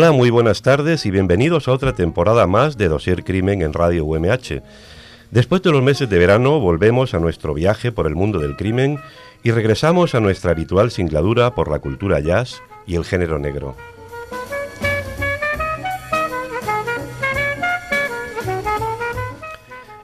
Hola, 0.00 0.12
muy 0.12 0.30
buenas 0.30 0.62
tardes 0.62 1.04
y 1.04 1.10
bienvenidos 1.10 1.68
a 1.68 1.72
otra 1.72 1.94
temporada 1.94 2.46
más 2.46 2.78
de 2.78 2.88
Dosier 2.88 3.22
Crimen 3.22 3.60
en 3.60 3.74
Radio 3.74 4.06
UMH. 4.06 4.62
Después 5.30 5.60
de 5.60 5.72
los 5.72 5.82
meses 5.82 6.08
de 6.08 6.18
verano 6.18 6.58
volvemos 6.58 7.12
a 7.12 7.18
nuestro 7.18 7.52
viaje 7.52 7.92
por 7.92 8.06
el 8.06 8.14
mundo 8.14 8.38
del 8.38 8.56
crimen 8.56 8.98
y 9.42 9.50
regresamos 9.50 10.14
a 10.14 10.20
nuestra 10.20 10.52
habitual 10.52 10.90
singladura 10.90 11.54
por 11.54 11.70
la 11.70 11.80
cultura 11.80 12.18
jazz 12.18 12.62
y 12.86 12.94
el 12.94 13.04
género 13.04 13.38
negro. 13.38 13.76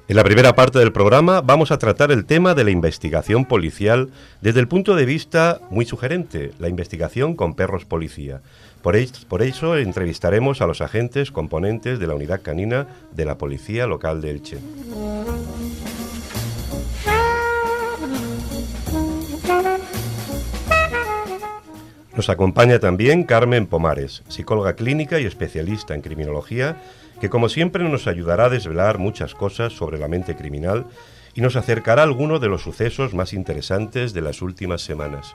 En 0.09 0.15
la 0.15 0.25
primera 0.25 0.55
parte 0.55 0.79
del 0.79 0.93
programa 0.93 1.41
vamos 1.41 1.71
a 1.71 1.79
tratar 1.79 2.13
el 2.13 2.27
tema 2.27 2.55
de 2.55 2.65
la 2.65 2.71
investigación 2.71 3.47
policial 3.47 4.11
desde 4.43 4.61
el 4.61 4.69
punto 4.69 4.95
de 4.95 5.07
vista 5.07 5.63
muy 5.71 5.87
sugerente, 5.87 6.53
la 6.59 6.69
investigación 6.69 7.35
con 7.35 7.55
perros 7.55 7.87
policía. 7.87 8.43
Por, 8.87 9.43
eso 9.43 9.77
entrevistaremos 9.77 10.63
a 10.63 10.67
los 10.69 10.81
agentes 10.81 11.33
componentes 11.33 11.99
de 11.99 12.07
la 12.07 12.15
unidad 12.15 12.43
canina 12.43 12.87
de 13.11 13.25
la 13.25 13.37
Policía 13.37 13.89
Local 13.89 14.21
de 14.21 14.31
Elche. 14.31 14.59
Nos 22.15 22.31
acompaña 22.31 22.79
también 22.79 23.25
Carmen 23.25 23.67
Pomares, 23.67 24.23
psicóloga 24.29 24.75
clínica 24.75 25.19
y 25.19 25.27
especialista 25.27 25.97
en 25.97 26.03
criminología 26.03 26.81
que 27.21 27.29
como 27.29 27.49
siempre 27.49 27.83
nos 27.83 28.07
ayudará 28.07 28.45
a 28.45 28.51
desvelar 28.51 28.99
muchas 28.99 29.35
cosas 29.35 29.73
sobre 29.73 29.99
la 29.99 30.07
mente 30.07 30.37
criminal 30.37 30.87
y 31.35 31.41
nos 31.41 31.57
acercará 31.57 32.03
a 32.03 32.05
algunos 32.05 32.41
de 32.41 32.47
los 32.47 32.63
sucesos 32.63 33.15
más 33.15 33.33
interesantes 33.33 34.13
de 34.13 34.21
las 34.21 34.43
últimas 34.43 34.81
semanas. 34.83 35.35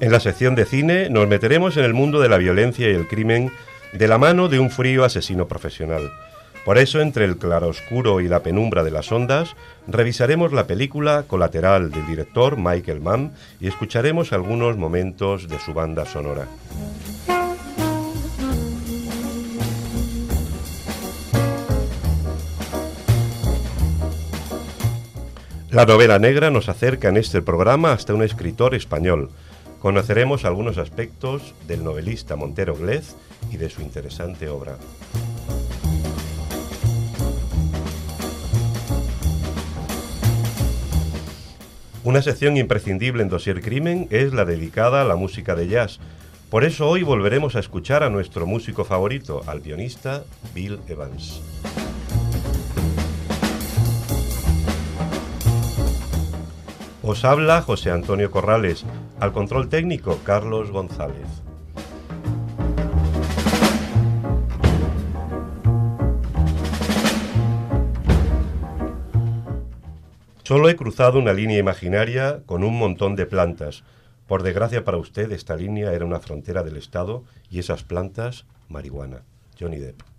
En 0.00 0.10
la 0.10 0.20
sección 0.20 0.54
de 0.54 0.64
cine 0.64 1.08
nos 1.08 1.28
meteremos 1.28 1.76
en 1.76 1.84
el 1.84 1.94
mundo 1.94 2.20
de 2.20 2.28
la 2.28 2.36
violencia 2.36 2.90
y 2.90 2.94
el 2.94 3.06
crimen 3.06 3.52
de 3.92 4.08
la 4.08 4.18
mano 4.18 4.48
de 4.48 4.58
un 4.58 4.70
frío 4.70 5.04
asesino 5.04 5.46
profesional. 5.46 6.10
Por 6.64 6.78
eso, 6.78 7.00
entre 7.00 7.26
el 7.26 7.36
claroscuro 7.36 8.20
y 8.20 8.28
la 8.28 8.40
penumbra 8.40 8.82
de 8.82 8.90
las 8.90 9.12
ondas, 9.12 9.54
revisaremos 9.86 10.52
la 10.52 10.66
película 10.66 11.24
Colateral 11.26 11.90
del 11.90 12.06
director 12.06 12.56
Michael 12.56 13.00
Mann 13.00 13.32
y 13.60 13.68
escucharemos 13.68 14.32
algunos 14.32 14.76
momentos 14.76 15.46
de 15.48 15.58
su 15.58 15.74
banda 15.74 16.06
sonora. 16.06 16.48
La 25.70 25.86
novela 25.86 26.18
negra 26.18 26.50
nos 26.50 26.68
acerca 26.68 27.08
en 27.08 27.16
este 27.16 27.42
programa 27.42 27.92
hasta 27.92 28.14
un 28.14 28.22
escritor 28.22 28.74
español. 28.74 29.30
Conoceremos 29.84 30.46
algunos 30.46 30.78
aspectos 30.78 31.54
del 31.68 31.84
novelista 31.84 32.36
Montero 32.36 32.74
Glez 32.74 33.16
y 33.52 33.58
de 33.58 33.68
su 33.68 33.82
interesante 33.82 34.48
obra. 34.48 34.78
Una 42.02 42.22
sección 42.22 42.56
imprescindible 42.56 43.22
en 43.22 43.28
Dossier 43.28 43.60
Crimen 43.60 44.08
es 44.08 44.32
la 44.32 44.46
dedicada 44.46 45.02
a 45.02 45.04
la 45.04 45.16
música 45.16 45.54
de 45.54 45.68
jazz. 45.68 46.00
Por 46.48 46.64
eso 46.64 46.88
hoy 46.88 47.02
volveremos 47.02 47.54
a 47.54 47.60
escuchar 47.60 48.02
a 48.02 48.08
nuestro 48.08 48.46
músico 48.46 48.86
favorito, 48.86 49.42
al 49.46 49.60
pianista 49.60 50.24
Bill 50.54 50.80
Evans. 50.88 51.42
Os 57.06 57.22
habla 57.26 57.60
José 57.60 57.90
Antonio 57.90 58.30
Corrales, 58.30 58.82
al 59.20 59.34
control 59.34 59.68
técnico 59.68 60.20
Carlos 60.24 60.70
González. 60.70 61.26
Solo 70.44 70.70
he 70.70 70.76
cruzado 70.76 71.18
una 71.18 71.34
línea 71.34 71.58
imaginaria 71.58 72.40
con 72.46 72.64
un 72.64 72.78
montón 72.78 73.16
de 73.16 73.26
plantas. 73.26 73.84
Por 74.26 74.42
desgracia 74.42 74.82
para 74.82 74.96
usted, 74.96 75.30
esta 75.32 75.56
línea 75.56 75.92
era 75.92 76.06
una 76.06 76.20
frontera 76.20 76.62
del 76.62 76.78
Estado 76.78 77.24
y 77.50 77.58
esas 77.58 77.84
plantas, 77.84 78.46
marihuana. 78.70 79.24
Johnny 79.60 79.76
Depp. 79.76 80.13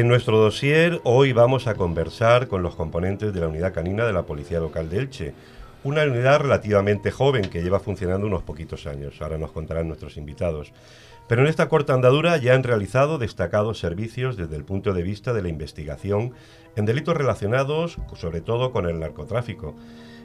En 0.00 0.08
nuestro 0.08 0.38
dossier 0.38 0.98
hoy 1.04 1.34
vamos 1.34 1.66
a 1.66 1.74
conversar 1.74 2.48
con 2.48 2.62
los 2.62 2.74
componentes 2.74 3.34
de 3.34 3.40
la 3.40 3.48
unidad 3.48 3.74
canina 3.74 4.06
de 4.06 4.14
la 4.14 4.22
Policía 4.22 4.58
Local 4.58 4.88
de 4.88 4.96
Elche, 4.96 5.34
una 5.84 6.04
unidad 6.04 6.40
relativamente 6.40 7.10
joven 7.10 7.50
que 7.50 7.62
lleva 7.62 7.80
funcionando 7.80 8.26
unos 8.26 8.42
poquitos 8.42 8.86
años, 8.86 9.20
ahora 9.20 9.36
nos 9.36 9.52
contarán 9.52 9.88
nuestros 9.88 10.16
invitados. 10.16 10.72
Pero 11.28 11.42
en 11.42 11.48
esta 11.48 11.68
corta 11.68 11.92
andadura 11.92 12.38
ya 12.38 12.54
han 12.54 12.62
realizado 12.62 13.18
destacados 13.18 13.78
servicios 13.78 14.38
desde 14.38 14.56
el 14.56 14.64
punto 14.64 14.94
de 14.94 15.02
vista 15.02 15.34
de 15.34 15.42
la 15.42 15.50
investigación 15.50 16.32
en 16.76 16.86
delitos 16.86 17.14
relacionados 17.14 17.98
sobre 18.14 18.40
todo 18.40 18.72
con 18.72 18.88
el 18.88 19.00
narcotráfico. 19.00 19.76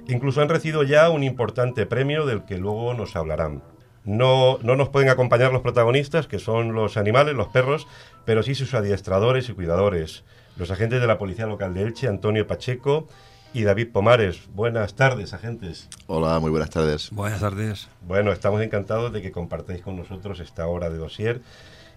Incluso 0.08 0.42
han 0.42 0.48
recibido 0.48 0.84
ya 0.84 1.10
un 1.10 1.22
importante 1.22 1.86
premio 1.86 2.26
del 2.26 2.46
que 2.46 2.58
luego 2.58 2.94
nos 2.94 3.18
hablarán. 3.18 3.62
No, 4.06 4.60
no 4.62 4.76
nos 4.76 4.90
pueden 4.90 5.10
acompañar 5.10 5.52
los 5.52 5.62
protagonistas, 5.62 6.28
que 6.28 6.40
son 6.40 6.74
los 6.74 6.96
animales, 6.96 7.36
los 7.36 7.48
perros, 7.48 7.88
pero 8.24 8.44
sí 8.44 8.54
sus 8.54 8.74
adiestradores 8.74 9.50
y 9.50 9.54
cuidadores, 9.54 10.24
los 10.58 10.70
agentes 10.72 11.02
de 11.02 11.08
la 11.08 11.18
Policía 11.18 11.48
Local 11.48 11.74
de 11.74 11.82
Elche, 11.82 12.08
Antonio 12.08 12.46
Pacheco 12.46 13.08
y 13.54 13.64
David 13.64 13.92
Pomares. 13.92 14.48
Buenas 14.54 14.96
tardes, 14.96 15.34
agentes. 15.34 15.90
Hola, 16.08 16.40
muy 16.40 16.52
buenas 16.52 16.70
tardes. 16.70 17.10
Buenas 17.12 17.40
tardes. 17.40 17.88
Bueno, 18.02 18.32
estamos 18.32 18.62
encantados 18.62 19.12
de 19.12 19.22
que 19.22 19.32
compartáis 19.32 19.82
con 19.82 19.96
nosotros 19.96 20.40
esta 20.40 20.68
hora 20.68 20.90
de 20.90 20.98
dossier 20.98 21.42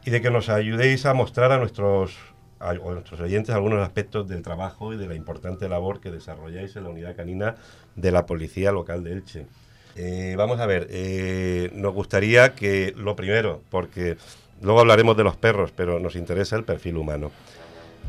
y 0.04 0.10
de 0.10 0.22
que 0.22 0.30
nos 0.30 0.48
ayudéis 0.48 1.04
a 1.04 1.12
mostrar 1.12 1.52
a 1.52 1.58
nuestros, 1.58 2.16
a 2.58 2.72
nuestros 2.72 3.20
oyentes 3.20 3.54
algunos 3.54 3.80
aspectos 3.80 4.28
del 4.28 4.42
trabajo 4.42 4.94
y 4.94 4.96
de 4.96 5.08
la 5.08 5.14
importante 5.14 5.68
labor 5.68 6.00
que 6.00 6.10
desarrolláis 6.10 6.74
en 6.76 6.84
la 6.84 6.90
unidad 6.90 7.16
canina 7.16 7.56
de 7.96 8.12
la 8.12 8.24
Policía 8.24 8.72
Local 8.72 9.04
de 9.04 9.12
Elche. 9.12 9.46
Eh, 10.00 10.36
vamos 10.38 10.60
a 10.60 10.66
ver, 10.66 10.86
eh, 10.90 11.70
nos 11.74 11.92
gustaría 11.92 12.54
que 12.54 12.94
lo 12.96 13.16
primero, 13.16 13.62
porque 13.68 14.16
luego 14.62 14.78
hablaremos 14.78 15.16
de 15.16 15.24
los 15.24 15.36
perros, 15.36 15.72
pero 15.74 15.98
nos 15.98 16.14
interesa 16.14 16.54
el 16.54 16.62
perfil 16.62 16.98
humano. 16.98 17.32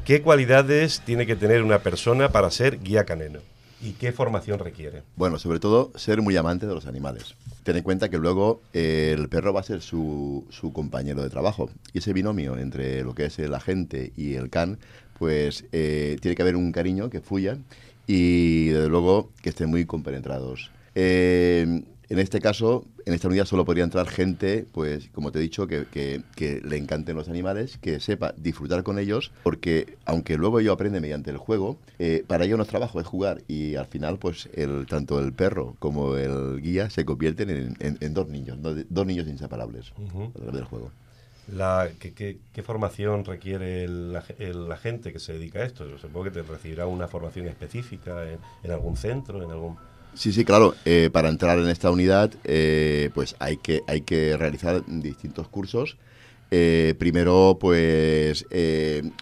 ¿Qué 0.05 0.21
cualidades 0.21 1.01
tiene 1.03 1.25
que 1.25 1.35
tener 1.35 1.63
una 1.63 1.79
persona 1.79 2.29
para 2.29 2.51
ser 2.51 2.79
guía 2.79 3.05
canino? 3.05 3.39
¿Y 3.81 3.93
qué 3.93 4.11
formación 4.11 4.59
requiere? 4.59 5.01
Bueno, 5.15 5.39
sobre 5.39 5.59
todo 5.59 5.91
ser 5.95 6.21
muy 6.21 6.37
amante 6.37 6.67
de 6.67 6.75
los 6.75 6.85
animales. 6.85 7.33
Ten 7.63 7.77
en 7.77 7.83
cuenta 7.83 8.09
que 8.09 8.19
luego 8.19 8.61
eh, 8.71 9.15
el 9.17 9.27
perro 9.27 9.51
va 9.51 9.61
a 9.61 9.63
ser 9.63 9.81
su, 9.81 10.45
su, 10.51 10.71
compañero 10.71 11.23
de 11.23 11.29
trabajo. 11.31 11.71
Y 11.91 11.99
ese 11.99 12.13
binomio 12.13 12.55
entre 12.59 13.03
lo 13.03 13.15
que 13.15 13.25
es 13.25 13.39
el 13.39 13.55
agente 13.55 14.11
y 14.15 14.35
el 14.35 14.51
can, 14.51 14.77
pues 15.17 15.65
tiene 15.71 16.35
que 16.35 16.41
haber 16.41 16.55
un 16.55 16.71
cariño 16.71 17.09
que 17.09 17.19
fluya 17.19 17.57
y 18.05 18.67
desde 18.67 18.89
luego 18.89 19.31
que 19.41 19.49
estén 19.49 19.69
muy 19.69 19.85
compenetrados. 19.85 20.69
Eh, 20.95 21.83
en 22.09 22.17
este 22.17 22.41
caso, 22.41 22.85
en 23.05 23.13
esta 23.13 23.27
unidad 23.27 23.45
solo 23.45 23.65
podría 23.65 23.83
entrar 23.83 24.07
gente, 24.07 24.65
pues 24.71 25.09
como 25.09 25.31
te 25.31 25.37
he 25.37 25.41
dicho, 25.43 25.67
que, 25.67 25.85
que, 25.91 26.61
le 26.61 26.77
encanten 26.77 27.15
los 27.15 27.29
animales, 27.29 27.77
que 27.77 27.99
sepa 27.99 28.33
disfrutar 28.35 28.81
con 28.81 28.97
ellos, 28.97 29.31
porque 29.43 29.97
aunque 30.05 30.35
luego 30.35 30.59
ello 30.59 30.73
aprende 30.73 31.01
mediante 31.01 31.29
el 31.29 31.37
juego, 31.37 31.77
eh, 31.99 32.23
para 32.25 32.45
ello 32.45 32.57
no 32.57 32.63
es 32.63 32.69
trabajo, 32.69 32.99
es 32.99 33.05
jugar. 33.05 33.43
Y 33.47 33.75
al 33.75 33.85
final, 33.85 34.17
pues 34.17 34.49
el, 34.53 34.87
tanto 34.87 35.19
el 35.19 35.33
perro 35.33 35.75
como 35.77 36.15
el 36.15 36.59
guía 36.63 36.89
se 36.89 37.05
convierten 37.05 37.75
en, 37.79 38.13
dos 38.15 38.27
niños, 38.27 38.57
dos, 38.59 39.05
niños 39.05 39.27
inseparables 39.27 39.91
a 39.91 40.31
través 40.33 40.53
del 40.55 40.63
juego. 40.63 40.91
La, 41.53 41.89
¿qué, 41.99 42.63
formación 42.63 43.23
requiere 43.23 43.83
el, 43.83 44.17
el, 44.39 44.71
agente 44.71 45.13
que 45.13 45.19
se 45.19 45.33
dedica 45.33 45.59
a 45.59 45.65
esto? 45.65 45.85
Supongo 45.99 46.25
que 46.25 46.31
te 46.31 46.41
recibirá 46.41 46.87
una 46.87 47.07
formación 47.07 47.47
específica 47.47 48.23
en 48.63 48.71
algún 48.71 48.97
centro, 48.97 49.43
en 49.43 49.51
algún... 49.51 49.77
Sí, 50.19 50.33
sí, 50.33 50.43
claro. 50.43 50.75
Eh, 50.83 51.09
para 51.13 51.29
entrar 51.29 51.59
en 51.59 51.69
esta 51.69 51.89
unidad, 51.89 52.33
eh, 52.43 53.09
pues 53.13 53.37
hay 53.39 53.55
que, 53.55 53.83
hay 53.87 54.01
que 54.01 54.35
realizar 54.35 54.83
distintos 54.85 55.47
cursos. 55.47 55.95
Eh, 56.51 56.93
primero, 56.99 57.57
pues, 57.57 58.45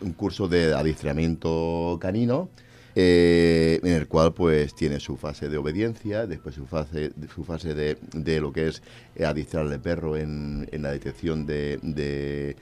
un 0.01 0.13
curso 0.13 0.47
de 0.47 0.73
adiestramiento 0.73 1.99
canino, 2.01 2.49
en 2.95 3.85
el 3.85 4.07
cual, 4.07 4.33
pues, 4.33 4.73
tiene 4.73 4.99
su 4.99 5.17
fase 5.17 5.49
de 5.49 5.57
obediencia, 5.57 6.25
después 6.25 6.55
su 6.55 6.65
fase, 6.65 7.11
su 7.35 7.43
fase 7.43 7.75
de, 7.75 7.99
de 8.13 8.41
lo 8.41 8.51
que 8.51 8.69
es 8.69 8.81
adiestrar 9.23 9.67
al 9.67 9.79
perro 9.79 10.17
en, 10.17 10.67
en 10.71 10.81
la 10.81 10.89
detección 10.91 11.45
de, 11.45 12.55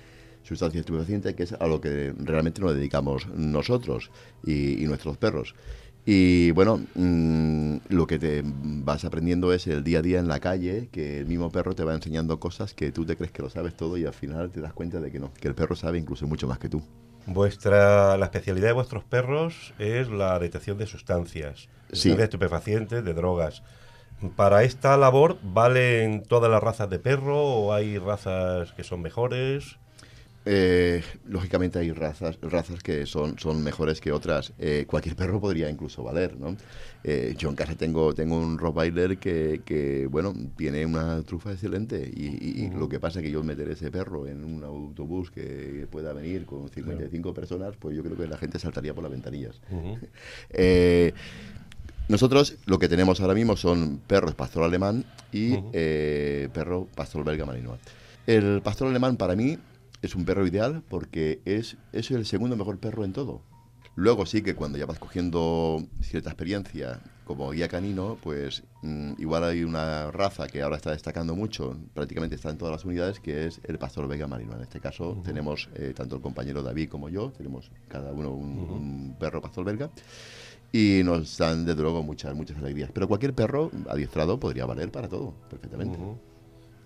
sustancia 0.44 0.82
estupefaciente, 0.82 1.36
que 1.36 1.44
es 1.44 1.54
a 1.54 1.68
lo 1.68 1.80
que 1.80 2.14
realmente 2.18 2.60
nos 2.60 2.76
dedicamos 2.76 3.28
nosotros 3.30 4.12
y 4.46 4.84
nuestros 4.86 5.16
perros. 5.16 5.56
Y 6.06 6.52
bueno, 6.52 6.82
mm, 6.94 7.78
lo 7.90 8.06
que 8.06 8.20
te 8.20 8.44
vas 8.46 9.06
aprendiendo 9.06 9.52
es 9.54 9.66
el 9.66 9.84
día 9.84 10.00
a 10.00 10.02
día 10.04 10.20
en 10.20 10.28
la 10.28 10.40
calle, 10.40 10.88
que 10.92 11.20
el 11.20 11.26
mismo 11.26 11.52
perro 11.52 11.74
te 11.74 11.84
va 11.84 11.96
enseñando 11.96 12.40
cosas 12.40 12.76
que 12.76 12.92
tú 12.92 13.06
te 13.06 13.16
crees 13.18 13.32
que 13.32 13.42
lo 13.42 13.50
sabes 13.50 13.76
todo 13.76 13.98
y 13.98 14.06
al 14.06 14.14
final 14.14 14.52
te 14.52 14.62
das 14.62 14.74
cuenta 14.74 15.00
de 15.00 15.12
que 15.12 15.20
no, 15.20 15.34
que 15.34 15.48
el 15.48 15.56
perro 15.56 15.76
sabe 15.76 15.98
incluso 15.98 16.28
mucho 16.28 16.48
más 16.48 16.60
que 16.60 16.70
tú. 16.70 16.84
Vuestra, 17.26 18.18
la 18.18 18.26
especialidad 18.26 18.68
de 18.68 18.74
vuestros 18.74 19.04
perros 19.04 19.74
es 19.80 20.10
la 20.10 20.38
detección 20.38 20.78
de 20.78 20.86
sustancias, 20.86 21.70
Sí. 21.92 22.16
de 22.16 22.24
estupefacientes, 22.24 23.04
de 23.04 23.14
drogas. 23.16 23.64
¿Para 24.36 24.64
esta 24.64 24.98
labor 24.98 25.40
valen 25.44 26.24
todas 26.24 26.52
las 26.52 26.62
razas 26.62 26.90
de 26.90 27.00
perro 27.00 27.42
o 27.44 27.74
hay 27.74 27.98
razas 27.98 28.74
que 28.74 28.84
son 28.84 29.02
mejores? 29.02 29.78
Eh, 30.48 31.04
lógicamente 31.28 31.80
hay 31.80 31.92
razas, 31.92 32.38
razas 32.42 32.84
que 32.84 33.06
son, 33.08 33.40
son 33.40 33.64
mejores 33.64 34.00
que 34.00 34.12
otras. 34.12 34.54
Eh, 34.60 34.86
cualquier 34.88 35.16
perro 35.16 35.40
podría 35.42 35.70
incluso 35.70 36.04
valer, 36.04 36.38
¿no? 36.40 36.56
Eh, 37.04 37.34
yo 37.38 37.50
en 37.50 37.56
casa 37.56 37.76
tengo, 37.76 38.14
tengo 38.14 38.38
un 38.38 38.58
Rottweiler 38.60 39.18
que, 39.18 39.62
que, 39.66 40.06
bueno, 40.08 40.34
tiene 40.56 40.86
una 40.86 41.22
trufa 41.24 41.52
excelente 41.52 42.12
y, 42.16 42.26
y- 42.26 42.66
y 42.66 42.70
lo 42.70 42.88
que 42.90 43.00
pasa 43.00 43.20
es 43.20 43.26
que 43.26 43.32
yo 43.32 43.44
meter 43.44 43.70
ese 43.70 43.90
perro 43.90 44.28
en 44.28 44.44
un 44.44 44.64
autobús 44.64 45.32
que 45.32 45.88
pueda 45.90 46.14
venir 46.14 46.46
con 46.46 46.70
55 46.70 47.34
personas, 47.34 47.76
pues 47.80 47.96
yo 47.96 48.04
creo 48.04 48.16
que 48.16 48.28
la 48.28 48.38
gente 48.38 48.60
saltaría 48.60 48.94
por 48.94 49.04
las 49.04 49.12
ventanillas. 49.12 49.60
Nosotros 52.08 52.58
lo 52.68 52.78
que 52.78 52.88
tenemos 52.88 53.20
ahora 53.20 53.34
mismo 53.34 53.58
son 53.58 54.00
perros 54.06 54.36
pastor 54.36 54.64
alemán 54.64 55.06
y 55.32 55.54
perro 56.54 56.88
pastor 56.94 57.24
belga 57.24 57.48
malinois. 57.48 57.80
El 58.28 58.62
pastor 58.62 58.90
alemán 58.90 59.18
para 59.18 59.36
mí 59.36 59.58
es 60.06 60.16
un 60.16 60.26
perro 60.26 60.46
ideal 60.48 60.84
porque 60.88 61.42
es, 61.46 61.78
es 61.92 62.12
el 62.12 62.26
segundo 62.26 62.56
mejor 62.56 62.80
perro 62.80 63.04
en 63.04 63.14
todo. 63.14 63.42
Luego 63.96 64.26
sí 64.26 64.42
que 64.42 64.56
cuando 64.56 64.78
ya 64.78 64.86
vas 64.86 65.00
cogiendo 65.00 65.82
cierta 66.02 66.30
experiencia 66.30 67.00
como 67.24 67.50
guía 67.52 67.70
canino, 67.70 68.18
pues 68.22 68.64
mm, 68.82 69.14
igual 69.18 69.46
hay 69.46 69.64
una 69.64 70.12
raza 70.12 70.48
que 70.48 70.62
ahora 70.62 70.76
está 70.76 70.92
destacando 70.92 71.34
mucho, 71.34 71.78
prácticamente 71.94 72.36
está 72.36 72.50
en 72.50 72.58
todas 72.58 72.74
las 72.74 72.86
unidades, 72.86 73.22
que 73.22 73.48
es 73.48 73.62
el 73.64 73.80
pastor 73.80 74.08
belga 74.08 74.28
malinois. 74.28 74.58
En 74.58 74.64
este 74.64 74.82
caso 74.82 75.22
tenemos 75.24 75.70
eh, 75.76 75.94
tanto 75.96 76.18
el 76.18 76.22
compañero 76.22 76.62
David 76.62 76.90
como 76.90 77.08
yo, 77.08 77.32
tenemos 77.32 77.72
cada 77.88 78.12
uno 78.12 78.32
un, 78.32 78.60
un 78.60 79.16
perro 79.18 79.42
pastor 79.42 79.64
belga 79.64 79.90
y 80.74 81.02
nos 81.06 81.38
dan 81.38 81.66
desde 81.66 81.82
luego 81.82 82.04
muchas, 82.04 82.36
muchas 82.36 82.58
alegrías. 82.58 82.92
Pero 82.94 83.08
cualquier 83.08 83.34
perro 83.34 83.72
adiestrado 83.90 84.38
podría 84.38 84.66
valer 84.66 84.92
para 84.92 85.08
todo, 85.08 85.34
perfectamente. 85.50 85.98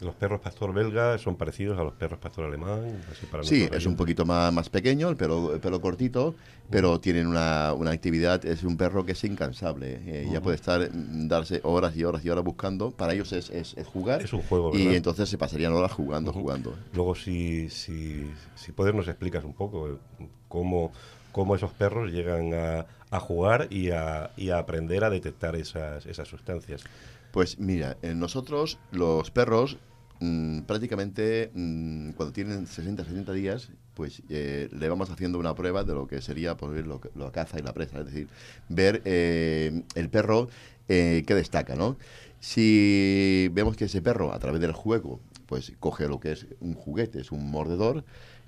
Los 0.02 0.16
perros 0.16 0.40
pastor 0.40 0.74
belga 0.74 1.18
son 1.18 1.36
parecidos 1.36 1.78
a 1.78 1.84
los 1.84 1.94
perros 1.94 2.20
pastor 2.20 2.46
alemán. 2.46 3.02
así 3.12 3.26
para 3.26 3.44
Sí, 3.44 3.68
es 3.72 3.86
un 3.86 3.96
poquito 3.96 4.26
más, 4.26 4.52
más 4.54 4.70
pequeño, 4.70 5.10
el 5.10 5.18
pelo, 5.18 5.54
el 5.54 5.60
pelo 5.60 5.82
cortito, 5.82 6.36
pero 6.70 7.00
tienen 7.00 7.28
una, 7.28 7.74
una 7.74 7.92
actividad, 7.92 8.46
es 8.46 8.64
un 8.64 8.78
perro 8.78 9.06
que 9.06 9.12
es 9.12 9.24
incansable. 9.26 10.00
eh, 10.06 10.30
Ya 10.32 10.42
puede 10.42 10.56
estar, 10.56 10.80
mm, 10.90 11.28
darse 11.28 11.60
horas 11.64 11.96
y 11.98 12.04
horas 12.06 12.24
y 12.24 12.30
horas 12.30 12.44
buscando. 12.46 12.92
Para 12.92 13.14
ellos 13.14 13.34
es, 13.34 13.50
es, 13.50 13.74
es 13.78 13.88
jugar. 13.88 14.22
Es 14.22 14.32
un 14.32 14.42
juego, 14.44 14.74
Y 14.74 14.80
¿verdad? 14.80 14.94
entonces 14.96 15.28
se 15.30 15.38
pasarían 15.38 15.74
horas 15.74 15.92
jugando, 15.92 16.32
jugando. 16.32 16.78
Luego, 16.94 17.16
si, 17.16 17.70
si, 17.70 18.32
si 18.56 18.72
puedes, 18.72 18.96
nos 18.96 19.08
explicas 19.08 19.44
un 19.44 19.54
poco 19.54 19.90
eh, 19.90 20.28
cómo, 20.48 20.94
cómo 21.32 21.56
esos 21.56 21.74
perros 21.74 22.12
llegan 22.12 22.54
a, 22.54 22.86
a 23.12 23.20
jugar 23.20 23.68
y 23.70 23.90
a, 23.92 24.32
y 24.38 24.52
a 24.52 24.60
aprender 24.60 25.04
a 25.04 25.10
detectar 25.10 25.56
esas, 25.56 26.06
esas 26.06 26.28
sustancias. 26.28 26.84
Pues 27.32 27.60
mira, 27.60 27.98
eh, 28.02 28.14
nosotros 28.16 28.80
los 28.92 29.30
perros 29.30 29.78
mm, 30.20 30.62
prácticamente 30.62 31.52
mm, 31.54 32.12
cuando 32.12 32.34
tienen 32.34 32.68
60, 32.68 33.06
70 33.06 33.34
días, 33.34 33.70
pues 33.94 34.24
eh, 34.30 34.70
le 34.72 34.90
vamos 34.90 35.10
haciendo 35.10 35.40
una 35.40 35.56
prueba 35.56 35.84
de 35.84 35.94
lo 35.94 36.08
que 36.08 36.22
sería 36.22 36.56
pues, 36.56 36.86
lo, 36.86 37.02
la 37.16 37.32
caza 37.32 37.60
y 37.60 37.62
la 37.62 37.74
presa, 37.74 38.00
es 38.00 38.06
decir, 38.06 38.28
ver 38.70 39.02
eh, 39.06 39.84
el 39.96 40.10
perro 40.10 40.48
eh, 40.88 41.24
que 41.28 41.36
destaca, 41.36 41.76
¿no? 41.76 41.98
Si 42.40 43.50
vemos 43.52 43.76
que 43.76 43.86
ese 43.86 44.02
perro 44.02 44.34
a 44.34 44.40
través 44.40 44.62
del 44.62 44.72
juego 44.72 45.20
pues 45.46 45.74
coge 45.80 46.08
lo 46.08 46.20
que 46.20 46.32
es 46.32 46.46
un 46.60 46.76
juguete, 46.76 47.20
es 47.20 47.32
un 47.32 47.50
mordedor, 47.50 48.06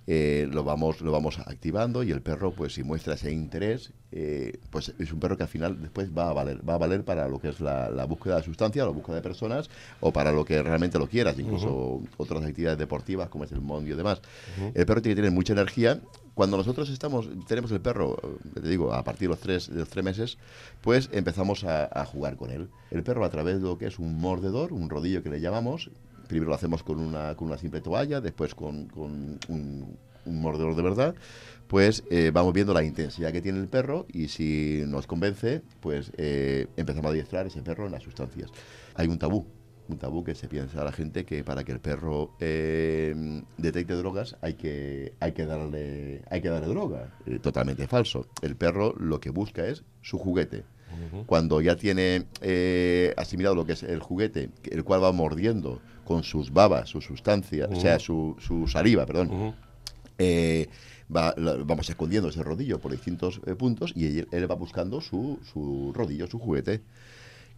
eh, 0.08 0.48
lo 0.52 0.64
vamos 0.64 1.02
lo 1.02 1.12
vamos 1.12 1.40
activando 1.40 2.04
y 2.04 2.12
el 2.12 2.22
perro 2.22 2.52
pues 2.52 2.74
si 2.74 2.84
muestra 2.84 3.14
ese 3.14 3.32
interés 3.32 3.94
eh, 4.12 4.58
pues 4.70 4.94
es 4.98 5.14
un 5.14 5.20
perro 5.20 5.38
que 5.38 5.44
al 5.44 5.50
final 5.50 5.82
después 5.82 6.10
va 6.18 6.30
a 6.30 6.34
valer 6.34 6.68
va 6.68 6.74
a 6.74 6.78
valer 6.78 7.06
para 7.06 7.28
lo 7.28 7.40
que 7.40 7.50
es 7.50 7.62
la, 7.62 7.90
la 7.90 8.06
búsqueda 8.06 8.38
de 8.38 8.44
sustancia 8.44 8.84
la 8.84 8.92
búsqueda 8.92 9.18
de 9.18 9.22
personas 9.22 9.70
o 10.00 10.12
para 10.12 10.32
lo 10.32 10.44
que 10.44 10.62
realmente 10.62 10.98
lo 10.98 11.08
quieras 11.08 11.38
incluso 11.40 12.02
otras 12.18 12.44
actividades 12.44 12.80
deportivas 12.80 13.30
como 13.30 13.44
es 13.44 13.52
el 13.52 13.62
mondio 13.62 13.94
y 13.94 13.98
demás. 13.98 14.22
El 14.74 14.86
perro 14.86 15.02
tiene 15.02 15.16
que 15.16 15.22
tener 15.22 15.32
mucha 15.32 15.54
energía. 15.54 16.00
Cuando 16.34 16.58
nosotros 16.58 16.90
estamos 16.90 17.30
tenemos 17.48 17.72
el 17.72 17.82
perro 17.82 18.18
eh, 18.24 18.60
te 18.62 18.68
digo 18.68 18.94
a 18.94 19.04
partir 19.04 19.28
de 19.28 19.34
los 19.34 19.40
tres 19.40 19.70
de 19.70 19.80
los 19.80 19.90
tres 19.90 20.04
meses 20.04 20.38
pues 20.82 21.10
empezamos 21.12 21.64
a, 21.64 21.90
a 21.92 22.06
jugar 22.06 22.38
con 22.38 22.52
él. 22.52 22.70
El 22.90 23.04
perro 23.04 23.26
a 23.26 23.30
través 23.30 23.56
de 23.56 23.68
lo 23.68 23.78
que 23.78 23.88
es 23.88 24.00
un 24.00 24.20
mordedor 24.20 24.74
un 24.74 24.90
rodillo 24.90 25.24
que 25.24 25.30
le 25.30 25.42
llamamos 25.42 25.92
Primero 26.32 26.48
lo 26.48 26.56
hacemos 26.56 26.82
con 26.82 26.98
una, 27.02 27.36
con 27.36 27.50
una 27.50 27.58
simple 27.58 27.82
toalla, 27.82 28.22
después 28.22 28.56
con, 28.56 28.86
con 28.86 29.38
un, 29.50 29.98
un 30.26 30.42
mordedor 30.42 30.78
de 30.78 30.82
verdad. 30.82 31.14
Pues 31.68 32.06
eh, 32.10 32.32
vamos 32.34 32.54
viendo 32.54 32.74
la 32.74 32.86
intensidad 32.86 33.34
que 33.34 33.42
tiene 33.42 33.60
el 33.60 33.68
perro 33.68 34.06
y 34.14 34.30
si 34.30 34.82
nos 34.88 35.08
convence, 35.08 35.62
pues 35.82 36.14
eh, 36.16 36.68
empezamos 36.78 37.08
a 37.08 37.12
adiestrar 37.12 37.48
ese 37.48 37.62
perro 37.62 37.86
en 37.86 37.92
las 37.92 38.04
sustancias. 38.04 38.50
Hay 38.96 39.10
un 39.10 39.20
tabú, 39.20 39.46
un 39.90 39.98
tabú 39.98 40.24
que 40.24 40.34
se 40.34 40.48
piensa 40.48 40.80
a 40.80 40.86
la 40.86 40.94
gente 40.94 41.26
que 41.26 41.44
para 41.44 41.66
que 41.66 41.74
el 41.74 41.82
perro 41.82 42.34
eh, 42.40 43.14
detecte 43.58 43.94
drogas 43.96 44.38
hay 44.40 44.54
que, 44.54 45.12
hay 45.20 45.34
que, 45.34 45.46
darle, 45.46 46.22
hay 46.30 46.40
que 46.40 46.48
darle 46.48 46.68
droga. 46.68 47.14
Eh, 47.26 47.40
totalmente 47.40 47.88
falso. 47.88 48.26
El 48.42 48.56
perro 48.56 48.96
lo 48.98 49.20
que 49.20 49.32
busca 49.32 49.68
es 49.68 49.84
su 50.02 50.18
juguete. 50.18 50.64
Cuando 51.26 51.62
ya 51.62 51.78
tiene 51.78 52.26
eh, 52.42 53.14
asimilado 53.16 53.56
lo 53.56 53.66
que 53.66 53.74
es 53.74 53.84
el 53.84 54.00
juguete, 54.00 54.50
el 54.70 54.84
cual 54.84 55.02
va 55.02 55.14
mordiendo 55.14 55.82
con 56.06 56.24
sus 56.24 56.52
babas, 56.52 56.90
su 56.90 57.02
sustancia, 57.02 57.68
o 57.72 57.76
sea, 57.80 58.00
su, 58.00 58.36
su 58.40 58.68
saliva, 58.68 59.06
perdón, 59.06 59.30
eh, 60.18 60.68
va- 61.16 61.34
la- 61.38 61.56
vamos 61.58 61.90
escondiendo 61.90 62.30
ese 62.30 62.44
rodillo 62.44 62.80
por 62.80 62.92
distintos 62.92 63.42
eh, 63.46 63.56
puntos 63.56 63.94
y 63.96 64.20
él, 64.20 64.28
él 64.32 64.50
va 64.50 64.56
buscando 64.56 65.02
su, 65.02 65.40
su 65.52 65.92
rodillo, 65.96 66.28
su 66.28 66.40
juguete. 66.40 66.82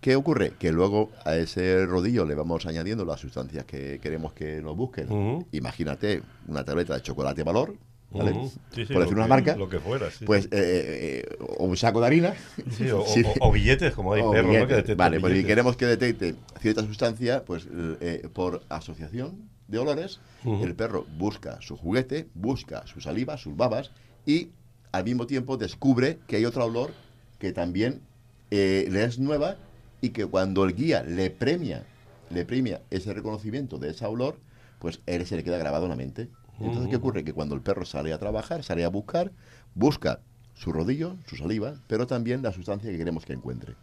¿Qué 0.02 0.16
ocurre? 0.18 0.54
Que 0.60 0.72
luego 0.74 1.12
a 1.24 1.36
ese 1.38 1.86
rodillo 1.86 2.26
le 2.26 2.36
vamos 2.36 2.66
añadiendo 2.66 3.06
las 3.06 3.22
sustancias 3.22 3.64
que 3.66 4.00
queremos 4.02 4.34
que 4.34 4.62
nos 4.62 4.76
busquen. 4.76 5.08
Imagínate 5.54 6.22
una 6.48 6.64
tableta 6.66 6.94
de 6.96 7.02
chocolate 7.02 7.44
valor, 7.44 7.76
¿vale? 8.14 8.32
Ujú. 8.32 8.52
Sí, 8.74 8.86
sí, 8.86 8.94
por 8.94 9.02
decir 9.04 9.16
una 9.16 9.26
que- 9.26 9.30
marca, 9.30 9.56
Lo 9.56 9.70
que 9.70 9.80
fuera, 9.80 10.10
sí. 10.12 10.26
pues 10.26 10.46
eh, 10.46 10.50
eh, 10.52 11.36
o 11.58 11.66
un 11.66 11.78
saco 11.78 12.00
de 12.02 12.08
harina. 12.08 12.34
Sí, 12.78 12.90
o, 12.90 13.04
Sí. 13.08 13.24
o- 13.40 13.48
o 13.48 13.52
billetes, 13.52 13.94
como 13.94 14.14
hay 14.14 14.22
O 14.22 14.32
perros, 14.32 14.54
¿no? 14.58 14.68
Que 14.68 14.96
vale, 14.96 15.20
pues 15.20 15.34
si 15.38 15.44
queremos 15.44 15.76
que 15.78 15.86
detecte 15.86 16.36
cierta 16.62 16.82
sustancia, 16.84 17.44
pues 17.46 17.68
eh, 18.02 18.28
por 18.34 18.64
asociación 18.70 19.50
de 19.68 19.80
olores, 19.80 20.20
el 20.46 20.76
perro 20.76 21.06
busca 21.18 21.60
su 21.62 21.78
juguete, 21.78 22.28
busca 22.34 22.86
su 22.86 23.02
saliva, 23.02 23.38
sus 23.38 23.56
babas 23.56 23.92
y 24.26 24.50
al 24.92 25.04
mismo 25.06 25.26
tiempo 25.26 25.58
descubre 25.58 26.20
que 26.28 26.36
hay 26.36 26.46
otro 26.46 26.66
olor 26.66 26.92
que 27.40 27.52
también 27.54 28.02
eh, 28.52 28.88
le 28.92 29.04
es 29.06 29.18
nueva 29.20 29.56
y 30.02 30.10
que 30.10 30.26
cuando 30.26 30.64
el 30.66 30.76
guía 30.76 31.02
le 31.04 31.30
premia, 31.32 31.84
le 32.30 32.46
premia 32.46 32.82
ese 32.92 33.14
reconocimiento 33.14 33.80
de 33.80 33.92
ese 33.92 34.06
olor, 34.06 34.38
pues 34.80 35.00
él 35.08 35.26
se 35.26 35.38
le 35.38 35.44
queda 35.44 35.58
grabado 35.58 35.86
en 35.86 35.90
la 35.92 35.96
mente. 35.96 36.28
Entonces, 36.60 36.90
¿qué 36.90 36.96
ocurre? 36.96 37.24
Que 37.24 37.34
cuando 37.34 37.56
el 37.56 37.62
perro 37.62 37.86
sale 37.86 38.14
a 38.14 38.20
trabajar, 38.20 38.64
sale 38.64 38.86
a 38.86 38.90
buscar, 38.90 39.32
busca 39.76 40.20
su 40.54 40.72
rodillo, 40.72 41.18
su 41.26 41.36
saliva, 41.36 41.76
pero 41.88 42.08
también 42.08 42.42
la 42.42 42.52
sustancia 42.52 42.92
que 42.92 42.98
queremos 42.98 43.26
que 43.26 43.34
encuentre. 43.34 43.76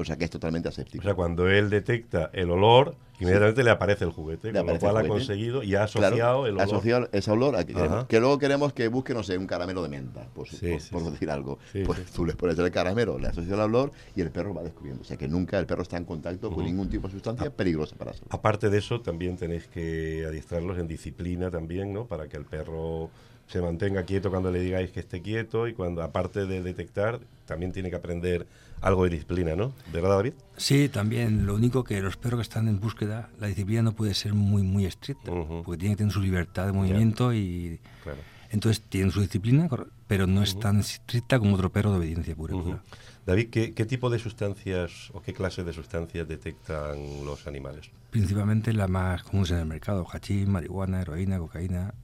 O 0.00 0.04
sea 0.04 0.16
que 0.16 0.24
es 0.24 0.30
totalmente 0.30 0.68
O 0.68 0.70
aséptico. 0.70 1.02
sea, 1.04 1.14
cuando 1.14 1.48
él 1.48 1.68
detecta 1.70 2.30
el 2.32 2.50
olor, 2.50 2.94
inmediatamente 3.20 3.62
le 3.64 3.70
aparece 3.70 4.04
el 4.04 4.10
juguete, 4.12 4.50
Le 4.52 4.58
con 4.60 4.68
lo 4.74 4.78
cual 4.78 4.96
ha 4.96 5.06
conseguido 5.06 5.62
y 5.62 5.74
ha 5.74 5.84
asociado 5.84 6.14
Claro, 6.16 6.46
el 6.46 6.52
olor. 6.54 6.62
asociado 6.64 7.08
ese 7.12 7.30
olor 7.30 7.56
a 7.56 7.64
que, 7.64 7.74
queremos- 7.74 7.98
Ajá. 7.98 8.06
que 8.08 8.18
luego 8.20 8.38
queremos 8.38 8.72
que 8.72 8.88
busque, 8.88 9.12
no 9.12 9.22
sé, 9.22 9.36
un 9.36 9.46
caramelo 9.46 9.82
de 9.82 9.88
menta, 9.90 10.26
por, 10.34 10.48
Sí, 10.48 10.70
por- 10.70 10.80
sí, 10.80 10.90
por 10.90 11.02
sí. 11.04 11.10
decir 11.10 11.30
algo. 11.30 11.58
Pues 11.84 12.04
tú 12.12 12.24
le 12.24 12.34
pones 12.34 12.58
el 12.58 12.70
caramelo, 12.70 13.18
le 13.18 13.28
asocias 13.28 13.52
el 13.52 13.60
olor 13.60 13.92
y 14.16 14.22
el 14.22 14.30
perro 14.30 14.54
va 14.54 14.62
descubriendo. 14.62 15.02
O 15.02 15.04
sea 15.04 15.16
que 15.18 15.28
nunca 15.28 15.58
el 15.58 15.66
perro 15.66 15.82
está 15.82 15.96
en 15.98 16.04
contacto 16.06 16.50
con 16.50 16.64
ningún 16.64 16.88
tipo 16.88 17.08
de 17.08 17.12
sustancia 17.12 17.50
peligrosa 17.50 17.94
para 17.96 18.12
su 18.14 18.24
Aparte 18.30 18.70
de 18.70 18.78
eso, 18.78 19.00
también 19.02 19.36
tenéis 19.36 19.66
que 19.68 20.24
adiestrarlos 20.26 20.78
en 20.78 20.88
disciplina 20.88 21.50
también, 21.50 21.92
¿no? 21.92 22.06
Para 22.06 22.26
que 22.28 22.36
el 22.38 22.44
perro 22.46 23.10
se 23.50 23.60
mantenga 23.60 24.04
quieto 24.04 24.30
cuando 24.30 24.50
le 24.52 24.60
digáis 24.60 24.90
que 24.92 25.00
esté 25.00 25.22
quieto 25.22 25.66
y 25.66 25.74
cuando, 25.74 26.02
aparte 26.02 26.46
de 26.46 26.62
detectar, 26.62 27.18
también 27.46 27.72
tiene 27.72 27.90
que 27.90 27.96
aprender 27.96 28.46
algo 28.80 29.04
de 29.04 29.10
disciplina, 29.10 29.56
¿no? 29.56 29.72
¿Verdad, 29.92 30.10
David? 30.10 30.34
Sí, 30.56 30.88
también. 30.88 31.46
Lo 31.46 31.56
único 31.56 31.82
que 31.82 32.00
los 32.00 32.16
perros 32.16 32.38
que 32.38 32.42
están 32.42 32.68
en 32.68 32.78
búsqueda, 32.78 33.28
la 33.40 33.48
disciplina 33.48 33.82
no 33.82 33.92
puede 33.92 34.14
ser 34.14 34.34
muy, 34.34 34.62
muy 34.62 34.86
estricta, 34.86 35.32
Ujú. 35.32 35.62
porque 35.64 35.78
tienen 35.80 35.96
que 35.96 35.98
tener 35.98 36.12
su 36.12 36.20
libertad 36.22 36.66
de 36.66 36.72
movimiento 36.72 37.34
y 37.34 37.80
Claro. 38.04 38.18
entonces 38.50 38.82
tienen 38.88 39.10
su 39.10 39.20
disciplina, 39.20 39.68
pero 40.06 40.28
no 40.28 40.42
es 40.44 40.56
tan 40.58 40.78
estricta 40.78 41.40
como 41.40 41.56
otro 41.56 41.70
perro 41.72 41.90
de 41.90 41.98
obediencia 41.98 42.36
pura. 42.36 42.54
Ujú. 42.54 42.64
pura. 42.64 42.82
David, 43.26 43.50
¿qué, 43.50 43.74
qué 43.74 43.84
tipo 43.84 44.10
de 44.10 44.18
sustancias 44.20 45.10
o 45.12 45.20
qué 45.20 45.34
clase 45.34 45.64
de 45.64 45.72
sustancias 45.72 46.26
detectan 46.28 47.24
los 47.24 47.46
animales? 47.48 47.90
Principalmente 48.10 48.72
las 48.72 48.88
más 48.88 49.24
comunes 49.24 49.50
en 49.50 49.58
el 49.58 49.66
mercado, 49.66 50.06
hachís, 50.10 50.46
marihuana, 50.46 51.02
heroína, 51.02 51.38
cocaína. 51.38 51.94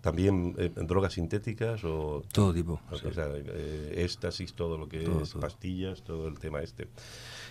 ¿También 0.00 0.54
eh, 0.58 0.70
drogas 0.74 1.12
sintéticas 1.14 1.84
o...? 1.84 2.22
Todo 2.32 2.54
tipo. 2.54 2.80
O 2.90 2.96
sí. 2.96 3.04
sea, 3.14 3.26
eh, 3.34 3.94
éxtasis, 3.98 4.54
todo 4.54 4.78
lo 4.78 4.88
que 4.88 5.00
Todo, 5.04 5.22
es, 5.22 5.30
todo. 5.30 5.42
pastillas, 5.42 6.02
todo 6.02 6.28
el 6.28 6.38
tema 6.38 6.60
este. 6.62 6.88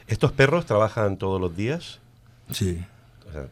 ¿Estos 0.08 0.32
perros 0.32 0.65
trabajan 0.65 1.18
todos 1.18 1.39
los 1.39 1.56
días? 1.56 2.00
Sí. 2.51 2.84
O 3.27 3.32
sea, 3.32 3.48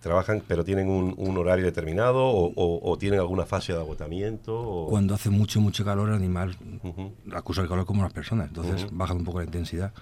trabajan, 0.00 0.42
pero 0.48 0.64
tienen 0.64 0.88
un, 0.88 1.14
un 1.16 1.38
horario 1.38 1.64
determinado 1.64 2.18
o, 2.26 2.52
o- 2.56 2.90
o 2.90 2.98
tienen 2.98 3.20
alguna 3.20 3.46
fase 3.46 3.72
de 3.72 3.78
agotamiento. 3.78 4.58
O... 4.60 4.88
Cuando 4.88 5.14
hace 5.14 5.30
mucho, 5.30 5.60
mucho 5.60 5.84
calor, 5.84 6.08
el 6.08 6.16
animal 6.16 6.56
Ujú, 6.82 7.12
acusa 7.32 7.62
el 7.62 7.68
calor 7.68 7.86
como 7.86 8.02
las 8.02 8.12
personas. 8.12 8.48
Entonces 8.48 8.86
Ujú. 8.86 8.96
baja 8.96 9.14
un 9.14 9.22
poco 9.22 9.38
la 9.38 9.44
intensidad. 9.44 9.92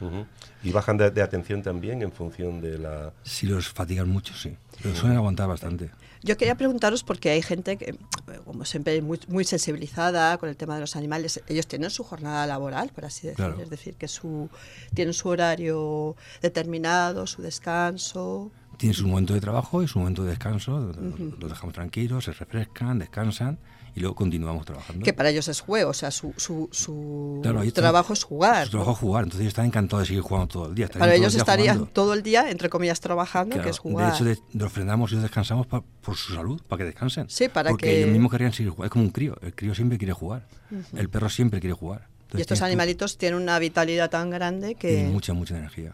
Y 0.63 0.73
bajan 0.73 0.97
de, 0.97 1.11
de 1.11 1.21
atención 1.21 1.63
también 1.63 2.01
en 2.01 2.11
función 2.13 2.63
de 2.63 2.79
la... 2.79 3.13
Si 3.23 3.47
los 3.47 3.69
fatigan 3.69 4.09
mucho, 4.09 4.33
sí. 4.33 4.57
Pero 4.83 4.95
suelen 4.95 5.19
aguantar 5.19 5.47
bastante. 5.49 5.91
Yo 6.29 6.37
quería 6.37 6.57
preguntaros 6.57 7.05
porque 7.05 7.31
hay 7.31 7.41
gente 7.41 7.79
que, 7.79 7.99
como 8.45 8.67
siempre, 8.67 9.01
muy, 9.01 9.19
muy 9.29 9.45
sensibilizada 9.45 10.37
con 10.37 10.51
el 10.51 10.59
tema 10.59 10.75
de 10.75 10.83
los 10.83 10.95
animales. 10.95 11.43
Ellos 11.49 11.67
tienen 11.67 11.89
su 11.89 12.05
jornada 12.05 12.47
laboral, 12.47 12.91
por 12.95 13.07
así 13.07 13.29
decir. 13.29 13.47
Claro. 13.47 13.63
Es 13.63 13.71
decir, 13.71 13.95
que 13.95 14.09
su, 14.09 14.51
tienen 14.93 15.15
su 15.15 15.31
horario 15.31 16.17
determinado, 16.43 17.27
su 17.27 17.41
descanso. 17.41 18.53
Tienen 18.77 18.95
su 18.95 19.09
momento 19.09 19.33
de 19.33 19.41
trabajo 19.41 19.83
y 19.83 19.89
su 19.89 20.01
momento 20.01 20.23
de 20.23 20.29
descanso. 20.29 20.93
Los 21.41 21.49
dejamos 21.49 21.73
tranquilos, 21.73 22.27
se 22.27 22.35
refrescan, 22.35 22.99
descansan 22.99 23.59
y 23.95 24.01
luego 24.01 24.15
continuamos 24.15 24.65
trabajando. 24.67 25.05
Que 25.05 25.13
para 25.13 25.31
ellos 25.31 25.49
es 25.49 25.61
juego, 25.61 25.91
o 25.91 25.95
sea, 25.95 26.11
su, 26.11 26.33
su, 26.37 26.69
su 26.73 27.41
Claro, 27.43 27.63
trabajo 27.73 28.13
es 28.13 28.25
jugar. 28.25 28.65
Su 28.67 28.71
trabajo 28.73 28.93
es 28.93 28.99
jugar, 28.99 29.25
entonces 29.25 29.41
ellos 29.43 29.51
están 29.53 29.67
encantados 29.67 30.03
de 30.05 30.07
seguir 30.09 30.23
jugando 30.23 30.49
todo 30.49 30.67
el 30.67 30.75
día. 30.75 30.89
Para 30.89 31.15
el 31.15 31.21
ellos 31.21 31.33
día 31.33 31.41
estarían 31.41 31.77
jugando. 31.77 31.93
todo 31.93 32.15
el 32.15 32.23
día, 32.23 32.51
entre 32.51 32.69
comillas, 32.69 33.01
trabajando, 33.01 33.55
Claro, 33.55 33.65
que 33.65 33.71
es 33.71 33.79
jugar. 33.79 34.11
De 34.11 34.15
hecho, 34.15 34.25
de- 34.25 34.39
los 34.59 34.73
frenamos 34.73 35.11
y 35.11 35.15
los 35.15 35.23
descansamos 35.23 35.67
pa- 35.67 35.83
por 36.03 36.17
su 36.17 36.35
salud, 36.35 36.61
para 36.69 36.79
que 36.79 36.85
descansen. 36.85 37.29
Sí, 37.29 37.49
para 37.49 37.71
Porque 37.71 37.87
que- 37.87 37.99
ellos 38.01 38.11
mismos 38.11 38.31
querían 38.31 38.53
seguir 38.53 38.71
jugando. 38.71 38.87
Es 38.87 38.91
como 38.93 39.05
un 39.05 39.11
crío. 39.11 39.37
El 39.43 39.55
crío 39.55 39.75
siempre 39.75 39.99
quiere 39.99 40.13
jugar. 40.13 40.47
El 40.95 41.09
perro 41.09 41.29
siempre 41.29 41.61
quiere 41.61 41.75
jugar. 41.75 42.07
y 42.35 42.43
estos 42.43 42.59
tú- 42.59 42.65
animalitos 42.67 43.17
tienen 43.17 43.41
una 43.41 43.59
vitalidad 43.59 44.11
tan 44.11 44.29
grande 44.29 44.75
que... 44.75 44.89
tienen 44.89 45.13
mucha, 45.13 45.33
mucha 45.33 45.57
energía. 45.57 45.91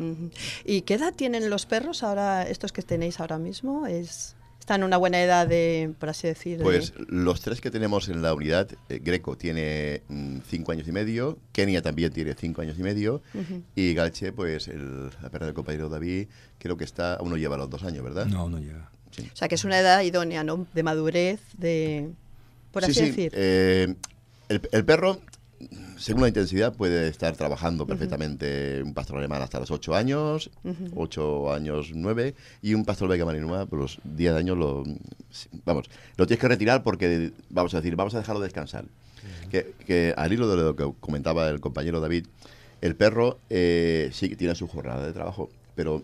¿Y 0.64 0.80
qué 0.82 0.94
edad 0.94 1.14
tienen 1.14 1.48
los 1.48 1.64
perros 1.64 2.02
ahora, 2.02 2.42
estos 2.42 2.72
que 2.72 2.82
tenéis 2.82 3.20
ahora 3.20 3.38
mismo? 3.38 3.86
Es, 3.86 4.34
¿Están 4.64 4.80
en 4.80 4.84
una 4.86 4.96
buena 4.96 5.22
edad 5.22 5.46
de, 5.46 5.92
por 6.00 6.08
así 6.08 6.26
decir? 6.26 6.56
de- 6.56 6.64
Pues 6.64 6.94
los 7.08 7.42
tres 7.42 7.60
que 7.60 7.70
tenemos 7.70 8.08
en 8.08 8.22
la 8.22 8.32
unidad, 8.32 8.66
eh, 8.88 8.98
Greco 9.04 9.36
tiene 9.36 10.00
mm, 10.08 10.38
cinco 10.48 10.72
años 10.72 10.88
y 10.88 10.92
medio, 10.92 11.36
Kenia 11.52 11.82
también 11.82 12.10
tiene 12.14 12.32
cinco 12.34 12.62
años 12.62 12.78
y 12.78 12.82
medio, 12.82 13.20
y 13.76 13.92
Galche, 13.92 14.32
pues 14.32 14.68
el, 14.68 15.10
la 15.20 15.28
perra 15.28 15.44
del 15.44 15.54
compañero 15.54 15.90
David, 15.90 16.28
creo 16.58 16.78
que 16.78 16.84
está, 16.84 17.16
aún 17.16 17.28
no 17.28 17.36
lleva 17.36 17.58
los 17.58 17.68
dos 17.68 17.82
años, 17.82 18.02
¿verdad? 18.02 18.24
No, 18.24 18.48
no 18.48 18.58
llega. 18.58 18.90
Sí. 19.10 19.28
O 19.30 19.36
sea, 19.36 19.48
que 19.48 19.56
es 19.56 19.64
una 19.64 19.78
edad 19.78 20.00
idónea, 20.00 20.42
¿no? 20.44 20.66
De 20.72 20.82
madurez, 20.82 21.40
de... 21.58 22.08
Por 22.72 22.84
Sí, 22.86 22.90
así 22.92 23.00
sí, 23.00 23.06
decir. 23.10 23.32
eh, 23.34 23.94
el, 24.48 24.62
el 24.72 24.84
perro, 24.86 25.20
según 25.96 26.22
la 26.22 26.28
intensidad, 26.28 26.74
puede 26.74 27.08
estar 27.08 27.36
trabajando 27.36 27.86
perfectamente 27.86 28.82
un 28.82 28.94
pastor 28.94 29.18
alemán 29.18 29.42
hasta 29.42 29.60
los 29.60 29.70
8 29.70 29.94
años, 29.94 30.50
8 30.94 31.52
años 31.52 31.92
9, 31.94 32.34
y 32.62 32.74
un 32.74 32.84
pastor 32.84 33.08
belga 33.08 33.24
malinois, 33.24 33.66
por 33.66 33.78
los 33.78 33.98
10 34.04 34.34
años, 34.34 34.58
lo, 34.58 34.84
vamos, 35.64 35.90
lo 36.16 36.26
tienes 36.26 36.40
que 36.40 36.48
retirar 36.48 36.82
porque, 36.82 37.32
vamos 37.50 37.74
a 37.74 37.78
decir, 37.78 37.96
vamos 37.96 38.14
a 38.14 38.18
dejarlo 38.18 38.40
descansar. 38.40 38.84
Que, 39.50 39.72
que 39.86 40.12
al 40.16 40.32
hilo 40.32 40.48
de 40.48 40.56
lo 40.62 40.76
que 40.76 40.92
comentaba 41.00 41.48
el 41.48 41.60
compañero 41.60 42.00
David, 42.00 42.26
el 42.80 42.96
perro 42.96 43.38
eh, 43.48 44.10
sí 44.12 44.28
que 44.28 44.36
tiene 44.36 44.54
su 44.54 44.68
jornada 44.68 45.06
de 45.06 45.12
trabajo, 45.12 45.48
pero 45.74 46.02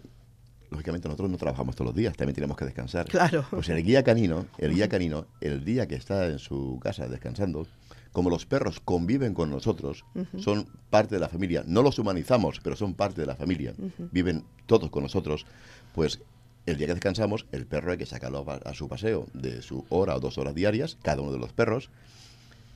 lógicamente 0.70 1.08
nosotros 1.08 1.30
no 1.30 1.36
trabajamos 1.36 1.74
todos 1.74 1.88
los 1.88 1.94
días, 1.94 2.16
también 2.16 2.34
tenemos 2.34 2.56
que 2.56 2.64
descansar. 2.64 3.06
Claro. 3.06 3.44
Pues 3.50 3.68
el 3.68 3.82
guía 3.82 4.02
canino, 4.02 4.46
el 4.58 4.74
guía 4.74 4.88
canino, 4.88 5.26
el 5.40 5.64
día 5.64 5.86
que 5.86 5.96
está 5.96 6.26
en 6.26 6.38
su 6.38 6.78
casa 6.82 7.08
descansando, 7.08 7.66
como 8.12 8.30
los 8.30 8.46
perros 8.46 8.80
conviven 8.80 9.34
con 9.34 9.50
nosotros, 9.50 10.04
son 10.38 10.66
parte 10.90 11.14
de 11.14 11.20
la 11.20 11.28
familia. 11.28 11.62
No 11.66 11.82
los 11.82 11.98
humanizamos, 11.98 12.60
pero 12.62 12.76
son 12.76 12.94
parte 12.94 13.20
de 13.20 13.26
la 13.26 13.36
familia. 13.36 13.74
Viven 14.10 14.44
todos 14.66 14.90
con 14.90 15.02
nosotros. 15.02 15.46
Pues 15.94 16.20
el 16.66 16.76
día 16.76 16.88
que 16.88 16.94
descansamos, 16.94 17.46
el 17.52 17.66
perro 17.66 17.92
hay 17.92 17.98
que 17.98 18.06
sacarlo 18.06 18.44
a, 18.48 18.54
a 18.56 18.74
su 18.74 18.88
paseo 18.88 19.26
de 19.32 19.62
su 19.62 19.84
hora 19.88 20.16
o 20.16 20.20
dos 20.20 20.38
horas 20.38 20.54
diarias, 20.54 20.98
cada 21.02 21.22
uno 21.22 21.32
de 21.32 21.38
los 21.38 21.52
perros. 21.52 21.90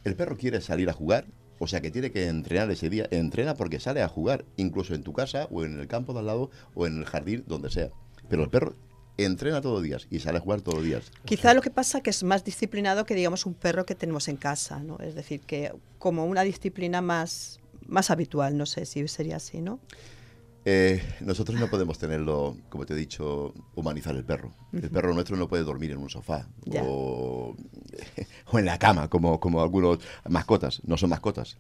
El 0.05 0.15
perro 0.15 0.37
quiere 0.37 0.61
salir 0.61 0.89
a 0.89 0.93
jugar, 0.93 1.27
o 1.59 1.67
sea 1.67 1.81
que 1.81 1.91
tiene 1.91 2.11
que 2.11 2.29
entrenar 2.29 2.71
ese 2.71 2.91
día. 2.91 3.09
Entrena 3.11 3.55
porque 3.55 3.81
sale 3.81 4.03
a 4.03 4.09
jugar, 4.09 4.45
incluso 4.57 4.95
en 4.95 5.03
tu 5.03 5.13
casa 5.13 5.49
o 5.51 5.65
en 5.65 5.81
el 5.81 5.89
campo 5.89 6.13
de 6.13 6.21
al 6.21 6.27
lado 6.27 6.51
o 6.75 6.87
en 6.87 6.99
el 6.99 7.05
jardín, 7.07 7.45
donde 7.47 7.71
sea. 7.71 7.91
Pero 8.29 8.45
el 8.45 8.51
perro 8.51 8.75
entrena 9.17 9.61
todos 9.61 9.77
los 9.77 9.83
días 9.83 10.07
y 10.11 10.21
sale 10.21 10.39
a 10.39 10.41
jugar 10.41 10.61
todos 10.61 10.79
los 10.79 10.85
días. 10.85 11.13
Quizá 11.25 11.55
lo 11.55 11.63
que 11.63 11.71
pasa 11.71 12.01
que 12.01 12.11
es 12.11 12.23
más 12.25 12.45
disciplinado 12.45 13.07
que, 13.07 13.15
digamos, 13.15 13.47
un 13.47 13.55
perro 13.55 13.87
que 13.87 13.95
tenemos 13.95 14.29
en 14.29 14.37
casa, 14.37 14.81
¿no? 14.81 14.99
Es 14.99 15.15
decir, 15.15 15.41
que 15.41 15.73
como 15.99 16.27
una 16.27 16.43
disciplina 16.43 17.01
más, 17.01 17.61
más 17.87 18.11
habitual, 18.11 18.57
no 18.57 18.67
sé 18.67 18.87
si 18.87 19.07
sería 19.09 19.37
así, 19.37 19.61
¿no? 19.61 19.81
Eh, 20.67 21.03
nosotros 21.21 21.61
no 21.61 21.69
podemos 21.69 21.99
tenerlo, 21.99 22.57
como 22.71 22.87
te 22.87 22.95
he 22.95 22.97
dicho, 22.97 23.53
humanizar 23.75 24.17
el 24.17 24.25
perro. 24.25 24.55
El 24.73 24.91
perro 24.91 25.13
nuestro 25.13 25.37
no 25.37 25.47
puede 25.47 25.63
dormir 25.63 25.91
en 25.91 25.99
un 25.99 26.09
sofá 26.09 26.49
o, 26.81 27.55
o 28.51 28.59
en 28.59 28.65
la 28.65 28.79
cama, 28.79 29.09
como, 29.11 29.41
como 29.41 29.63
algunos 29.63 29.99
mascotas. 30.27 30.81
No 30.87 30.97
son 30.97 31.11
mascotas, 31.11 31.59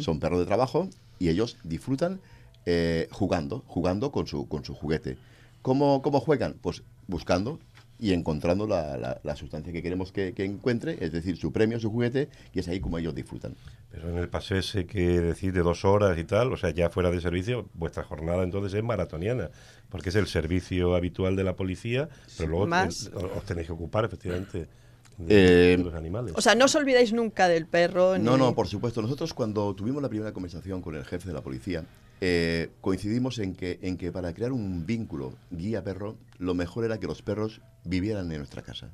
son 0.00 0.20
perros 0.20 0.40
de 0.40 0.44
trabajo 0.44 0.88
y 1.18 1.30
ellos 1.30 1.56
disfrutan 1.64 2.20
eh, 2.66 3.08
jugando, 3.10 3.64
jugando 3.66 4.12
con 4.12 4.26
su, 4.26 4.46
con 4.46 4.64
su 4.64 4.74
juguete. 4.74 5.16
¿Cómo, 5.62 6.02
¿Cómo 6.02 6.20
juegan? 6.20 6.56
Pues 6.60 6.82
buscando 7.12 7.60
y 8.00 8.12
encontrando 8.12 8.66
la, 8.66 8.96
la- 8.96 9.20
la 9.22 9.36
sustancia 9.36 9.72
que 9.72 9.80
queremos 9.80 10.10
que, 10.10 10.32
que 10.32 10.44
encuentre, 10.44 10.96
es 11.00 11.12
decir, 11.12 11.36
su 11.36 11.52
premio, 11.52 11.78
su 11.78 11.88
juguete, 11.92 12.28
y 12.52 12.58
es 12.58 12.66
ahí 12.66 12.80
como 12.80 12.98
ellos 12.98 13.14
disfrutan. 13.14 13.54
Pero 13.92 14.08
en 14.08 14.16
el 14.16 14.28
paseo 14.28 14.58
ese 14.58 14.86
que 14.86 15.20
decís 15.20 15.52
de 15.54 15.60
dos 15.60 15.84
horas 15.84 16.18
y 16.18 16.24
tal, 16.24 16.52
o 16.52 16.56
sea, 16.56 16.70
ya 16.70 16.90
fuera 16.90 17.10
de 17.12 17.20
servicio, 17.20 17.68
vuestra 17.74 18.02
jornada 18.02 18.42
entonces 18.42 18.74
es 18.74 18.82
maratoniana, 18.82 19.50
porque 19.88 20.08
es 20.08 20.16
el 20.16 20.26
servicio 20.26 20.96
habitual 20.96 21.36
de 21.36 21.44
la 21.44 21.54
policía, 21.54 22.08
pero 22.36 22.48
luego 22.48 22.66
Más. 22.66 23.08
te- 23.12 23.16
os 23.16 23.44
tenéis 23.44 23.68
que 23.68 23.72
ocupar 23.74 24.04
efectivamente 24.06 24.66
de, 25.18 25.72
Eh, 25.74 25.76
de 25.76 25.84
los 25.84 25.94
animales. 25.94 26.32
O 26.34 26.40
sea, 26.40 26.54
no 26.56 26.64
os 26.64 26.74
olvidéis 26.74 27.12
nunca 27.12 27.46
del 27.46 27.66
perro. 27.66 28.18
No, 28.18 28.32
ni- 28.32 28.38
no, 28.42 28.54
por 28.54 28.66
supuesto. 28.66 29.00
Nosotros 29.02 29.32
cuando 29.34 29.72
tuvimos 29.76 30.02
la 30.02 30.08
primera 30.08 30.32
conversación 30.32 30.80
con 30.80 30.96
el 30.96 31.04
jefe 31.04 31.28
de 31.28 31.34
la 31.34 31.42
policía, 31.42 31.84
eh, 32.24 32.70
coincidimos 32.80 33.40
en 33.40 33.56
que, 33.56 33.80
en 33.82 33.96
que 33.96 34.12
para 34.12 34.32
crear 34.32 34.52
un 34.52 34.86
vínculo 34.86 35.34
guía-perro, 35.50 36.16
lo 36.38 36.54
mejor 36.54 36.84
era 36.84 37.00
que 37.00 37.08
los 37.08 37.20
perros 37.20 37.62
vivieran 37.84 38.30
en 38.30 38.38
nuestra 38.38 38.62
casa. 38.62 38.90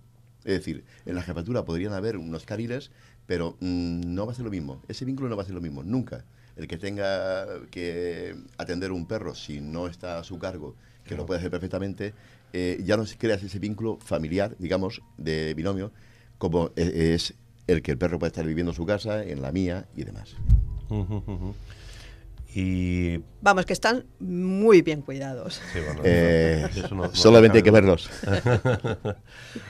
Es 0.46 0.54
decir, 0.54 0.82
en 1.04 1.14
la 1.14 1.20
jefatura 1.20 1.62
podrían 1.66 1.92
haber 1.92 2.16
unos 2.16 2.46
cariles, 2.46 2.90
pero 3.26 3.58
mm, 3.60 4.14
no 4.14 4.24
va 4.24 4.32
a 4.32 4.34
ser 4.34 4.46
lo 4.46 4.50
mismo. 4.50 4.80
Ese 4.88 5.04
vínculo 5.04 5.28
no 5.28 5.36
va 5.36 5.42
a 5.42 5.44
ser 5.44 5.54
lo 5.54 5.60
mismo, 5.60 5.82
nunca. 5.82 6.24
El 6.56 6.68
que 6.68 6.78
tenga 6.78 7.46
que 7.70 8.34
atender 8.56 8.92
un 8.92 9.04
perro 9.06 9.34
si 9.34 9.60
no 9.60 9.88
está 9.88 10.18
a 10.18 10.24
su 10.24 10.38
cargo, 10.38 10.74
que 11.04 11.14
lo 11.14 11.26
puede 11.26 11.40
hacer 11.40 11.50
perfectamente, 11.50 12.14
eh, 12.54 12.80
ya 12.82 12.96
no 12.96 13.04
creas 13.18 13.42
ese 13.42 13.58
vínculo 13.58 13.98
familiar, 13.98 14.56
digamos, 14.58 15.02
de 15.18 15.52
binomio, 15.52 15.92
como 16.38 16.70
e- 16.76 17.12
es 17.14 17.34
el 17.66 17.82
que 17.82 17.90
el 17.92 17.98
perro 17.98 18.18
puede 18.18 18.28
estar 18.28 18.46
viviendo 18.46 18.72
en 18.72 18.76
su 18.76 18.86
casa, 18.86 19.22
en 19.22 19.42
la 19.42 19.52
mía 19.52 19.86
y 19.94 20.04
demás. 20.04 20.34
Y 22.54 23.18
Vamos, 23.42 23.66
que 23.66 23.72
están 23.74 24.04
muy 24.20 24.80
bien 24.82 25.02
cuidados. 25.02 25.60
sí, 25.72 25.80
bueno, 25.80 26.00
Eh, 26.02 26.66
eso 26.74 26.94
no- 26.94 27.02
no 27.04 27.14
solamente 27.14 27.58
hay 27.58 27.62
que 27.62 27.70
verlos. 27.70 28.08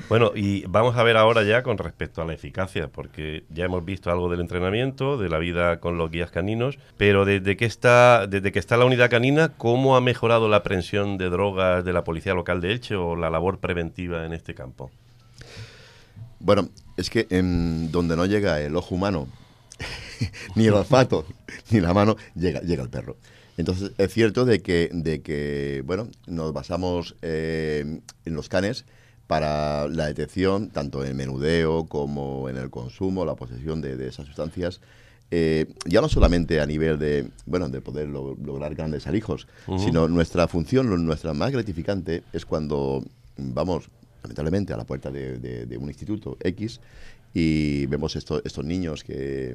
Bueno, 0.09 0.33
y 0.35 0.65
vamos 0.67 0.97
a 0.97 1.03
ver 1.03 1.17
ahora 1.19 1.43
ya 1.43 1.63
con 1.63 1.77
respecto 1.77 2.23
a 2.23 2.25
la 2.25 2.33
eficacia, 2.33 2.89
porque 2.89 3.45
ya 3.51 3.67
hemos 3.67 3.85
visto 3.85 4.11
algo 4.11 4.31
del 4.31 4.41
entrenamiento, 4.41 5.19
de 5.19 5.29
la 5.29 5.39
vida 5.39 5.81
con 5.81 5.99
los 5.99 6.11
guías 6.11 6.31
caninos, 6.31 6.79
pero 6.97 7.25
desde 7.27 7.57
que 7.59 7.67
está, 7.67 8.27
desde 8.27 8.51
que 8.51 8.59
está 8.59 8.77
la 8.79 8.87
unidad 8.87 9.11
canina, 9.11 9.51
¿cómo 9.57 9.97
ha 9.97 10.01
mejorado 10.01 10.49
la 10.49 10.59
aprehensión 10.59 11.19
de 11.19 11.29
drogas 11.29 11.85
de 11.85 11.93
la 11.93 12.05
policía 12.05 12.33
local 12.33 12.61
de 12.63 12.73
Elche 12.73 12.97
o 12.97 13.17
la 13.17 13.29
labor 13.29 13.59
preventiva 13.59 14.25
en 14.25 14.33
este 14.33 14.55
campo? 14.55 14.91
Bueno, 16.41 16.71
es 16.97 17.11
que 17.11 17.27
en 17.31 17.91
donde 17.93 18.17
no 18.17 18.25
llega 18.25 18.61
el 18.61 18.77
ojo 18.77 18.95
humano, 18.95 19.29
ni 20.57 20.67
el 20.67 20.75
olfato, 20.75 21.25
ni 21.71 21.81
la 21.81 21.93
mano, 21.95 22.17
llega, 22.35 22.61
llega 22.61 22.83
el 22.83 22.91
perro. 22.91 23.17
Entonces, 23.57 23.93
es 23.99 24.13
cierto 24.13 24.45
de 24.45 24.61
que, 24.63 24.89
de 24.93 25.21
que 25.21 25.83
bueno, 25.85 26.09
nos 26.27 26.53
basamos 26.53 27.17
eh, 27.23 28.01
en 28.25 28.35
los 28.35 28.49
canes 28.49 28.85
para 29.27 29.89
la 29.89 30.07
detección, 30.07 30.71
tanto 30.71 31.05
en 31.05 31.17
menudeo 31.17 31.87
como 31.87 32.49
en 32.49 32.57
el 32.57 32.71
consumo, 32.71 33.25
la 33.25 33.35
posesión 33.35 33.81
de, 33.81 33.97
de 33.97 34.09
esas 34.09 34.27
sustancias, 34.27 34.81
eh, 35.31 35.67
ya 35.85 36.01
no 36.01 36.09
solamente 36.09 36.61
a 36.61 36.67
nivel 36.67 36.99
de, 36.99 37.29
bueno, 37.45 37.69
de 37.69 37.81
poder 37.83 38.09
lo- 38.09 38.35
lograr 38.43 38.75
grandes 38.75 39.07
alijos, 39.07 39.47
sino 39.79 40.09
nuestra 40.09 40.49
función, 40.49 41.05
nuestra 41.05 41.35
más 41.35 41.51
gratificante 41.51 42.23
es 42.33 42.47
cuando 42.47 43.05
vamos, 43.37 43.91
lamentablemente, 44.23 44.73
a 44.73 44.77
la 44.79 44.85
puerta 44.85 45.11
de, 45.11 45.39
de- 45.39 45.67
de 45.67 45.77
un 45.77 45.89
instituto 45.89 46.39
X 46.41 46.81
y 47.35 47.87
vemos 47.87 48.17
esto- 48.17 48.43
estos 48.45 48.65
niños 48.65 49.05
que, 49.05 49.55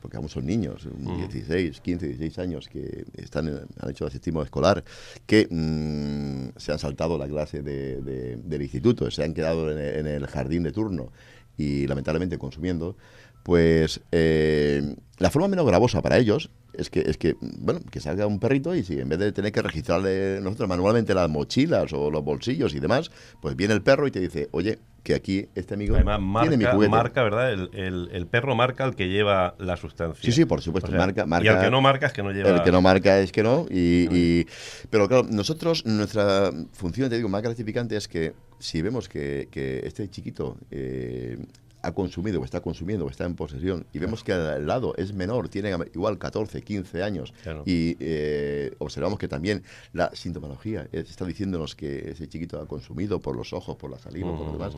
porque 0.00 0.16
aún 0.16 0.28
son 0.28 0.46
niños, 0.46 0.88
16, 1.28 1.80
15, 1.80 2.06
16 2.08 2.38
años, 2.38 2.68
que 2.68 3.04
están 3.16 3.48
en- 3.48 3.60
han 3.80 3.90
hecho 3.90 4.06
asistismo 4.06 4.42
escolar, 4.42 4.82
que 5.26 5.46
mm, 5.50 6.58
se 6.58 6.72
han 6.72 6.78
saltado 6.78 7.18
la 7.18 7.28
clase 7.28 7.62
de- 7.62 8.00
de- 8.02 8.36
del 8.36 8.62
instituto, 8.62 9.10
se 9.10 9.22
han 9.22 9.34
quedado 9.34 9.70
en 9.70 9.78
el, 9.78 9.94
en 9.98 10.06
el 10.06 10.26
jardín 10.26 10.62
de 10.64 10.72
turno 10.72 11.12
y 11.56 11.86
lamentablemente 11.86 12.38
consumiendo, 12.38 12.96
pues 13.44 14.00
eh, 14.12 14.94
la 15.18 15.30
forma 15.30 15.48
menos 15.48 15.66
gravosa 15.66 16.00
para 16.02 16.18
ellos 16.18 16.50
es 16.74 16.90
que, 16.90 17.00
es 17.00 17.18
que, 17.18 17.36
bueno, 17.40 17.80
que 17.90 18.00
salga 18.00 18.26
un 18.26 18.38
perrito 18.40 18.74
y 18.74 18.82
si 18.82 18.98
en 18.98 19.08
vez 19.08 19.18
de 19.18 19.32
tener 19.32 19.52
que 19.52 19.62
registrarle 19.62 20.40
nosotros 20.40 20.68
manualmente 20.68 21.14
las 21.14 21.28
mochilas 21.28 21.92
o 21.92 22.10
los 22.10 22.24
bolsillos 22.24 22.74
y 22.74 22.80
demás, 22.80 23.10
pues 23.40 23.56
viene 23.56 23.74
el 23.74 23.82
perro 23.82 24.06
y 24.06 24.10
te 24.10 24.20
dice, 24.20 24.48
oye, 24.52 24.78
que 25.02 25.14
aquí 25.14 25.48
este 25.56 25.74
amigo 25.74 25.96
Además, 25.96 26.20
marca, 26.20 26.48
tiene 26.48 26.64
mi 26.64 26.70
juguete. 26.70 26.90
marca, 26.90 27.22
¿verdad? 27.24 27.52
El, 27.52 27.70
el- 27.74 28.08
el 28.12 28.26
perro 28.28 28.54
marca 28.54 28.84
al 28.84 28.94
que 28.94 29.08
lleva 29.08 29.54
la 29.58 29.76
sustancia. 29.76 30.22
Sí, 30.24 30.30
sí, 30.32 30.44
por 30.44 30.60
supuesto, 30.62 30.88
O 30.88 30.90
sea, 30.92 30.98
marca, 30.98 31.26
marca. 31.26 31.44
Y 31.44 31.48
al 31.48 31.60
que 31.60 31.70
no 31.70 31.80
marca 31.80 32.06
es 32.06 32.12
que 32.12 32.22
no 32.22 32.30
lleva... 32.30 32.50
El 32.50 32.62
que 32.62 32.70
no 32.72 32.80
marca 32.80 33.18
es 33.18 33.32
que 33.32 33.42
no. 33.42 33.66
Y, 33.68 34.06
y- 34.12 34.46
pero 34.90 35.08
claro, 35.08 35.26
nosotros, 35.28 35.84
nuestra 35.86 36.52
función, 36.72 37.10
te 37.10 37.16
digo, 37.16 37.28
más 37.28 37.42
gratificante 37.42 37.96
es 37.96 38.06
que 38.06 38.32
si 38.60 38.80
vemos 38.80 39.08
que, 39.08 39.48
que 39.50 39.80
este 39.84 40.08
chiquito 40.08 40.56
eh, 40.70 41.36
ha 41.82 41.92
consumido 41.92 42.40
o 42.40 42.44
está 42.44 42.60
consumiendo 42.60 43.04
o 43.06 43.10
está 43.10 43.24
en 43.24 43.34
posesión 43.34 43.86
y 43.92 43.98
vemos 43.98 44.22
que 44.22 44.32
al 44.32 44.66
lado 44.66 44.94
es 44.96 45.12
menor, 45.12 45.48
tiene 45.48 45.70
igual 45.94 46.18
14, 46.18 46.62
15 46.62 47.02
años 47.02 47.32
Claro. 47.42 47.62
y 47.66 47.96
eh, 48.00 48.72
observamos 48.78 49.18
que 49.18 49.28
también 49.28 49.62
la 49.92 50.10
sintomología 50.14 50.88
eh, 50.92 51.04
está 51.08 51.24
diciéndonos 51.24 51.74
que 51.74 52.10
ese 52.12 52.28
chiquito 52.28 52.60
ha 52.60 52.66
consumido 52.66 53.20
por 53.20 53.36
los 53.36 53.52
ojos, 53.52 53.76
por 53.76 53.90
la 53.90 53.98
saliva, 53.98 54.36
por 54.36 54.46
lo 54.46 54.52
demás, 54.52 54.74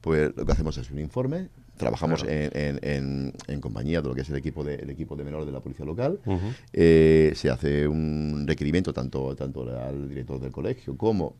pues 0.00 0.30
lo 0.36 0.44
que 0.46 0.52
hacemos 0.52 0.76
es 0.78 0.90
un 0.90 0.98
informe, 1.00 1.48
trabajamos 1.76 2.22
Claro. 2.22 2.38
en, 2.38 2.50
en- 2.56 2.78
en- 2.82 3.32
en 3.48 3.60
compañía 3.60 4.00
de 4.00 4.08
lo 4.08 4.14
que 4.14 4.20
es 4.20 4.30
el 4.30 4.36
equipo 4.36 4.62
de, 4.62 4.76
el 4.76 4.90
equipo 4.90 5.16
de 5.16 5.24
menores 5.24 5.46
de 5.46 5.52
la 5.52 5.60
policía 5.60 5.84
local, 5.84 6.20
eh, 6.72 7.32
se 7.34 7.50
hace 7.50 7.88
un 7.88 8.44
requerimiento 8.46 8.92
tanto, 8.92 9.34
tanto 9.34 9.62
al 9.76 10.08
director 10.08 10.40
del 10.40 10.52
colegio 10.52 10.96
como 10.96 11.34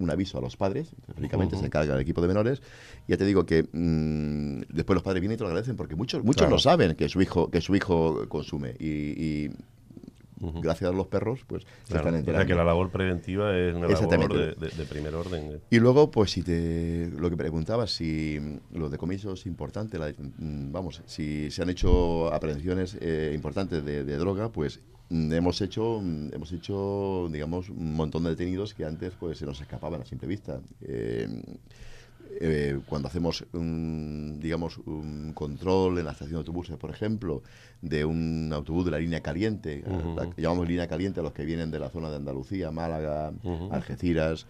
un 0.00 0.10
aviso 0.10 0.38
a 0.38 0.40
los 0.40 0.56
padres, 0.56 0.90
teóricamente 1.14 1.54
Ujú. 1.54 1.60
se 1.62 1.66
encarga 1.66 1.94
el 1.94 2.00
equipo 2.00 2.20
de 2.22 2.28
menores, 2.28 2.62
ya 3.06 3.16
te 3.16 3.24
digo 3.24 3.46
que 3.46 3.62
mm, 3.72 4.62
después 4.74 4.94
los 4.94 5.02
padres 5.02 5.20
vienen 5.20 5.34
y 5.34 5.38
te 5.38 5.44
lo 5.44 5.48
agradecen 5.48 5.76
porque 5.76 5.94
muchos 5.94 6.24
muchos 6.24 6.40
Claro. 6.42 6.50
no 6.56 6.58
saben 6.58 6.94
que 6.96 7.08
su 7.08 7.20
hijo 7.22 7.50
que 7.50 7.60
su 7.60 7.76
hijo 7.76 8.26
consume 8.28 8.74
y, 8.80 9.50
gracias 10.62 10.90
a 10.90 10.94
los 10.94 11.06
perros 11.06 11.40
pues 11.46 11.64
se 11.82 11.92
Claro, 11.92 12.00
están 12.00 12.14
o 12.14 12.18
enterando. 12.18 12.40
sea 12.42 12.46
que 12.46 12.54
la 12.54 12.64
labor 12.64 12.90
preventiva 12.90 13.54
es 13.56 13.74
una 13.74 13.88
labor 13.88 14.32
de, 14.32 14.54
de- 14.54 14.70
de 14.74 14.84
primer 14.86 15.14
orden. 15.14 15.52
eh. 15.52 15.60
Y 15.70 15.78
luego, 15.80 16.10
pues 16.10 16.30
si 16.30 16.42
te 16.42 17.10
lo 17.14 17.28
que 17.28 17.36
preguntabas, 17.36 17.90
si 17.90 18.38
mm, 18.40 18.78
lo 18.78 18.88
de 18.88 18.96
comiso 18.96 19.34
es 19.34 19.44
importante, 19.44 19.98
la- 19.98 20.08
mm, 20.16 20.72
vamos, 20.72 21.02
si 21.06 21.50
se 21.50 21.60
han 21.62 21.68
hecho 21.68 22.32
aprehensiones 22.32 22.96
eh, 23.02 23.32
importantes 23.34 23.84
de, 23.84 24.02
de 24.04 24.16
droga, 24.16 24.50
pues 24.50 24.80
hemos 25.10 25.60
hecho, 25.60 26.00
mm, 26.02 26.34
hemos 26.34 26.52
hecho, 26.52 27.28
digamos, 27.30 27.68
un 27.68 27.94
montón 27.94 28.24
de 28.24 28.30
detenidos 28.30 28.74
que 28.74 28.84
antes 28.84 29.12
pues 29.18 29.38
se 29.38 29.46
nos 29.46 29.60
escapaban 29.60 30.02
a 30.02 30.04
simple 30.04 30.28
vista. 30.28 30.60
Eh, 30.82 31.28
eh, 32.40 32.78
cuando 32.86 33.08
hacemos 33.08 33.44
un, 33.52 34.38
digamos 34.40 34.78
un 34.78 35.32
control 35.34 35.98
en 35.98 36.04
la 36.04 36.12
estación 36.12 36.34
de 36.34 36.38
autobuses, 36.38 36.76
por 36.76 36.90
ejemplo, 36.90 37.42
de 37.82 38.04
un 38.04 38.52
autobús 38.54 38.84
de 38.84 38.92
la 38.92 38.98
línea 39.00 39.20
caliente, 39.20 39.82
la 40.16 40.30
que 40.30 40.40
llamamos 40.40 40.68
línea 40.68 40.86
caliente 40.86 41.18
a 41.18 41.22
los 41.24 41.32
que 41.32 41.44
vienen 41.44 41.72
de 41.72 41.80
la 41.80 41.90
zona 41.90 42.08
de 42.08 42.16
Andalucía, 42.16 42.70
Málaga. 42.70 43.32
Algeciras, 43.72 44.46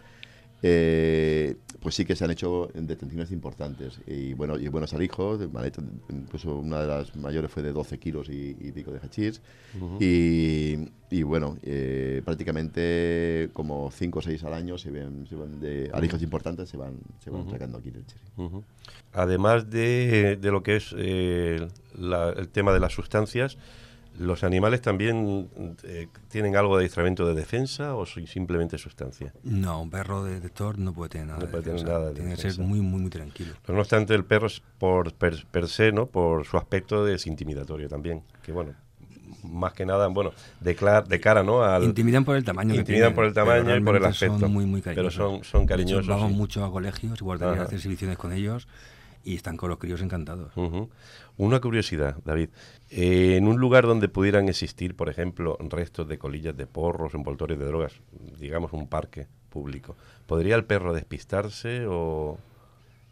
eh, 0.62 1.56
pues 1.80 1.94
sí 1.94 2.04
que 2.04 2.14
se 2.14 2.24
han 2.24 2.30
hecho 2.30 2.68
detenciones 2.74 3.30
importantes. 3.32 4.00
Y 4.06 4.34
bueno, 4.34 4.58
y 4.58 4.68
buenos 4.68 4.92
alijos, 4.92 5.40
incluso 6.10 6.56
una 6.56 6.80
de 6.82 6.86
las 6.88 7.16
mayores 7.16 7.50
fue 7.50 7.62
de 7.62 7.72
12 7.72 7.98
kilos 7.98 8.28
y, 8.28 8.56
y 8.60 8.72
pico 8.72 8.90
de 8.92 8.98
hachís. 8.98 9.40
Ujú. 9.80 9.96
y, 10.00 10.88
y 11.10 11.22
bueno, 11.22 11.56
eh, 11.62 12.22
prácticamente 12.24 13.50
como 13.52 13.90
5 13.90 14.18
o 14.18 14.22
6 14.22 14.42
al 14.44 14.54
año 14.54 14.76
se 14.78 14.90
ven, 14.90 15.26
se 15.28 15.36
van 15.36 15.60
de 15.60 15.90
alijos 15.92 16.22
importantes 16.22 16.68
se 16.68 16.76
van, 16.76 16.94
se 17.22 17.30
van 17.30 17.42
Ujú. 17.42 17.50
sacando 17.52 17.78
aquí 17.78 17.90
del 17.90 18.04
Chile. 18.06 18.20
Ujú. 18.36 18.62
Además 19.12 19.70
de, 19.70 20.36
de 20.36 20.50
lo 20.50 20.62
que 20.62 20.76
es 20.76 20.94
eh, 20.96 21.66
la- 21.96 22.30
el 22.30 22.48
tema 22.48 22.72
de 22.72 22.80
las 22.80 22.92
sustancias, 22.92 23.56
¿los 24.20 24.44
animales 24.44 24.82
también 24.82 25.48
eh, 25.84 26.08
tienen 26.28 26.54
algo 26.56 26.76
de 26.76 26.82
adiestramiento 26.82 27.26
de 27.26 27.34
defensa 27.34 27.94
o 27.96 28.04
simplemente 28.06 28.76
sustancia? 28.78 29.32
No, 29.42 29.80
un 29.80 29.90
perro 29.90 30.24
detector 30.24 30.78
no 30.78 30.92
puede 30.92 31.08
tener 31.10 31.26
nada. 31.28 31.38
No 31.40 31.46
de 31.46 31.50
puede 31.50 31.64
tener 31.64 31.78
defensa. 31.78 31.98
nada 31.98 32.08
de 32.08 32.14
Tiene 32.14 32.30
que 32.30 32.36
defensa. 32.36 32.56
ser 32.56 32.64
muy, 32.66 32.80
muy, 32.80 33.00
muy 33.00 33.10
tranquilo. 33.10 33.54
Pero 33.64 33.74
no 33.76 33.80
obstante, 33.80 34.14
el 34.14 34.24
perro 34.24 34.46
es 34.48 34.62
por 34.78 35.14
per, 35.14 35.46
per 35.50 35.68
se, 35.68 35.90
¿no? 35.92 36.06
Por 36.06 36.44
su 36.46 36.56
aspecto 36.58 37.08
es 37.08 37.26
intimidatorio 37.26 37.88
también. 37.88 38.22
Que 38.42 38.52
bueno, 38.52 38.74
más 39.42 39.72
que 39.72 39.86
nada, 39.86 40.08
bueno, 40.08 40.32
de, 40.60 40.76
clar- 40.76 41.06
de 41.06 41.18
cara, 41.18 41.42
¿no? 41.42 41.62
Al, 41.62 41.84
Intimidan 41.84 42.24
por 42.24 42.36
el 42.36 42.44
tamaño. 42.44 42.74
que 42.74 42.80
Intimidan 42.80 43.14
tienen, 43.14 43.14
por 43.14 43.24
el 43.24 43.32
pero 43.32 43.46
tamaño 43.46 43.76
y 43.76 43.80
por 43.80 43.96
el 43.96 44.04
aspecto. 44.04 44.38
Son 44.38 44.52
muy, 44.52 44.66
muy 44.66 44.82
Pero 44.82 44.96
cariñosos. 44.96 45.14
son- 45.14 45.44
son 45.44 45.60
De 45.60 45.64
hecho, 45.64 45.68
cariñosos, 45.68 46.06
vamos 46.08 46.30
sí. 46.32 46.36
mucho 46.36 46.64
a 46.64 46.70
colegios, 46.70 47.22
guarderías, 47.22 47.60
hacer 47.66 47.76
exhibiciones 47.76 48.18
con 48.18 48.32
ellos 48.32 48.68
y 49.24 49.34
están 49.36 49.56
con 49.56 49.68
los 49.70 49.78
críos 49.78 50.00
encantados. 50.02 50.52
Una 51.36 51.60
curiosidad, 51.60 52.16
David. 52.24 52.48
Eh, 52.90 53.36
en 53.36 53.46
un 53.48 53.58
lugar 53.60 53.86
donde 53.86 54.08
pudieran 54.08 54.48
existir, 54.48 54.94
por 54.96 55.08
ejemplo, 55.08 55.56
restos 55.60 56.08
de 56.08 56.18
colillas 56.18 56.56
de 56.56 56.66
porros, 56.66 57.14
envoltorios 57.14 57.58
de 57.58 57.66
drogas, 57.66 57.92
digamos 58.38 58.72
un 58.72 58.86
parque 58.88 59.26
público, 59.48 59.96
¿podría 60.26 60.54
el 60.56 60.64
perro 60.64 60.92
despistarse 60.92 61.86
o...? 61.88 62.38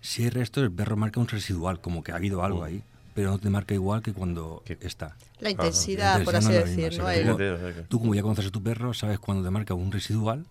Si 0.00 0.22
hay 0.22 0.30
restos, 0.30 0.62
el 0.62 0.70
perro 0.70 0.96
marca 0.96 1.18
un 1.20 1.26
residual, 1.28 1.80
como 1.80 2.02
que 2.04 2.12
ha 2.12 2.16
habido 2.16 2.44
algo 2.44 2.60
Mm. 2.60 2.64
ahí, 2.64 2.82
pero 3.14 3.30
no 3.30 3.38
te 3.38 3.50
marca 3.50 3.74
igual 3.74 4.00
que 4.02 4.12
cuando 4.12 4.62
está. 4.80 5.16
La 5.40 5.44
La 5.44 5.50
intensidad, 5.50 6.22
por 6.24 6.36
así 6.36 6.46
intensidad 6.46 6.50
no 6.50 6.50
es 6.50 6.86
la 6.86 6.86
misma, 6.86 6.86
decir, 6.86 7.00
¿no? 7.00 7.08
sí. 7.08 7.18
El- 7.18 7.26
Tú- 7.26 7.36
Fíjate, 7.36 7.50
o 7.50 7.58
sea 7.58 7.74
que- 7.82 7.88
Tú, 7.88 7.98
como 7.98 8.14
ya 8.14 8.22
conoces 8.22 8.46
a 8.46 8.50
tu 8.50 8.62
perro, 8.62 8.94
sabes 8.94 9.18
cuando 9.18 9.42
te 9.42 9.50
marca 9.50 9.74
un 9.74 9.90
residual 9.90 10.46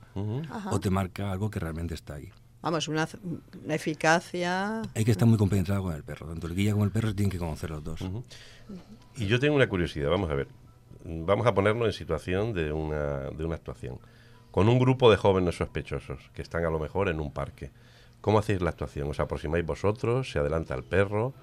o 0.72 0.80
te 0.82 0.90
marca 0.90 1.32
algo 1.32 1.50
que 1.50 1.60
realmente 1.60 1.94
está 1.94 2.16
ahí. 2.16 2.30
Vamos, 2.62 2.88
una, 2.88 3.08
una 3.64 3.76
eficacia. 3.76 4.82
Hay 4.96 5.06
que 5.06 5.12
estar 5.12 5.28
muy 5.28 5.38
compenetrado 5.38 5.84
con 5.84 5.94
el 5.96 6.04
perro. 6.04 6.28
Tanto 6.28 6.48
el 6.48 6.56
guía 6.56 6.72
como 6.74 6.84
el 6.86 6.92
perro 6.92 7.14
tienen 7.14 7.32
que 7.32 7.38
conocer 7.38 7.70
los 7.70 7.84
dos. 7.84 8.02
Ujú. 8.02 8.24
Y 9.16 9.28
yo 9.28 9.40
tengo 9.40 9.56
una 9.56 9.68
curiosidad, 9.70 10.10
vamos 10.10 10.30
a 10.30 10.34
ver. 10.36 10.48
Vamos 11.06 11.48
a 11.48 11.54
ponernos 11.54 11.86
en 11.88 11.94
situación 11.94 12.54
de 12.54 12.72
una, 12.72 13.30
de 13.30 13.46
una 13.46 13.56
actuación. 13.56 14.00
Con 14.52 14.68
un 14.70 14.80
grupo 14.80 15.10
de 15.12 15.18
jóvenes 15.18 15.56
sospechosos 15.56 16.20
que 16.34 16.42
están 16.42 16.66
a 16.66 16.70
lo 16.70 16.80
mejor 16.80 17.10
en 17.10 17.20
un 17.20 17.32
parque. 17.32 17.72
¿Cómo 18.22 18.40
hacéis 18.40 18.62
la 18.62 18.72
actuación? 18.72 19.08
¿Os 19.10 19.20
aproximáis 19.20 19.66
vosotros? 19.66 20.30
¿Se 20.32 20.40
adelanta 20.40 20.74
el 20.76 20.84
perro? 20.84 21.34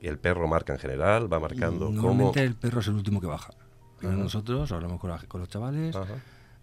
¿Y 0.00 0.06
el 0.06 0.18
perro 0.18 0.46
marca 0.46 0.72
en 0.72 0.78
general? 0.78 1.30
¿Va 1.30 1.40
marcando? 1.40 1.86
¿Cómo? 1.86 2.00
Normalmente 2.02 2.44
el 2.44 2.54
perro 2.54 2.80
es 2.80 2.86
el 2.86 2.94
último 2.94 3.20
que 3.20 3.26
baja. 3.26 3.52
Primero 3.98 4.18
nosotros 4.20 4.70
hablamos 4.70 5.00
con, 5.00 5.10
la- 5.10 5.18
con 5.26 5.40
los 5.40 5.48
chavales, 5.50 5.96
Ajá. 5.96 6.14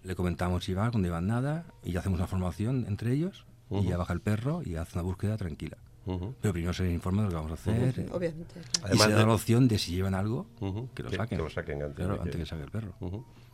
le 0.04 0.16
comentamos 0.16 0.64
si 0.64 0.74
va, 0.74 0.90
cuando 0.90 1.10
iban 1.10 1.28
nada, 1.28 1.66
y 1.84 1.92
ya 1.92 2.00
hacemos 2.00 2.18
una 2.20 2.28
formación 2.28 2.86
entre 2.88 3.12
ellos, 3.12 3.46
y 3.69 3.84
ya 3.84 3.97
baja 3.97 4.13
el 4.13 4.21
perro 4.21 4.62
y 4.63 4.75
hace 4.75 4.97
una 4.97 5.04
búsqueda 5.04 5.38
tranquila. 5.38 5.78
Pero 6.39 6.54
primero 6.54 6.71
se 6.71 6.84
les 6.84 6.93
informa 6.93 7.23
de 7.23 7.25
lo 7.25 7.30
que 7.32 7.36
vamos 7.36 7.51
a 7.51 7.54
hacer. 7.56 7.99
eh, 7.99 8.10
Obviamente. 8.12 8.54
claro. 8.54 8.69
Y 8.75 8.86
Además 8.86 9.06
se 9.08 9.12
da 9.13 9.19
de- 9.19 9.25
la 9.25 9.34
opción 9.34 9.67
de 9.67 9.78
si 9.80 9.91
llevan 9.95 10.13
algo, 10.13 10.45
que 10.93 11.01
lo 11.01 11.10
Que- 11.10 11.17
saquen. 11.17 11.38
que 11.39 11.43
lo 11.43 11.49
saquen 11.49 11.82
antes 11.82 11.95
Claro, 11.95 12.12
de 12.12 12.17
que- 12.17 12.23
antes 12.25 12.36
que 12.41 12.45
saque 12.45 12.63
el 12.63 12.69
perro. 12.69 12.93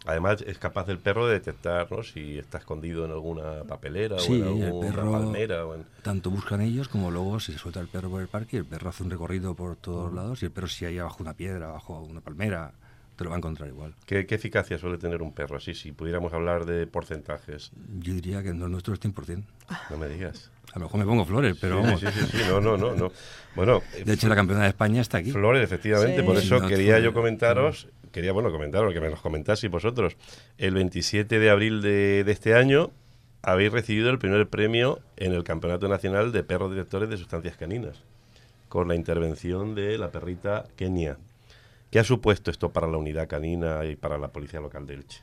Además, 0.06 0.42
es 0.46 0.58
capaz 0.58 0.90
el 0.90 0.98
perro 0.98 1.28
de 1.28 1.34
detectar 1.36 1.90
¿no? 1.92 2.02
si 2.04 2.40
está 2.40 2.58
escondido 2.58 3.06
en 3.06 3.12
alguna 3.12 3.64
papelera 3.66 4.18
Sí, 4.20 4.42
o 4.42 4.52
en 4.52 4.58
el 4.58 4.66
alguna 4.66 4.88
perro- 4.90 5.12
palmera. 5.12 5.66
O 5.66 5.76
en... 5.76 5.86
Tanto 6.02 6.30
buscan 6.32 6.60
ellos 6.60 6.88
como 6.90 7.10
luego 7.12 7.40
se 7.40 7.58
suelta 7.58 7.80
el 7.80 7.88
perro 7.88 8.10
por 8.10 8.22
el 8.22 8.28
parque 8.28 8.58
y 8.58 8.60
el 8.60 8.66
perro 8.66 8.90
hace 8.90 9.04
un 9.04 9.12
recorrido 9.12 9.56
por 9.56 9.76
todos 9.78 10.12
lados 10.12 10.42
y 10.42 10.46
el 10.48 10.52
perro 10.52 10.68
si 10.68 10.84
hay 10.86 10.98
abajo 10.98 11.18
una 11.24 11.36
piedra, 11.36 11.70
abajo 11.70 12.02
una 12.02 12.20
palmera, 12.20 12.74
te 13.22 13.26
lo 13.26 13.30
va 13.32 13.36
a 13.36 13.40
encontrar 13.40 13.70
igual. 13.70 13.94
¿Qué, 14.06 14.26
qué 14.26 14.36
eficacia 14.36 14.78
suele 14.78 14.98
tener 14.98 15.22
un 15.22 15.34
perro? 15.34 15.58
Así, 15.58 15.74
si 15.74 15.92
pudiéramos 15.92 16.34
hablar 16.34 16.66
de 16.66 16.88
porcentajes. 16.88 17.72
Yo 18.00 18.14
diría 18.14 18.42
que 18.44 18.54
no 18.54 18.66
el 18.66 18.72
nuestro 18.72 18.94
es 18.94 19.00
100%. 19.02 19.44
No 19.90 19.98
me 19.98 20.08
digas. 20.08 20.52
A 20.74 20.80
lo 20.80 20.86
mejor 20.86 21.00
me 21.02 21.06
pongo 21.06 21.26
flores, 21.26 21.58
pero 21.60 21.78
Sí, 21.80 21.84
vamos. 21.84 22.00
sí, 22.00 22.08
sí, 22.14 22.26
sí, 22.32 22.38
no, 22.50 22.62
no, 22.62 22.78
no, 22.78 22.96
no. 22.96 23.12
Bueno, 23.56 23.82
De 24.06 24.14
hecho, 24.14 24.28
la 24.30 24.36
campeona 24.36 24.64
de 24.64 24.70
España 24.70 25.02
está 25.02 25.18
aquí. 25.20 25.32
Flores, 25.32 25.62
efectivamente, 25.64 26.22
Sí. 26.22 26.26
por 26.26 26.38
eso 26.38 26.60
no, 26.60 26.68
quería 26.68 26.98
yo 27.00 27.14
comentaros, 27.14 27.90
quería, 28.12 28.32
bueno, 28.32 28.52
comentaros, 28.52 28.94
que 28.94 29.02
me 29.02 29.10
los 29.10 29.20
comentaseis 29.22 29.70
vosotros. 29.72 30.16
El 30.58 30.74
27 30.76 31.40
de 31.40 31.50
abril 31.50 31.82
de, 31.82 32.24
de 32.24 32.32
este 32.32 32.56
año 32.56 32.90
habéis 33.44 33.72
recibido 33.72 34.10
el 34.10 34.18
primer 34.20 34.48
premio 34.48 35.00
en 35.18 35.34
el 35.34 35.44
Campeonato 35.44 35.88
Nacional 35.90 36.32
de 36.32 36.44
Perros 36.44 36.72
Directores 36.72 37.10
de 37.10 37.18
Sustancias 37.18 37.58
Caninas, 37.58 38.02
con 38.70 38.88
la 38.88 38.96
intervención 38.96 39.76
de 39.76 39.98
la 39.98 40.10
perrita 40.12 40.66
Kenia. 40.78 41.18
¿Qué 41.92 42.00
ha 42.00 42.06
supuesto 42.06 42.52
esto 42.52 42.72
para 42.72 42.88
la 42.88 42.96
unidad 42.98 43.28
canina 43.28 43.84
y 43.84 43.98
para 43.98 44.18
la 44.18 44.32
Policía 44.32 44.62
Local 44.62 44.88
de 44.88 44.94
Elche? 44.94 45.22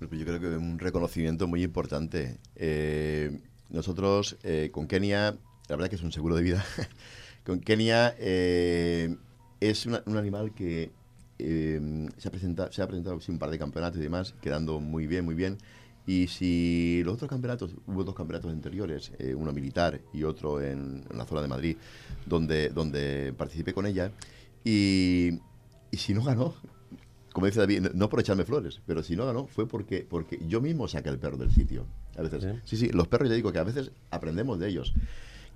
Yo 0.00 0.08
creo 0.08 0.40
que 0.40 0.50
es 0.50 0.56
un 0.56 0.80
reconocimiento 0.80 1.46
muy 1.46 1.62
importante. 1.62 2.38
Eh, 2.56 3.38
nosotros 3.70 4.36
eh, 4.42 4.70
con 4.72 4.88
Kenia, 4.88 5.36
la 5.68 5.76
verdad 5.76 5.88
que 5.88 5.94
es 5.94 6.02
un 6.02 6.10
seguro 6.10 6.34
de 6.34 6.42
vida. 6.42 6.64
con 7.46 7.60
Kenia 7.60 8.16
eh, 8.18 9.14
es 9.60 9.86
un 9.86 10.16
animal 10.16 10.52
que 10.52 10.90
se, 11.38 12.26
ha 12.26 12.30
presentado, 12.32 12.72
se 12.72 12.82
ha 12.82 12.88
presentado 12.88 13.20
sí, 13.20 13.30
un 13.30 13.38
par 13.38 13.50
de 13.50 13.58
campeonatos 13.60 14.00
y 14.00 14.02
demás, 14.02 14.34
quedando 14.42 14.80
muy 14.80 15.06
bien, 15.06 15.24
muy 15.24 15.36
bien. 15.36 15.58
Y 16.08 16.26
si 16.26 17.02
los 17.04 17.14
otros 17.14 17.30
campeonatos, 17.30 17.76
hubo 17.86 18.02
dos 18.02 18.16
campeonatos 18.16 18.50
anteriores, 18.50 19.12
uno 19.36 19.52
militar 19.52 20.00
y 20.12 20.24
otro 20.24 20.60
en, 20.60 21.04
en 21.08 21.16
la 21.16 21.24
zona 21.24 21.40
de 21.40 21.48
Madrid, 21.48 21.76
donde, 22.26 22.70
donde 22.70 23.32
participé 23.38 23.72
con 23.72 23.86
ella, 23.86 24.10
y, 24.64 25.38
y 25.94 25.96
si 25.96 26.12
no 26.14 26.22
ganó, 26.22 26.54
como 27.32 27.46
dice 27.46 27.60
David, 27.60 27.88
no- 27.94 28.08
por 28.08 28.20
echarme 28.20 28.44
flores, 28.44 28.80
pero 28.86 29.02
si 29.02 29.16
no 29.16 29.26
ganó 29.26 29.46
fue 29.46 29.66
porque, 29.66 30.06
porque 30.08 30.38
yo 30.48 30.60
mismo 30.60 30.86
saqué 30.88 31.08
el 31.08 31.18
perro 31.18 31.36
del 31.36 31.50
sitio. 31.52 31.86
A 32.16 32.22
veces, 32.22 32.42
Sí. 32.42 32.48
sí, 32.64 32.76
sí, 32.76 32.88
los 32.92 33.08
perros 33.08 33.28
ya 33.28 33.34
digo 33.34 33.52
que 33.52 33.58
a 33.58 33.64
veces 33.64 33.90
aprendemos 34.10 34.58
de 34.58 34.68
ellos. 34.68 34.92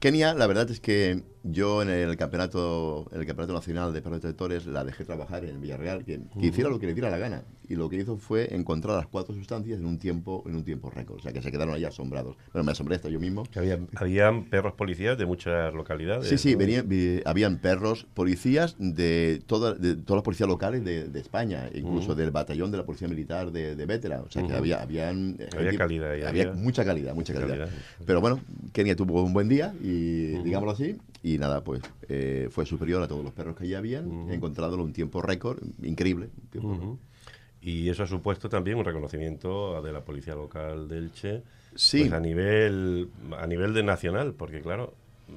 Kenia, 0.00 0.32
la 0.34 0.46
verdad 0.46 0.70
es 0.70 0.78
que 0.80 1.24
yo 1.42 1.82
en 1.82 1.88
el 1.88 2.16
campeonato, 2.16 3.08
en 3.12 3.20
el 3.20 3.26
campeonato 3.26 3.52
nacional 3.52 3.92
de 3.92 4.00
perros 4.00 4.22
detectores 4.22 4.64
la 4.66 4.84
dejé 4.84 5.04
trabajar 5.04 5.44
en 5.44 5.60
Villarreal, 5.60 6.04
que, 6.04 6.20
que 6.40 6.46
hiciera 6.46 6.70
lo 6.70 6.78
que 6.78 6.86
le 6.86 6.94
diera 6.94 7.10
la 7.10 7.18
gana. 7.18 7.42
Y 7.68 7.76
lo 7.76 7.88
que 7.88 7.96
hizo 7.96 8.16
fue 8.16 8.54
encontrar 8.54 8.96
las 8.96 9.06
cuatro 9.06 9.34
sustancias 9.34 9.78
en 9.78 9.84
un 9.86 9.98
tiempo, 9.98 10.42
en 10.46 10.56
un 10.56 10.64
tiempo 10.64 10.88
récord. 10.90 11.18
O 11.18 11.20
sea 11.22 11.32
que 11.32 11.42
se 11.42 11.50
quedaron 11.52 11.74
ahí 11.74 11.84
asombrados. 11.84 12.36
Bueno, 12.52 12.64
me 12.64 12.72
asombré 12.72 12.96
hasta 12.96 13.08
yo 13.10 13.20
mismo. 13.20 13.44
Había, 13.54 13.78
habían 13.96 14.44
perros 14.44 14.72
policías 14.72 15.18
de 15.18 15.26
muchas 15.26 15.74
localidades. 15.74 16.28
Sí, 16.28 16.38
sí, 16.38 16.52
¿no? 16.52 16.58
venían, 16.58 16.88
vi- 16.88 17.20
habían 17.26 17.58
perros 17.58 18.06
policías 18.14 18.76
de, 18.78 19.42
toda- 19.46 19.74
de 19.74 19.96
todas 19.96 20.16
las 20.18 20.22
policías 20.22 20.48
locales 20.48 20.84
de, 20.84 21.08
de 21.08 21.20
España, 21.20 21.68
incluso 21.74 22.14
del 22.14 22.30
batallón 22.30 22.70
de 22.70 22.78
la 22.78 22.86
Policía 22.86 23.06
Militar 23.08 23.52
de, 23.52 23.76
de 23.76 23.86
Vétera. 23.86 24.22
O 24.22 24.30
sea 24.30 24.46
que 24.46 24.54
había, 24.54 24.80
habían, 24.82 25.36
Había 25.56 25.76
calidad 25.76 26.10
había, 26.12 26.28
había- 26.28 26.52
mucha 26.52 26.84
calidad, 26.84 27.14
mucha 27.14 27.34
calidad. 27.34 27.58
calidad. 27.58 27.68
Pero 28.06 28.20
bueno, 28.20 28.40
Kenia 28.72 28.96
tuvo 28.96 29.22
un 29.22 29.32
buen 29.34 29.48
día, 29.48 29.74
y 29.82 30.42
digámoslo 30.42 30.72
así, 30.72 30.96
y 31.22 31.36
nada, 31.38 31.62
pues 31.64 31.82
eh, 32.08 32.48
fue 32.50 32.64
superior 32.64 33.02
a 33.02 33.08
todos 33.08 33.22
los 33.24 33.32
perros 33.34 33.56
que 33.56 33.68
ya 33.68 33.78
habían, 33.78 34.30
encontrándolo 34.30 34.82
en 34.84 34.88
un 34.88 34.92
tiempo 34.94 35.20
récord, 35.20 35.58
increíble. 35.82 36.30
un 36.42 36.48
tiempo 36.48 36.72
récord. 36.74 36.96
Y 37.68 37.88
eso 37.90 38.02
ha 38.04 38.06
supuesto 38.06 38.48
también 38.48 38.78
un 38.78 38.84
reconocimiento 38.84 39.82
de 39.82 39.92
la 39.92 40.00
policía 40.02 40.34
local 40.34 40.88
de 40.88 40.98
Elche 40.98 41.42
Sí. 41.74 42.00
pues 42.00 42.12
a 42.12 42.20
nivel 42.20 43.10
a 43.38 43.46
nivel 43.46 43.74
de 43.74 43.82
nacional, 43.82 44.32
porque 44.34 44.60
claro, 44.62 44.94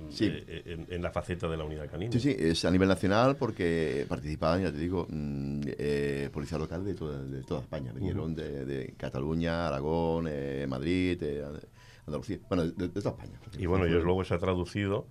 Sí. 0.09 0.25
eh, 0.31 0.63
en, 0.67 0.87
en 0.89 1.01
la 1.01 1.11
faceta 1.11 1.49
de 1.49 1.57
la 1.57 1.65
unidad 1.65 1.89
canina. 1.89 2.11
Sí, 2.13 2.19
sí, 2.21 2.33
es 2.39 2.63
a 2.63 2.71
nivel 2.71 2.87
nacional 2.87 3.35
porque 3.35 4.05
participaban, 4.07 4.61
ya 4.63 4.71
te 4.71 4.77
digo, 4.77 5.05
mm, 5.09 5.61
eh, 5.77 6.29
policía 6.31 6.57
local 6.57 6.85
de 6.85 6.93
toda, 6.93 7.21
de 7.21 7.43
toda 7.43 7.59
España. 7.61 7.91
Vinieron 7.91 8.33
de, 8.33 8.63
de 8.65 8.93
Cataluña, 8.95 9.67
Aragón, 9.67 10.27
eh, 10.29 10.65
Madrid, 10.69 11.21
eh, 11.21 11.43
Andalucía. 12.07 12.37
Bueno, 12.47 12.63
de, 12.67 12.87
de 12.87 13.01
toda 13.01 13.09
España. 13.17 13.37
Y 13.59 13.65
bueno, 13.65 13.85
ellos 13.85 14.03
luego 14.05 14.23
se 14.23 14.33
ha 14.33 14.37
traducido 14.39 15.05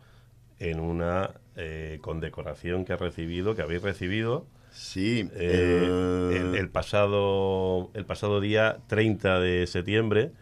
en 0.59 0.81
una 0.81 1.35
eh, 1.57 1.99
condecoración 2.01 2.87
que 2.87 2.95
ha 2.95 2.97
recibido, 2.97 3.55
que 3.55 3.61
habéis 3.63 3.83
recibido 3.83 4.47
Sí, 4.73 5.29
eh, 5.35 5.89
eh, 6.33 6.37
el, 6.53 6.55
el 6.57 6.69
pasado 6.71 7.91
el 7.95 8.05
pasado 8.05 8.41
día 8.41 8.79
30 8.87 9.41
de 9.41 9.67
septiembre, 9.67 10.33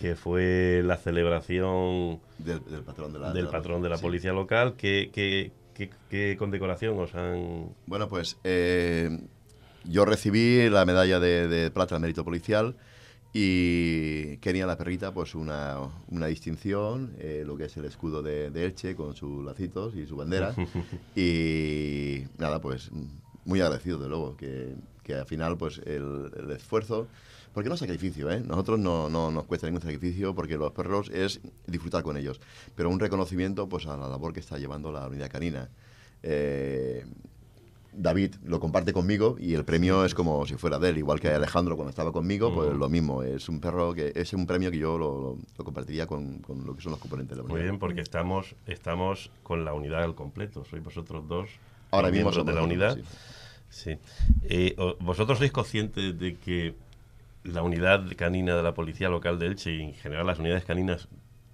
que 0.00 0.16
fue 0.16 0.82
la 0.84 0.96
celebración 0.96 2.20
del, 2.38 2.64
del 2.64 2.82
patrón 2.82 3.12
de 3.12 3.18
la, 3.18 3.32
del 3.32 3.48
patrón 3.48 3.82
de 3.82 3.88
la 3.88 3.96
sí. 3.96 4.02
policía 4.02 4.32
local. 4.32 4.74
¿Qué, 4.76 5.10
qué, 5.12 5.52
qué- 5.74 5.90
qué 6.10 6.36
condecoración 6.38 6.98
os 6.98 7.14
han...? 7.14 7.68
Bueno, 7.86 8.08
pues 8.08 8.36
eh, 8.44 9.18
yo 9.84 10.04
recibí 10.04 10.68
la 10.70 10.84
medalla 10.84 11.20
de, 11.20 11.48
de 11.48 11.70
plata 11.70 11.94
al 11.94 12.00
mérito 12.00 12.24
policial 12.24 12.74
y 13.34 14.36
Kenia 14.38 14.66
la 14.66 14.76
perrita, 14.76 15.14
pues 15.14 15.34
una, 15.34 15.78
una 16.08 16.26
distinción, 16.26 17.14
eh, 17.18 17.44
lo 17.46 17.56
que 17.56 17.64
es 17.64 17.76
el 17.76 17.84
escudo 17.86 18.22
de, 18.22 18.50
de 18.50 18.64
Elche 18.66 18.94
con 18.94 19.14
sus 19.16 19.44
lacitos 19.44 19.94
y 19.94 20.06
su 20.06 20.16
bandera. 20.16 20.54
y 21.16 22.24
nada, 22.38 22.60
pues 22.60 22.90
muy 23.44 23.60
agradecido 23.60 23.98
de 23.98 24.08
luego, 24.08 24.36
que, 24.36 24.74
que 25.02 25.14
al 25.14 25.26
final 25.26 25.56
pues 25.56 25.78
el, 25.84 26.30
el 26.36 26.50
esfuerzo, 26.50 27.08
porque 27.52 27.68
no 27.68 27.74
es 27.74 27.80
sacrificio, 27.80 28.30
¿eh? 28.30 28.40
nosotros 28.40 28.78
no, 28.78 29.08
no 29.08 29.30
nos 29.30 29.44
cuesta 29.44 29.66
ningún 29.66 29.82
sacrificio 29.82 30.34
porque 30.34 30.56
los 30.56 30.72
perros 30.72 31.10
es 31.10 31.40
disfrutar 31.66 32.02
con 32.02 32.16
ellos, 32.16 32.40
pero 32.74 32.88
un 32.88 32.98
reconocimiento 32.98 33.68
pues 33.68 33.86
a 33.86 33.96
la 33.96 34.08
labor 34.08 34.32
que 34.32 34.40
está 34.40 34.58
llevando 34.58 34.90
la 34.92 35.06
unidad 35.06 35.30
canina. 35.30 35.68
Eh, 36.22 37.04
David 37.94 38.36
lo 38.44 38.58
comparte 38.58 38.94
conmigo 38.94 39.36
y 39.38 39.52
el 39.52 39.64
premio 39.66 40.04
es 40.06 40.14
como 40.14 40.46
si 40.46 40.54
fuera 40.54 40.78
de 40.78 40.88
él, 40.88 40.98
igual 40.98 41.20
que 41.20 41.28
Alejandro 41.28 41.76
cuando 41.76 41.90
estaba 41.90 42.10
conmigo, 42.10 42.54
pues 42.54 42.72
lo 42.72 42.88
mismo. 42.88 43.22
Es 43.22 43.50
un 43.50 43.60
perro 43.60 43.92
que 43.92 44.12
es 44.14 44.32
un 44.32 44.46
premio 44.46 44.70
que 44.70 44.78
yo 44.78 44.96
lo, 44.96 45.36
compartiría 45.62 46.06
con, 46.06 46.38
con 46.38 46.64
lo 46.64 46.74
que 46.74 46.80
son 46.80 46.92
los 46.92 47.00
componentes 47.00 47.36
de 47.36 47.42
la 47.42 47.48
Muy 47.48 47.56
unidad. 47.56 47.70
bien, 47.72 47.78
porque 47.78 48.00
estamos, 48.00 48.54
estamos 48.66 49.30
con 49.42 49.66
la 49.66 49.74
unidad 49.74 50.04
al 50.04 50.14
completo. 50.14 50.64
Sois 50.64 50.82
vosotros 50.82 51.28
dos 51.28 51.50
Ahora 51.92 52.10
mismo 52.10 52.30
miembros 52.30 52.46
de 52.46 52.52
la 52.52 52.62
unidad. 52.62 52.96
nosotros, 52.96 53.18
Sí. 53.70 53.96
Eh, 54.44 54.76
¿Vosotros 55.00 55.38
sois 55.38 55.50
conscientes 55.50 56.18
de 56.18 56.36
que 56.36 56.74
la 57.44 57.62
unidad 57.62 58.04
canina 58.16 58.54
de 58.54 58.62
la 58.62 58.74
policía 58.74 59.08
local 59.08 59.38
de 59.38 59.46
Elche 59.46 59.72
y 59.74 59.80
en 59.82 59.94
general 59.94 60.26
las 60.26 60.38
unidades 60.38 60.64
caninas 60.64 61.08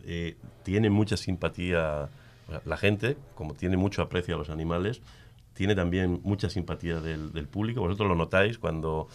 eh, 0.05 0.37
tienen 0.64 0.92
mucha 0.92 1.16
simpatía? 1.16 2.09
o 2.48 2.51
sea, 2.51 2.62
La 2.64 2.77
gente, 2.77 3.16
como 3.37 3.55
tiene 3.55 3.77
mucho 3.77 4.03
aprecio 4.03 4.35
a 4.35 4.38
los 4.38 4.51
animales, 4.51 5.01
tiene 5.55 5.74
también 5.77 6.20
mucha 6.24 6.51
simpatía 6.51 7.01
del, 7.01 7.33
del 7.33 7.46
público. 7.46 7.81
Vosotros 7.83 8.09
lo 8.09 8.14
notáis 8.16 8.59
cuando 8.59 9.09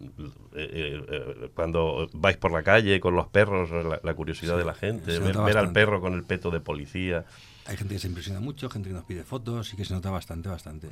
eh, 0.00 0.06
eh, 0.54 1.04
eh, 1.08 1.50
cuando 1.54 2.08
vais 2.12 2.36
por 2.36 2.52
la 2.52 2.62
calle 2.62 3.00
con 3.00 3.14
los 3.14 3.28
perros, 3.28 3.70
la, 3.70 4.00
la 4.02 4.14
curiosidad 4.14 4.54
Sí, 4.54 4.58
de 4.58 4.64
la 4.64 4.74
gente, 4.74 5.18
ver, 5.18 5.38
ver 5.38 5.56
al 5.58 5.72
perro 5.72 6.00
con 6.00 6.14
el 6.14 6.24
peto 6.24 6.50
de 6.50 6.60
policía. 6.60 7.24
Hay 7.66 7.78
gente 7.78 7.94
que 7.94 7.98
se 8.00 8.08
impresiona 8.08 8.40
mucho, 8.40 8.68
gente 8.68 8.90
que 8.90 8.94
nos 8.94 9.04
pide 9.04 9.24
fotos 9.24 9.72
y 9.72 9.76
que 9.76 9.84
se 9.86 9.94
nota 9.94 10.10
bastante, 10.10 10.50
bastante. 10.50 10.88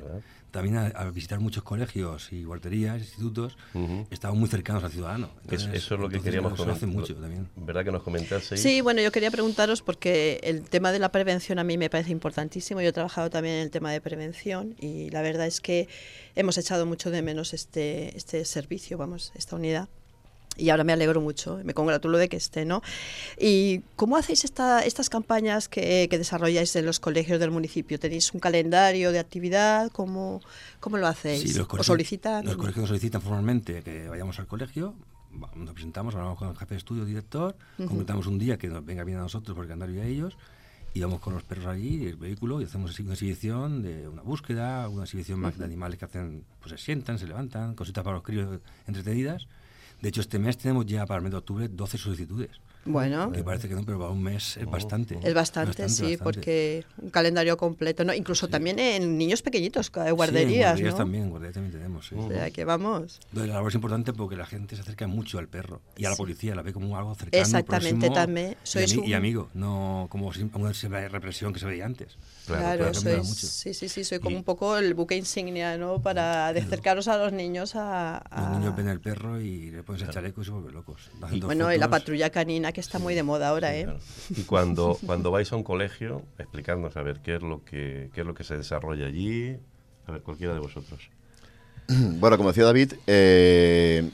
También 0.49 0.77
a- 0.77 0.87
al 0.87 1.11
visitar 1.11 1.39
muchos 1.39 1.61
colegios 1.63 2.31
y 2.31 2.43
guarderías, 2.45 2.99
institutos, 2.99 3.57
estamos 4.09 4.37
muy 4.39 4.49
cercanos 4.49 4.83
al 4.83 4.91
ciudadano. 4.91 5.29
Es- 5.51 5.65
eso 5.65 5.93
es 5.95 6.01
lo 6.01 6.09
que 6.09 6.19
queríamos 6.19 6.53
Eso 6.53 6.63
hace 6.63 6.79
comentar. 6.81 6.89
mucho 6.89 7.15
también. 7.15 7.47
¿Verdad 7.55 7.83
que 7.85 7.91
nos 7.91 8.01
comentaseis? 8.01 8.59
Sí, 8.61 8.81
bueno, 8.81 9.01
yo 9.01 9.11
quería 9.11 9.29
preguntaros 9.29 9.81
porque 9.83 10.39
el 10.43 10.63
tema 10.63 10.91
de 10.91 10.97
la 10.99 11.11
prevención 11.11 11.59
a 11.59 11.63
mí 11.63 11.77
me 11.77 11.89
parece 11.91 12.11
importantísimo. 12.11 12.81
Yo 12.81 12.89
he 12.89 12.93
trabajado 12.93 13.29
también 13.29 13.55
en 13.57 13.61
el 13.61 13.69
tema 13.71 13.91
de 13.91 14.01
prevención 14.01 14.75
y 14.79 15.11
la 15.11 15.21
verdad 15.21 15.45
es 15.45 15.61
que 15.61 15.87
hemos 16.35 16.57
echado 16.57 16.87
mucho 16.87 17.11
de 17.11 17.21
menos 17.21 17.53
este, 17.53 18.17
este 18.17 18.45
servicio, 18.45 18.97
vamos, 18.97 19.31
esta 19.35 19.55
unidad. 19.55 19.89
Y 20.55 20.69
ahora 20.69 20.83
me 20.83 20.93
alegro 20.93 21.19
mucho, 21.19 21.59
me 21.63 21.73
congratulo 21.73 22.17
de 22.17 22.29
que 22.29 22.37
esté, 22.37 22.63
¿no? 22.63 22.81
¿Y 23.39 23.81
cómo 23.95 24.17
hacéis 24.17 24.45
esta, 24.45 24.81
estas 24.81 25.09
campañas 25.09 25.67
que, 25.67 26.07
que 26.09 26.17
desarrolláis 26.17 26.75
en 26.75 26.85
los 26.85 26.99
colegios 26.99 27.39
del 27.39 27.49
municipio? 27.49 27.99
¿Tenéis 27.99 28.33
un 28.33 28.39
calendario 28.39 29.11
de 29.11 29.19
actividad? 29.19 29.91
¿Cómo, 29.91 30.41
cómo 30.79 30.97
lo 30.97 31.07
hacéis? 31.07 31.41
Sí, 31.41 31.57
los 31.57 31.67
¿Os 31.67 31.85
solicitan? 31.85 32.45
Los 32.45 32.57
colegios 32.57 32.87
solicitan 32.87 33.21
formalmente 33.21 33.81
que 33.81 34.07
vayamos 34.07 34.37
al 34.39 34.47
colegio, 34.47 34.93
nos 35.55 35.73
presentamos, 35.73 36.15
hablamos 36.15 36.37
con 36.37 36.49
el 36.49 36.57
jefe 36.57 36.75
de 36.75 36.77
estudio, 36.77 37.05
director, 37.05 37.55
concretamos 37.77 38.27
un 38.27 38.37
día 38.37 38.57
que 38.57 38.67
nos 38.67 38.85
venga 38.85 39.03
bien 39.03 39.17
a 39.17 39.21
nosotros 39.21 39.55
por 39.55 39.65
el 39.65 39.69
calendario 39.69 39.95
y 39.95 39.99
a 39.99 40.05
ellos, 40.05 40.37
y 40.93 41.01
vamos 41.01 41.21
con 41.21 41.33
los 41.33 41.43
perros 41.43 41.65
allí, 41.65 42.05
el 42.05 42.17
vehículo, 42.17 42.61
y 42.61 42.65
hacemos 42.65 42.97
una 42.99 43.13
exhibición 43.13 43.81
de 43.81 44.07
una 44.07 44.21
búsqueda, 44.21 44.87
una 44.89 45.03
exhibición 45.03 45.39
más 45.39 45.57
de 45.57 45.65
animales 45.65 45.97
que 45.97 46.05
hacen, 46.05 46.45
pues 46.59 46.71
se 46.71 46.77
sientan, 46.77 47.17
se 47.17 47.25
levantan, 47.25 47.73
cositas 47.73 48.03
para 48.03 48.17
los 48.17 48.23
críos 48.23 48.59
entretenidas. 48.85 49.47
De 50.03 50.09
hecho, 50.09 50.19
este 50.19 50.37
mes 50.37 50.57
tenemos 50.57 50.85
ya 50.85 51.05
para 51.05 51.19
el 51.19 51.23
mes 51.23 51.31
de 51.31 51.37
octubre 51.37 51.69
12 51.69 51.97
solicitudes. 51.97 52.49
Bueno, 52.85 53.31
Que 53.31 53.43
parece 53.43 53.69
que 53.69 53.75
no, 53.75 53.83
pero 53.85 53.97
para 53.99 54.11
un 54.11 54.21
mes 54.21 54.57
es 54.57 54.65
bastante. 54.65 55.17
Es 55.23 55.33
bastante, 55.33 55.87
sí, 55.87 56.17
porque 56.21 56.85
un 56.97 57.09
calendario 57.09 57.55
completo, 57.55 58.03
¿no? 58.03 58.13
Incluso 58.13 58.49
también 58.49 58.77
en 58.77 59.17
niños 59.17 59.41
pequeñitos, 59.41 59.89
guarderías, 59.91 60.11
sí, 60.11 60.15
en 60.15 60.15
guarderías 60.57 60.91
¿no? 60.91 60.97
también, 60.97 61.23
en 61.25 61.29
guarderías 61.29 61.53
también 61.53 61.71
tenemos, 61.73 62.07
sí. 62.07 62.15
O 62.17 62.27
sea, 62.29 62.51
que 62.51 62.65
vamos. 62.65 63.21
La 63.31 63.45
labor 63.45 63.69
es 63.69 63.75
importante 63.75 64.11
porque 64.11 64.35
la 64.35 64.45
gente 64.45 64.75
se 64.75 64.81
acerca 64.81 65.07
mucho 65.07 65.39
al 65.39 65.47
perro 65.47 65.81
y 65.95 66.03
a 66.05 66.09
la 66.09 66.15
policía, 66.17 66.55
la 66.55 66.61
ve 66.61 66.73
como 66.73 66.97
algo 66.97 67.15
cercano, 67.15 67.41
Exactamente, 67.41 68.07
próximo 68.07 68.13
también. 68.13 68.51
y, 68.51 68.67
Sois 68.67 68.93
y 68.93 68.97
un- 68.97 69.13
amigo, 69.13 69.49
no 69.53 70.07
como 70.09 70.29
una 70.55 70.71
represión 71.07 71.53
que 71.53 71.59
se 71.59 71.65
veía 71.65 71.85
antes. 71.85 72.17
Claro, 72.45 72.91
cambiar 72.91 72.95
sois- 73.21 73.23
mucho. 73.27 73.47
sí, 73.47 73.73
sí, 73.73 73.87
sí, 73.87 74.03
soy 74.03 74.19
como 74.19 74.31
Y- 74.31 74.39
un 74.39 74.43
poco 74.43 74.77
el 74.77 74.93
buque 74.93 75.15
insignia, 75.15 75.77
¿no? 75.77 76.01
Para 76.01 76.51
de 76.51 76.59
acercaros 76.59 77.07
a 77.07 77.17
los 77.17 77.31
niños 77.31 77.75
a... 77.77 78.17
a- 78.17 78.41
Los 78.49 78.59
niños 78.59 78.75
ven 78.75 78.89
el 78.89 78.99
perro 78.99 79.39
y 79.39 79.71
le 79.71 79.83
pones 79.83 80.01
el 80.01 80.09
chaleco 80.09 80.41
y 80.41 80.45
se 80.45 80.51
vuelven 80.51 80.73
locos. 80.73 81.09
Dos 81.21 81.39
Bueno, 81.45 81.71
y 81.71 81.77
la 81.77 81.89
patrulla 81.89 82.29
canina 82.29 82.72
que 82.73 82.81
está 82.81 82.99
muy 82.99 83.15
de 83.15 83.23
moda 83.23 83.49
ahora, 83.49 83.75
¿eh? 83.75 83.83
Claro. 83.83 83.99
Y 84.29 84.41
cuando, 84.43 84.97
cuando 85.05 85.31
vais 85.31 85.51
a 85.51 85.55
un 85.55 85.63
colegio, 85.63 86.23
explicadnos 86.37 86.97
a 86.97 87.03
ver 87.03 87.21
qué 87.21 87.35
es 87.35 87.41
lo 87.41 87.63
que 87.63 88.09
qué 88.13 88.21
es 88.21 88.27
lo 88.27 88.33
que 88.33 88.43
se 88.43 88.57
desarrolla 88.57 89.05
allí. 89.07 89.57
A 90.05 90.11
ver, 90.11 90.21
cualquiera 90.21 90.53
de 90.53 90.59
vosotros. 90.59 91.09
Bueno, 92.19 92.37
como 92.37 92.49
decía 92.49 92.63
David, 92.65 92.93
eh, 93.07 94.09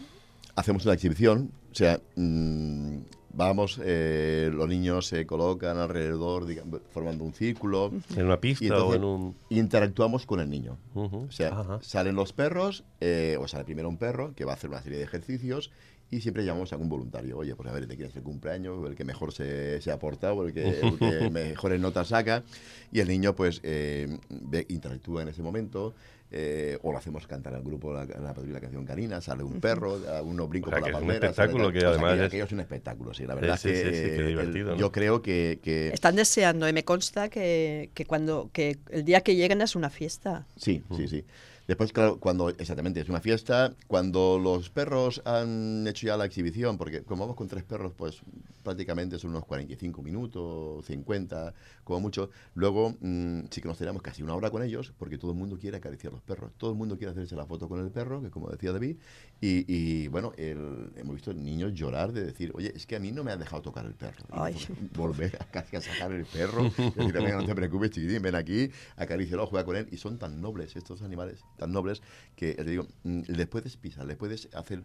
hacemos 0.56 0.86
una 0.86 0.96
exhibición, 0.96 1.52
o 1.72 1.76
sea, 1.76 2.00
mm, 2.16 2.98
vamos, 3.34 3.80
eh, 3.84 4.50
los 4.52 4.68
niños 4.68 5.08
se 5.08 5.26
colocan 5.28 5.78
alrededor, 5.78 6.46
digamos, 6.46 6.82
formando 6.92 7.24
un 7.24 7.34
círculo, 7.34 7.92
¿En 8.16 8.26
una 8.26 8.40
pista 8.42 8.66
y 8.66 8.68
entonces 8.68 8.94
o 8.94 8.96
en 8.96 9.04
un...? 9.04 9.36
interactuamos 9.50 10.26
con 10.26 10.40
el 10.40 10.50
niño. 10.50 10.78
O 10.96 11.28
sea, 11.30 11.50
Ajá. 11.50 11.80
salen 11.82 12.16
los 12.16 12.34
perros, 12.34 12.84
eh, 13.02 13.38
o 13.40 13.48
sale 13.48 13.66
primero 13.66 13.88
un 13.88 13.98
perro 13.98 14.34
que 14.36 14.46
va 14.46 14.54
a 14.54 14.56
hacer 14.56 14.70
una 14.72 14.82
serie 14.82 14.98
de 14.98 15.04
ejercicios 15.04 15.72
y 16.12 16.22
siempre 16.22 16.44
llamamos 16.44 16.72
a 16.72 16.76
algún 16.76 16.90
voluntario. 16.90 17.38
Oye, 17.38 17.56
pues 17.56 17.70
a 17.70 17.72
ver, 17.74 17.88
¿de 17.88 17.96
quién 17.96 18.10
es 18.10 18.16
el 18.16 18.24
cumpleaños? 18.24 18.86
El 18.88 18.96
que 18.96 19.04
mejor 19.04 19.32
se, 19.34 19.80
se 19.82 19.92
ha 19.92 20.00
portado, 20.00 20.46
el 20.48 20.54
que, 20.54 20.82
el 20.82 20.98
que 21.00 21.30
mejores 21.32 21.80
notas 21.80 22.08
saca. 22.10 22.44
Y 22.92 23.00
el 23.00 23.08
niño, 23.08 23.36
pues, 23.36 23.60
eh, 23.64 24.18
ve- 24.30 24.66
interactúa 24.70 25.22
en 25.22 25.28
ese 25.30 25.42
momento. 25.44 25.94
eh, 26.32 26.78
o 26.84 26.92
lo 26.92 26.98
hacemos 27.00 27.26
cantar 27.26 27.56
al 27.56 27.64
grupo 27.64 27.92
la, 27.92 28.06
la 28.06 28.34
patrulla 28.36 28.60
canción 28.60 28.86
canina, 28.86 29.20
sale 29.20 29.42
un 29.44 29.60
perro, 29.60 30.00
da 30.00 30.22
unos 30.22 30.48
brincos 30.48 30.72
O 30.72 30.76
sea, 30.78 30.80
por 30.82 30.92
la 30.92 30.98
es 30.98 31.02
un 31.02 31.08
palmera. 31.08 31.26
espectáculo 31.30 31.64
sale- 31.66 31.74
que 31.74 31.80
o 31.80 31.82
sea, 31.82 31.90
además 31.90 32.34
es- 32.34 32.44
es 32.46 32.52
un 32.52 32.60
espectáculo, 32.60 33.14
sí, 33.16 33.26
la 33.26 33.34
verdad 33.36 33.58
Sí, 33.58 33.70
es 33.70 33.78
sí, 33.78 33.84
que, 33.84 33.90
sí, 33.94 33.98
sí, 33.98 34.16
qué 34.16 34.22
eh, 34.22 34.28
divertido, 34.28 34.68
el- 34.70 34.74
¿no? 34.76 34.80
yo 34.80 34.92
creo 34.92 35.22
que, 35.24 35.60
que 35.64 35.88
Están 35.88 36.16
deseando 36.16 36.70
y 36.70 36.74
me 36.74 36.84
consta 36.86 37.30
que, 37.30 37.90
que 37.96 38.06
cuando 38.06 38.52
que 38.54 38.78
el 38.92 39.04
día 39.06 39.22
que 39.22 39.36
lleguen 39.36 39.62
es 39.64 39.76
una 39.76 39.90
fiesta. 39.90 40.46
Sí, 40.56 40.84
sí, 40.96 41.08
sí. 41.08 41.26
Después, 41.70 41.94
claro, 41.94 42.20
cuando, 42.20 42.50
exactamente, 42.50 43.00
es 43.00 43.10
una 43.10 43.22
fiesta, 43.22 43.76
cuando 43.86 44.40
los 44.40 44.72
perros 44.72 45.22
han 45.24 45.86
hecho 45.88 46.08
ya 46.08 46.18
la 46.18 46.26
exhibición, 46.26 46.80
porque 46.80 47.04
como 47.04 47.22
vamos 47.22 47.36
con 47.36 47.48
tres 47.48 47.64
perros, 47.64 47.94
pues 47.96 48.22
prácticamente 48.64 49.20
son 49.20 49.30
unos 49.30 49.46
45 49.46 50.02
minutos, 50.02 50.84
50, 50.88 51.54
como 51.84 52.00
mucho. 52.00 52.32
Luego 52.56 52.96
mm, 53.00 53.42
sí 53.52 53.62
que 53.62 53.68
nos 53.68 53.78
tenemos 53.78 54.02
casi 54.02 54.24
una 54.24 54.34
hora 54.34 54.50
con 54.50 54.64
ellos, 54.64 54.94
porque 54.98 55.20
todo 55.20 55.30
el 55.30 55.38
mundo 55.38 55.60
quiere 55.60 55.78
acariciar 55.78 56.12
los 56.12 56.24
perros. 56.24 56.54
Todo 56.58 56.72
el 56.72 56.76
mundo 56.76 56.98
quiere 56.98 57.12
hacerse 57.12 57.36
la 57.36 57.46
foto 57.46 57.70
con 57.70 57.80
el 57.80 57.92
perro, 57.92 58.20
que 58.20 58.32
como 58.32 58.50
decía 58.50 58.72
David, 58.72 58.98
y, 59.40 59.64
y, 59.72 60.08
bueno, 60.08 60.32
el- 60.38 60.92
hemos 60.96 61.14
visto 61.14 61.36
niños 61.36 61.74
llorar 61.76 62.12
de 62.14 62.26
decir, 62.26 62.52
oye, 62.56 62.74
es 62.76 62.88
que 62.88 62.96
a 62.96 63.00
mí 63.00 63.12
no 63.12 63.24
me 63.24 63.32
han 63.32 63.38
dejado 63.38 63.62
tocar 63.62 63.86
el 63.86 63.94
perro. 63.94 64.26
Ay. 64.32 64.56
volver 64.96 65.38
a 65.40 65.46
casi 65.46 65.76
a 65.76 65.82
sacar 65.82 66.12
el 66.14 66.26
perro, 66.26 66.64
decirle, 66.96 67.32
no 67.32 67.46
te 67.46 67.54
preocupes, 67.54 67.92
chiquitín, 67.92 68.24
ven 68.24 68.34
aquí, 68.34 68.72
acarícialo, 68.98 69.46
juega 69.46 69.66
con 69.66 69.76
él. 69.76 69.88
Y 69.92 69.98
son 69.98 70.18
tan 70.18 70.42
nobles 70.42 70.76
estos 70.76 71.04
animales, 71.04 71.46
tan 71.60 71.72
nobles, 71.72 72.02
que 72.36 72.56
te 72.56 72.64
digo, 72.64 72.88
mm, 73.04 73.22
les 73.28 73.48
puedes 73.48 73.78
pisar, 73.78 74.06
les 74.06 74.18
puedes 74.18 74.50
hacer 74.56 74.84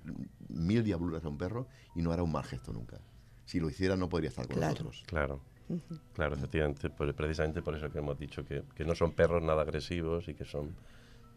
mil 0.48 0.84
diabluras 0.84 1.24
a 1.24 1.28
un 1.28 1.38
perro 1.38 1.66
y 1.94 2.02
no 2.02 2.12
hará 2.12 2.22
un 2.22 2.32
mal 2.32 2.44
gesto 2.44 2.72
nunca. 2.72 2.98
Si 3.46 3.60
lo 3.60 3.70
hiciera, 3.70 3.96
no 3.96 4.08
podría 4.10 4.28
estar 4.28 4.46
con 4.46 4.56
Claro. 4.56 4.72
nosotros. 4.72 5.02
Claro, 5.06 5.40
claro, 6.12 6.34
efectivamente, 6.36 6.90
por- 6.90 7.14
precisamente 7.14 7.62
por 7.62 7.74
eso 7.76 7.90
que 7.90 7.98
hemos 7.98 8.18
dicho 8.18 8.44
que, 8.44 8.62
que 8.74 8.84
no 8.84 8.94
son 8.94 9.12
perros 9.12 9.42
nada 9.42 9.62
agresivos 9.62 10.28
y 10.28 10.34
que 10.34 10.44
son 10.44 10.74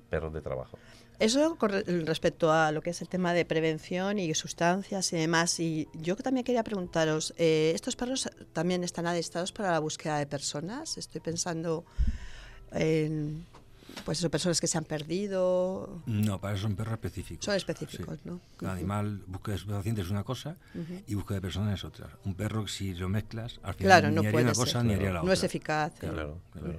perros 0.09 0.33
de 0.33 0.41
trabajo. 0.41 0.77
Eso 1.19 1.57
con 1.57 1.71
re- 1.71 1.83
respecto 2.05 2.51
a 2.51 2.71
lo 2.71 2.81
que 2.81 2.91
es 2.91 3.01
el 3.01 3.09
tema 3.09 3.33
de 3.33 3.43
prevención 3.43 4.19
y 4.19 4.33
sustancias 4.35 5.11
y 5.13 5.17
demás. 5.17 5.59
Y 5.59 5.87
yo 5.95 6.15
también 6.15 6.43
quería 6.45 6.63
preguntaros, 6.63 7.33
eh, 7.37 7.71
¿estos 7.73 7.95
perros 7.95 8.29
también 8.53 8.83
están 8.83 9.07
adiestrados 9.07 9.51
para 9.51 9.71
la 9.71 9.79
búsqueda 9.79 10.19
de 10.19 10.27
personas? 10.27 10.97
Estoy 10.97 11.19
pensando 11.19 11.83
en 12.71 13.45
pues 14.05 14.19
eso, 14.19 14.29
personas 14.29 14.59
que 14.61 14.67
se 14.67 14.77
han 14.77 14.85
perdido. 14.85 16.01
No, 16.05 16.39
para 16.39 16.53
eso 16.55 16.63
son 16.63 16.75
perros 16.75 16.93
específicos. 16.93 17.45
Son 17.45 17.55
específicos, 17.55 18.19
¿no? 18.25 18.39
Cada 18.57 18.73
animal, 18.73 19.21
búsqueda 19.27 19.55
de 19.57 19.65
paciente 19.75 20.01
es 20.01 20.09
una 20.09 20.23
cosa 20.23 20.55
y 21.07 21.15
búsqueda 21.15 21.35
de 21.35 21.41
personas 21.41 21.73
es 21.79 21.83
otra. 21.85 22.09
Un 22.25 22.35
perro, 22.35 22.67
si 22.67 22.93
lo 22.93 23.09
mezclas, 23.09 23.59
al 23.63 23.73
final 23.73 23.87
Claro, 24.01 24.09
ni 24.09 24.15
no 24.15 24.21
haría 24.21 24.39
una 24.41 24.53
ser. 24.55 24.63
cosa 24.65 24.83
ni 24.83 24.93
haría 24.93 25.07
la 25.09 25.13
No 25.15 25.21
otra. 25.21 25.33
es 25.33 25.43
eficaz. 25.43 25.93
¿eh? 25.95 26.09
Claro, 26.09 26.39
claro. 26.51 26.73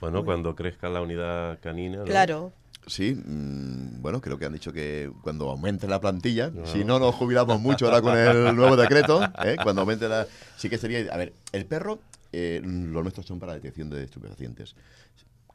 Bueno, 0.00 0.24
cuando 0.24 0.54
crezca 0.54 0.88
la 0.88 1.00
unidad 1.02 1.58
canina. 1.60 1.98
¿no? 1.98 2.04
Claro. 2.04 2.52
Sí, 2.86 3.14
mm, 3.14 4.00
bueno, 4.00 4.20
creo 4.20 4.38
que 4.38 4.46
han 4.46 4.52
dicho 4.52 4.72
que 4.72 5.10
cuando 5.22 5.50
aumente 5.50 5.86
la 5.88 6.00
plantilla, 6.00 6.50
si 6.72 6.84
no 6.84 6.98
nos 6.98 7.14
jubilamos 7.14 7.60
mucho 7.60 7.86
ahora 7.86 8.00
con 8.00 8.16
el 8.16 8.54
nuevo 8.56 8.76
decreto, 8.76 9.22
¿eh? 9.44 9.56
cuando 9.62 9.82
aumente 9.82 10.08
la... 10.08 10.26
Sí 10.56 10.70
que 10.70 10.78
sería... 10.78 11.12
A 11.12 11.16
ver, 11.18 11.34
el 11.52 11.66
perro, 11.66 11.98
eh, 12.32 12.60
los 12.64 13.02
nuestros 13.02 13.26
son 13.26 13.38
para 13.40 13.54
detección 13.54 13.90
de 13.90 14.04
estupefacientes. 14.04 14.74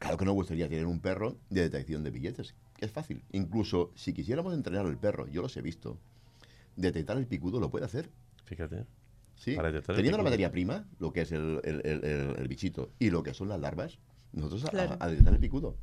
Claro 0.04 0.18
que 0.18 0.24
nos 0.26 0.34
gustaría 0.34 0.68
tener 0.68 0.84
un 0.84 1.00
perro 1.00 1.38
de 1.48 1.62
detección 1.62 2.04
de 2.04 2.10
billetes, 2.10 2.54
que 2.76 2.84
es 2.84 2.90
fácil. 2.92 3.22
Incluso 3.32 3.90
si 3.94 4.12
quisiéramos 4.12 4.52
entrenar 4.52 4.84
al 4.84 4.98
perro, 4.98 5.26
yo 5.28 5.40
los 5.40 5.56
he 5.56 5.62
visto, 5.62 5.98
detectar 6.76 7.16
el 7.16 7.26
picudo 7.26 7.58
lo 7.58 7.70
puede 7.70 7.86
hacer. 7.86 8.10
Fíjate. 8.44 8.84
Sí. 9.34 9.54
Para 9.56 9.72
detectar 9.72 9.94
el 9.94 9.96
Teniendo 9.96 10.18
la 10.18 10.24
materia 10.24 10.50
prima, 10.52 10.86
lo 10.98 11.10
que 11.12 11.22
es 11.22 11.32
el, 11.32 11.58
el- 11.64 11.80
el- 11.86 12.04
el- 12.04 12.36
el 12.38 12.48
bichito, 12.48 12.90
y 12.98 13.08
lo 13.08 13.22
que 13.22 13.32
son 13.32 13.48
las 13.48 13.58
larvas, 13.58 13.98
nosotros 14.32 14.66
a- 14.66 14.68
Claro. 14.68 14.96
a, 15.00 15.04
a 15.06 15.08
detectar 15.08 15.32
el 15.32 15.40
picudo. 15.40 15.74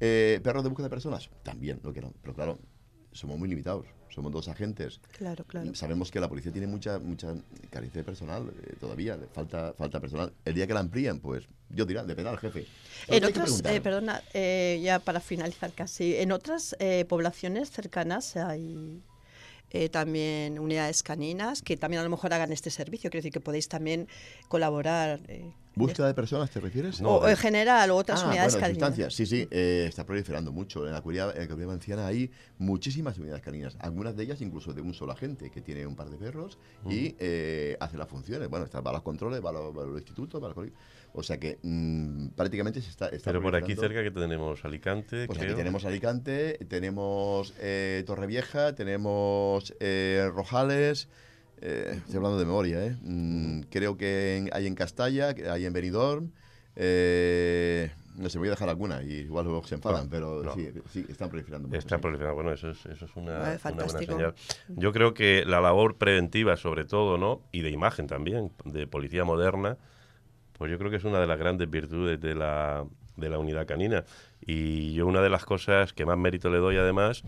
Eh, 0.00 0.38
¿Perros 0.44 0.62
de 0.62 0.68
búsqueda 0.68 0.86
de 0.88 0.90
personas? 0.90 1.30
También 1.42 1.80
lo 1.82 1.92
quiero. 1.94 2.12
Pero 2.20 2.34
claro, 2.34 2.58
somos 3.16 3.38
muy 3.38 3.48
limitados. 3.48 3.86
Somos 4.08 4.32
dos 4.32 4.48
agentes. 4.48 5.00
Claro, 5.18 5.44
claro. 5.44 5.74
Sabemos 5.74 6.10
que 6.10 6.20
la 6.20 6.28
policía 6.28 6.52
tiene 6.52 6.66
mucha 6.66 6.98
mucha 6.98 7.34
carencia 7.70 8.00
de 8.00 8.04
personal 8.04 8.50
eh, 8.62 8.74
todavía. 8.80 9.18
Falta, 9.32 9.74
falta 9.74 10.00
personal. 10.00 10.32
El 10.44 10.54
día 10.54 10.66
que 10.66 10.74
la 10.74 10.80
amplíen, 10.80 11.20
pues 11.20 11.48
yo 11.68 11.84
dirá, 11.84 12.04
depende 12.04 12.30
del 12.30 12.38
jefe. 12.38 12.66
En 13.08 13.24
otras, 13.24 13.62
eh, 13.64 13.80
perdona, 13.80 14.22
eh, 14.32 14.80
ya 14.82 14.98
para 15.00 15.20
finalizar 15.20 15.72
casi, 15.72 16.16
en 16.16 16.32
otras 16.32 16.76
eh, 16.78 17.04
poblaciones 17.08 17.70
cercanas 17.70 18.36
hay 18.36 19.02
eh, 19.70 19.88
también 19.88 20.58
unidades 20.58 21.02
caninas 21.02 21.62
que 21.62 21.76
también 21.76 22.00
a 22.00 22.04
lo 22.04 22.10
mejor 22.10 22.32
hagan 22.32 22.52
este 22.52 22.70
servicio. 22.70 23.10
Quiero 23.10 23.22
decir 23.22 23.32
que 23.32 23.40
podéis 23.40 23.68
también 23.68 24.08
colaborar. 24.48 25.20
eh, 25.28 25.52
¿Búsqueda 25.74 26.06
de 26.06 26.14
personas 26.14 26.50
te 26.50 26.58
refieres? 26.58 27.02
No, 27.02 27.16
o 27.16 27.28
en 27.28 27.36
general, 27.36 27.90
o 27.90 27.96
otras 27.96 28.22
Ah, 28.22 28.28
unidades 28.28 28.54
bueno, 28.58 28.78
caninas. 28.80 29.12
Sí, 29.14 29.26
sí, 29.26 29.46
eh, 29.50 29.84
está 29.86 30.06
proliferando 30.06 30.50
mucho. 30.50 30.86
En 30.86 30.94
la 30.94 31.02
comunidad, 31.02 31.34
en 31.34 31.42
la 31.42 31.46
comunidad 31.48 31.66
valenciana 31.68 32.06
hay 32.06 32.30
muchísimas 32.56 33.18
unidades 33.18 33.42
caninas. 33.42 33.76
Algunas 33.80 34.16
de 34.16 34.22
ellas 34.22 34.40
incluso 34.40 34.72
de 34.72 34.80
un 34.80 34.94
solo 34.94 35.12
agente 35.12 35.50
que 35.50 35.60
tiene 35.60 35.86
un 35.86 35.94
par 35.94 36.08
de 36.08 36.16
perros 36.16 36.56
y 36.88 37.14
eh, 37.18 37.76
hace 37.78 37.98
las 37.98 38.08
funciones. 38.08 38.48
Bueno, 38.48 38.64
está, 38.64 38.80
va 38.80 38.90
a 38.90 38.94
los 38.94 39.02
controles, 39.02 39.44
va 39.44 39.50
a 39.50 39.52
los, 39.52 39.76
va 39.76 39.82
a 39.82 39.86
los 39.86 39.98
institutos, 39.98 40.40
va 40.40 40.46
a 40.46 40.48
los 40.48 40.54
colegios. 40.54 40.80
O 41.18 41.22
sea 41.22 41.40
que 41.40 41.58
mm, 41.62 42.28
prácticamente 42.36 42.82
se 42.82 42.90
está, 42.90 43.08
está 43.08 43.30
Pero 43.32 43.40
por 43.42 43.56
aquí 43.56 43.74
cerca 43.74 44.02
que 44.02 44.10
tenemos 44.10 44.64
Alicante, 44.66 45.26
Pues 45.26 45.38
creo. 45.38 45.50
aquí 45.52 45.56
tenemos 45.56 45.84
Alicante, 45.86 46.58
tenemos 46.68 47.54
eh, 47.58 48.04
Torrevieja, 48.06 48.74
tenemos 48.74 49.74
eh, 49.80 50.28
Rojales. 50.34 51.08
eh, 51.62 51.94
estoy 51.96 52.16
hablando 52.16 52.38
de 52.38 52.44
memoria, 52.44 52.84
¿eh? 52.84 52.94
Mm, 53.00 53.60
creo 53.70 53.96
que 53.96 54.36
en- 54.36 54.50
hay 54.52 54.66
en 54.66 54.74
Castalla, 54.74 55.34
que 55.34 55.48
hay 55.48 55.64
en 55.64 55.72
Benidorm. 55.72 56.30
eh, 56.78 57.90
no 58.18 58.28
sé, 58.28 58.38
voy 58.38 58.48
a 58.48 58.50
dejar 58.50 58.68
alguna 58.68 59.02
y 59.02 59.12
igual 59.12 59.44
luego 59.46 59.66
se 59.66 59.74
enfadan, 59.76 60.04
No, 60.04 60.10
pero 60.10 60.42
no. 60.42 60.54
sí, 60.54 60.68
sí, 60.92 61.06
están 61.08 61.28
proliferando 61.30 61.68
mucho. 61.68 61.78
Está 61.80 61.96
sí. 61.96 62.02
proliferando. 62.02 62.34
Bueno, 62.34 62.52
eso 62.52 62.70
es, 62.70 62.84
eso 62.86 63.06
es 63.06 63.16
una, 63.16 63.32
una 63.32 63.40
buena 63.44 63.58
fantástico. 63.58 64.12
señal. 64.12 64.34
Yo 64.68 64.92
creo 64.92 65.14
que 65.14 65.44
la 65.46 65.60
labor 65.62 65.96
preventiva, 65.96 66.56
sobre 66.58 66.84
todo, 66.84 67.16
¿no? 67.18 67.40
Y 67.52 67.62
de 67.62 67.70
imagen 67.70 68.06
también, 68.06 68.52
de 68.66 68.86
policía 68.86 69.24
moderna, 69.24 69.78
pues 70.58 70.70
yo 70.70 70.78
creo 70.78 70.90
que 70.90 70.96
es 70.96 71.04
una 71.04 71.20
de 71.20 71.26
las 71.26 71.38
grandes 71.38 71.68
virtudes 71.70 72.20
de 72.20 72.34
la, 72.34 72.84
de 73.16 73.28
la 73.28 73.38
unidad 73.38 73.66
canina. 73.66 74.04
Y 74.40 74.94
yo 74.94 75.06
una 75.06 75.22
de 75.22 75.30
las 75.30 75.44
cosas 75.44 75.92
que 75.92 76.04
más 76.06 76.18
mérito 76.18 76.50
le 76.50 76.58
doy, 76.58 76.76
además, 76.76 77.22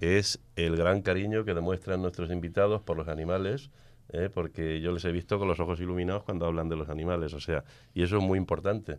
es 0.00 0.40
el 0.56 0.76
gran 0.76 1.02
cariño 1.02 1.44
que 1.44 1.54
demuestran 1.54 2.02
nuestros 2.02 2.30
invitados 2.30 2.82
por 2.82 2.96
los 2.96 3.08
animales, 3.08 3.70
¿eh? 4.12 4.28
porque 4.32 4.80
yo 4.80 4.92
les 4.92 5.04
he 5.04 5.12
visto 5.12 5.38
con 5.38 5.46
los 5.48 5.60
ojos 5.60 5.80
iluminados 5.80 6.24
cuando 6.24 6.46
hablan 6.46 6.68
de 6.68 6.76
los 6.76 6.88
animales, 6.88 7.32
o 7.34 7.40
sea, 7.40 7.64
y 7.94 8.02
eso 8.02 8.18
es 8.18 8.22
muy 8.22 8.38
importante. 8.38 8.98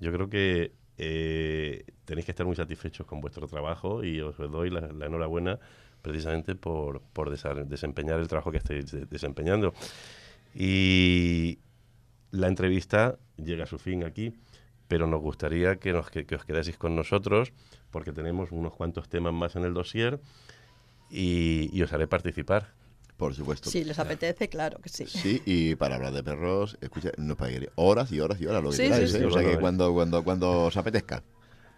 Yo 0.00 0.12
creo 0.12 0.28
que 0.28 0.72
eh, 0.96 1.84
tenéis 2.04 2.24
que 2.24 2.32
estar 2.32 2.46
muy 2.46 2.56
satisfechos 2.56 3.06
con 3.06 3.20
vuestro 3.20 3.46
trabajo 3.46 4.04
y 4.04 4.20
os 4.20 4.36
doy 4.36 4.70
la, 4.70 4.80
la 4.92 5.06
enhorabuena 5.06 5.58
precisamente 6.02 6.54
por, 6.54 7.00
por 7.12 7.30
desempeñar 7.30 8.20
el 8.20 8.28
trabajo 8.28 8.52
que 8.52 8.58
estáis 8.58 8.90
de- 8.92 9.06
desempeñando. 9.06 9.74
Y 10.54 11.58
la 12.30 12.48
entrevista 12.48 13.18
llega 13.36 13.64
a 13.64 13.66
su 13.66 13.78
fin 13.78 14.04
aquí, 14.04 14.34
pero 14.88 15.06
nos 15.06 15.20
gustaría 15.20 15.76
que, 15.76 15.92
nos, 15.92 16.10
que, 16.10 16.26
que 16.26 16.34
os 16.34 16.44
quedaseis 16.44 16.76
con 16.76 16.96
nosotros 16.96 17.52
porque 17.90 18.12
tenemos 18.12 18.52
unos 18.52 18.74
cuantos 18.74 19.08
temas 19.08 19.32
más 19.32 19.56
en 19.56 19.64
el 19.64 19.74
dossier 19.74 20.20
y, 21.10 21.70
y 21.72 21.82
os 21.82 21.92
haré 21.92 22.06
participar. 22.06 22.72
Por 23.16 23.34
supuesto. 23.34 23.68
Si 23.68 23.82
les 23.82 23.98
apetece, 23.98 24.48
claro 24.48 24.78
que 24.78 24.88
sí. 24.88 25.04
Sí, 25.06 25.42
y 25.44 25.74
para 25.74 25.96
hablar 25.96 26.12
de 26.12 26.22
perros, 26.22 26.78
escucha, 26.80 27.10
nos 27.16 27.36
pagaría 27.36 27.68
horas 27.74 28.12
y 28.12 28.20
horas 28.20 28.40
y 28.40 28.46
horas 28.46 28.62
lo 28.62 28.70
que 28.70 28.76
Sí, 28.76 28.82
queráis, 28.84 29.10
sí, 29.10 29.16
¿eh? 29.16 29.20
sí. 29.20 29.24
O 29.26 29.30
sea 29.32 29.42
que 29.42 29.58
cuando, 29.58 29.92
cuando, 29.92 30.22
cuando 30.22 30.66
os 30.66 30.76
apetezca. 30.76 31.24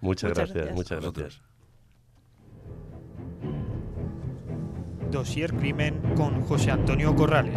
Muchas, 0.02 0.30
Muchas 0.30 0.52
gracias, 0.52 0.54
gracias. 0.54 0.74
muchas 0.76 1.00
gracias. 1.14 1.42
Dossier 5.10 5.52
Crimen 5.54 6.00
con 6.14 6.42
José 6.42 6.70
Antonio 6.70 7.16
Corrales. 7.16 7.56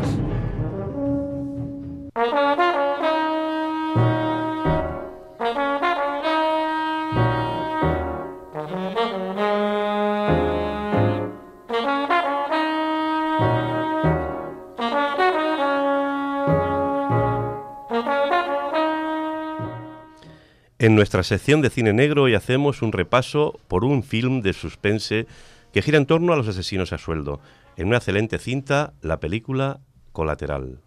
En 20.84 20.96
nuestra 20.96 21.24
sección 21.24 21.62
de 21.62 21.70
cine 21.70 21.94
negro 21.94 22.24
hoy 22.24 22.36
hacemos 22.36 22.82
un 22.82 22.92
repaso 22.92 23.58
por 23.70 23.86
un 23.86 24.04
film 24.04 24.42
de 24.42 24.52
suspense 24.52 25.28
que 25.72 25.82
gira 25.82 25.98
en 25.98 26.06
torno 26.06 26.34
a 26.34 26.36
los 26.36 26.50
asesinos 26.50 26.92
a 26.92 26.98
sueldo. 26.98 27.40
En 27.78 27.88
una 27.88 28.00
excelente 28.00 28.38
cinta, 28.38 28.92
la 29.02 29.22
película 29.22 29.80
Colateral. 30.12 30.82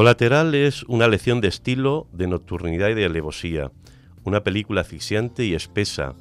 Colateral 0.00 0.54
es 0.54 0.84
una 0.84 1.08
lección 1.08 1.42
de 1.42 1.48
estilo, 1.48 2.06
de 2.10 2.26
nocturnidad 2.26 2.88
y 2.88 2.94
de 2.94 3.04
alevosía, 3.04 3.70
una 4.24 4.42
película 4.42 4.80
asfixiante 4.80 5.44
y 5.44 5.52
espesa, 5.52 6.14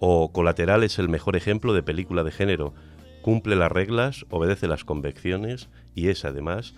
o 0.00 0.32
Colateral 0.32 0.82
es 0.82 0.98
el 0.98 1.08
mejor 1.08 1.36
ejemplo 1.36 1.72
de 1.72 1.84
película 1.84 2.24
de 2.24 2.32
género, 2.32 2.74
cumple 3.22 3.54
las 3.54 3.70
reglas, 3.70 4.26
obedece 4.28 4.66
las 4.66 4.84
convicciones 4.84 5.68
y 5.94 6.08
es 6.08 6.24
además 6.24 6.74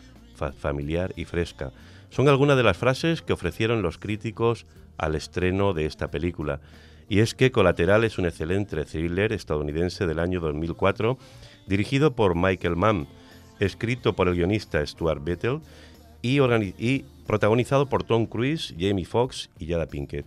familiar 0.59 1.15
y 1.17 1.25
fresca. 1.25 1.73
Son 2.11 2.29
algunas 2.29 2.59
de 2.59 2.63
las 2.63 2.77
frases 2.77 3.23
que 3.23 3.33
ofrecieron 3.33 3.81
los 3.81 3.97
críticos 3.97 4.67
al 4.99 5.15
estreno 5.15 5.73
de 5.73 5.87
esta 5.87 6.11
película. 6.11 6.61
Y 7.09 7.21
es 7.21 7.33
que 7.35 7.53
Colateral 7.53 8.05
es 8.05 8.19
un 8.19 8.27
excelente 8.27 8.85
thriller 8.85 9.33
estadounidense 9.33 10.07
del 10.07 10.19
año 10.19 10.41
2004, 10.41 11.17
dirigido 11.67 12.15
por 12.15 12.37
Michael 12.37 12.77
Mann, 12.77 13.09
escrito 13.61 14.15
por 14.15 14.29
el 14.29 14.35
guionista 14.35 14.87
Stuart 14.87 15.25
Bettel 15.25 15.63
y, 16.25 17.05
protagonizado 17.27 17.87
por 17.87 18.03
Tom 18.03 18.27
Cruise, 18.27 18.75
Jamie 18.79 19.05
Foxx 19.05 19.51
y 19.59 19.67
Jada 19.67 19.87
Pinkett. 19.87 20.27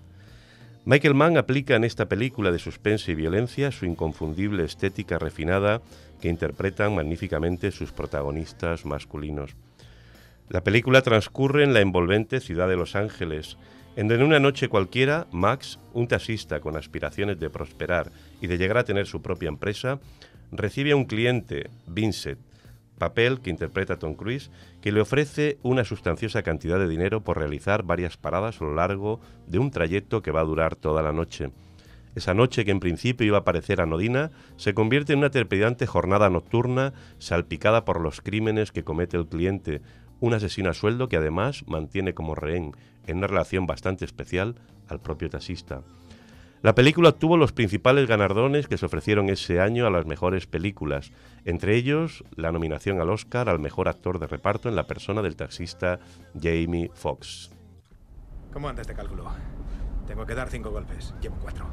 Michael 0.85 1.15
Mann 1.15 1.37
aplica 1.37 1.75
en 1.75 1.83
esta 1.83 2.07
película 2.07 2.51
de 2.51 2.59
suspense 2.59 3.11
y 3.11 3.15
violencia 3.15 3.71
su 3.71 3.85
inconfundible 3.85 4.63
estética 4.63 5.19
refinada 5.19 5.81
que 6.21 6.29
interpretan 6.29 6.95
magníficamente 6.95 7.71
sus 7.71 7.91
protagonistas 7.91 8.85
masculinos. 8.85 9.55
La 10.49 10.63
película 10.63 11.01
transcurre 11.01 11.63
en 11.63 11.73
la 11.73 11.81
envolvente 11.81 12.39
ciudad 12.39 12.69
de 12.69 12.77
Los 12.77 12.95
Ángeles, 12.95 13.57
en 13.97 14.07
donde 14.07 14.23
una 14.23 14.39
noche 14.39 14.69
cualquiera, 14.69 15.27
Max, 15.31 15.77
un 15.93 16.07
taxista 16.07 16.61
con 16.61 16.77
aspiraciones 16.77 17.37
de 17.39 17.49
prosperar 17.49 18.11
y 18.39 18.47
de 18.47 18.57
llegar 18.57 18.77
a 18.77 18.85
tener 18.85 19.07
su 19.07 19.21
propia 19.21 19.49
empresa, 19.49 19.99
recibe 20.51 20.91
a 20.91 20.95
un 20.95 21.05
cliente, 21.05 21.69
Vincent, 21.87 22.39
papel 22.97 23.39
que 23.41 23.49
interpreta 23.49 23.99
Tom 23.99 24.15
Cruise, 24.15 24.51
que 24.81 24.91
le 24.91 25.01
ofrece 25.01 25.57
una 25.63 25.85
sustanciosa 25.85 26.43
cantidad 26.43 26.79
de 26.79 26.87
dinero 26.87 27.21
por 27.21 27.37
realizar 27.37 27.83
varias 27.83 28.17
paradas 28.17 28.61
a 28.61 28.65
lo 28.65 28.75
largo 28.75 29.19
de 29.45 29.59
un 29.59 29.71
trayecto 29.71 30.21
que 30.21 30.31
va 30.31 30.41
a 30.41 30.45
durar 30.45 30.75
toda 30.75 31.01
la 31.01 31.13
noche. 31.13 31.51
Esa 32.15 32.33
noche, 32.33 32.65
que 32.65 32.71
en 32.71 32.79
principio 32.79 33.27
iba 33.27 33.37
a 33.37 33.43
parecer 33.43 33.79
anodina, 33.79 34.31
se 34.55 34.73
convierte 34.73 35.13
en 35.13 35.19
una 35.19 35.29
trepidante 35.29 35.85
jornada 35.85 36.31
nocturna 36.31 36.93
salpicada 37.19 37.85
por 37.85 38.01
los 38.01 38.21
crímenes 38.21 38.71
que 38.71 38.83
comete 38.83 39.17
el 39.17 39.27
cliente, 39.27 39.81
un 40.19 40.33
asesino 40.33 40.71
a 40.71 40.73
sueldo 40.73 41.09
que 41.09 41.17
además 41.17 41.63
mantiene 41.67 42.15
como 42.15 42.33
rehén, 42.33 42.71
en 43.05 43.17
una 43.17 43.27
relación 43.27 43.67
bastante 43.67 44.03
especial, 44.03 44.55
al 44.87 44.99
propio 44.99 45.29
taxista. 45.29 45.83
La 46.63 46.73
película 46.73 47.09
obtuvo 47.09 47.37
los 47.37 47.51
principales 47.51 48.07
galardones 48.07 48.67
que 48.67 48.77
se 48.77 48.85
ofrecieron 48.85 49.29
ese 49.29 49.61
año 49.61 49.85
a 49.85 49.91
las 49.91 50.07
mejores 50.07 50.47
películas, 50.47 51.11
entre 51.45 51.75
ellos 51.75 52.23
la 52.35 52.51
nominación 52.51 52.99
al 52.99 53.11
Oscar 53.11 53.47
al 53.47 53.59
mejor 53.59 53.87
actor 53.87 54.17
de 54.17 54.25
reparto 54.25 54.67
en 54.67 54.75
la 54.75 54.87
persona 54.87 55.21
del 55.21 55.35
taxista 55.35 55.99
Jamie 56.33 56.89
Foxx. 56.95 57.51
¿Cómo 58.51 58.69
andas 58.69 58.87
de 58.87 58.95
cálculo? 58.95 59.25
Tengo 60.07 60.25
que 60.25 60.33
dar 60.33 60.49
cinco 60.49 60.71
golpes, 60.71 61.13
llevo 61.21 61.37
cuatro. 61.39 61.65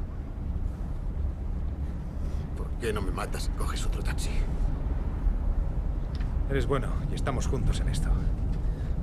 ¿Por 2.56 2.68
qué 2.78 2.92
no 2.92 3.00
me 3.00 3.10
matas 3.10 3.50
y 3.52 3.56
coges 3.56 3.86
otro 3.86 4.02
taxi? 4.02 4.30
Eres 6.50 6.66
bueno 6.66 6.88
y 7.10 7.14
estamos 7.14 7.46
juntos 7.46 7.80
en 7.80 7.88
esto. 7.88 8.10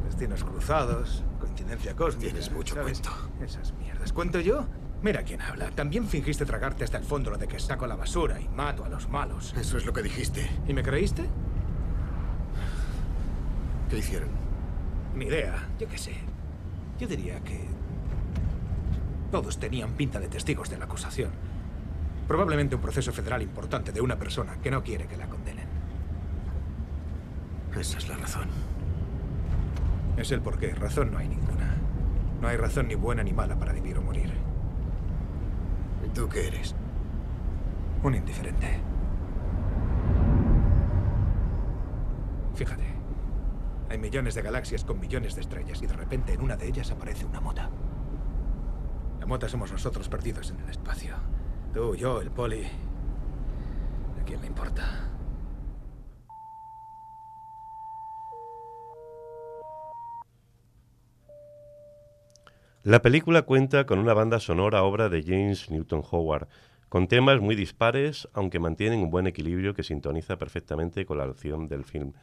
Destinos 0.06 0.44
cruzados, 0.44 1.24
coincidencia 1.39 1.96
cósmica. 1.96 2.30
Tienes 2.30 2.52
mucho 2.52 2.76
cuento. 2.76 3.10
Esas 3.41 3.74
mierdas. 3.74 4.13
¿Cuento 4.13 4.39
yo? 4.39 4.67
Mira 5.04 5.24
quién 5.24 5.42
habla. 5.42 5.72
También 5.72 6.08
fingiste 6.08 6.46
tragarte 6.46 6.84
hasta 6.84 6.98
el 6.98 7.04
fondo 7.04 7.32
lo 7.32 7.38
de 7.38 7.48
que 7.48 7.60
saco 7.60 7.88
la 7.88 7.96
basura 7.96 8.40
y 8.40 8.48
mato 8.50 8.86
a 8.86 8.90
los 8.90 9.10
malos. 9.10 9.54
Eso 9.58 9.78
es 9.78 9.86
lo 9.86 9.94
que 9.94 10.04
dijiste. 10.04 10.48
¿Y 10.68 10.74
me 10.74 10.84
creíste? 10.84 11.28
¿Qué 13.90 13.98
hicieron? 13.98 14.30
Ni 15.16 15.26
idea. 15.26 15.68
Yo 15.80 15.88
qué 15.88 15.98
sé. 15.98 16.14
Yo 17.00 17.08
diría 17.08 17.40
que... 17.40 17.68
Todos 19.32 19.58
tenían 19.58 19.94
pinta 19.94 20.20
de 20.20 20.28
testigos 20.28 20.70
de 20.70 20.78
la 20.78 20.86
acusación. 20.86 21.32
Probablemente 22.28 22.76
un 22.76 22.82
proceso 22.82 23.12
federal 23.12 23.42
importante 23.42 23.92
de 23.92 24.02
una 24.02 24.18
persona 24.18 24.58
que 24.62 24.70
no 24.70 24.84
quiere 24.84 25.08
que 25.08 25.18
la 25.18 25.28
condenen. 25.28 25.68
Esa 27.78 27.98
es 27.98 28.08
la 28.08 28.18
razón. 28.18 28.48
Es 30.16 30.32
el 30.32 30.42
porqué. 30.42 30.76
Razón 30.76 31.12
no 31.12 31.18
hay 31.18 31.28
ninguna. 31.28 31.76
No 32.40 32.48
hay 32.48 32.58
razón 32.58 32.88
ni 32.88 32.96
buena 32.96 33.24
ni 33.24 33.34
mala 33.34 33.58
para 33.58 33.74
vivir 33.74 33.98
o 33.98 34.01
morir. 34.01 34.01
¿Y 34.01 34.01
tú 36.13 36.28
qué 36.30 36.47
eres? 36.47 36.76
Un 38.04 38.15
indiferente. 38.15 38.80
Fíjate. 42.56 42.84
Hay 43.89 43.97
millones 43.97 44.36
de 44.36 44.41
galaxias 44.41 44.86
con 44.86 45.00
millones 45.00 45.36
de 45.36 45.41
estrellas 45.41 45.82
y 45.82 45.88
de 45.88 45.93
repente 45.93 46.34
en 46.34 46.41
una 46.41 46.56
de 46.56 46.67
ellas 46.67 46.91
aparece 46.91 47.26
una 47.26 47.41
mota. 47.41 47.69
La 49.19 49.26
mota 49.26 49.50
somos 49.50 49.71
nosotros 49.71 50.08
perdidos 50.08 50.50
en 50.52 50.62
el 50.62 50.69
espacio. 50.69 51.15
Tú, 51.74 51.95
yo, 51.95 52.21
el 52.21 52.32
poli. 52.32 52.65
¿A 54.19 54.24
quién 54.26 54.41
le 54.41 54.47
importa? 54.47 55.11
La 62.84 63.04
película 63.04 63.44
cuenta 63.44 63.86
con 63.86 64.00
una 64.00 64.15
banda 64.15 64.39
sonora 64.39 64.82
obra 64.82 65.08
de 65.08 65.22
James 65.22 65.70
Newton 65.70 66.02
Howard, 66.10 66.48
con 66.89 67.08
temas 67.08 67.39
muy 67.39 67.56
dispares, 67.56 68.28
aunque 68.34 68.58
mantienen 68.58 69.02
un 69.02 69.12
buen 69.12 69.28
equilibrio 69.28 69.76
que 69.76 69.84
sintoniza 69.84 70.39
perfectamente 70.39 71.06
con 71.06 71.20
la 71.20 71.26
acción 71.26 71.67
del 71.67 71.84
film. 71.84 72.13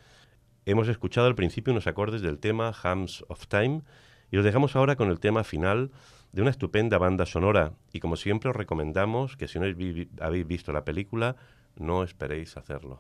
Hemos 0.66 0.88
escuchado 0.88 1.29
al 1.29 1.37
principio 1.37 1.73
unos 1.73 1.87
acordes 1.87 2.23
del 2.23 2.40
tema 2.40 2.73
Hams 2.83 3.25
of 3.29 3.47
Time 3.47 3.83
y 4.33 4.38
os 4.38 4.44
dejamos 4.44 4.75
ahora 4.75 4.97
con 4.97 5.11
el 5.11 5.21
tema 5.21 5.44
final 5.44 5.92
de 6.33 6.42
una 6.42 6.51
estupenda 6.51 6.99
banda 6.99 7.25
sonora. 7.25 7.75
Y 7.92 8.01
como 8.01 8.16
siempre 8.16 8.51
os 8.51 8.57
recomendamos 8.57 9.37
que 9.37 9.47
si 9.47 9.61
no 9.61 9.66
habéis 10.21 10.47
visto 10.49 10.73
la 10.73 10.85
película, 10.85 11.37
no 11.77 12.03
esperéis 12.03 12.57
hacerlo. 12.57 12.99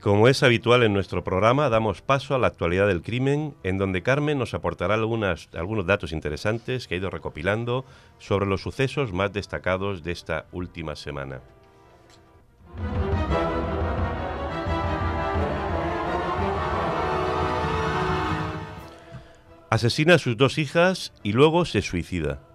Como 0.00 0.28
es 0.28 0.42
habitual 0.42 0.82
en 0.82 0.94
nuestro 0.94 1.22
programa, 1.22 1.68
damos 1.68 2.00
paso 2.00 2.34
a 2.34 2.38
la 2.38 2.46
actualidad 2.46 2.86
del 2.86 3.02
crimen, 3.02 3.54
en 3.62 3.76
donde 3.76 4.02
Carmen 4.02 4.38
nos 4.38 4.54
aportará 4.54 4.94
algunos 4.94 5.86
datos 5.86 6.12
interesantes 6.12 6.88
que 6.88 6.94
ha 6.94 6.98
ido 6.98 7.10
recopilando 7.10 7.84
sobre 8.18 8.46
los 8.46 8.62
sucesos 8.62 9.12
más 9.12 9.32
destacados 9.32 10.02
de 10.02 10.12
esta 10.12 10.46
última 10.52 10.96
semana. 10.96 11.40
Asesina 19.68 20.14
a 20.14 20.18
sus 20.18 20.36
dos 20.36 20.58
hijas 20.58 21.12
y 21.22 21.32
luego 21.32 21.64
se 21.64 21.82
suicida. 21.82 22.49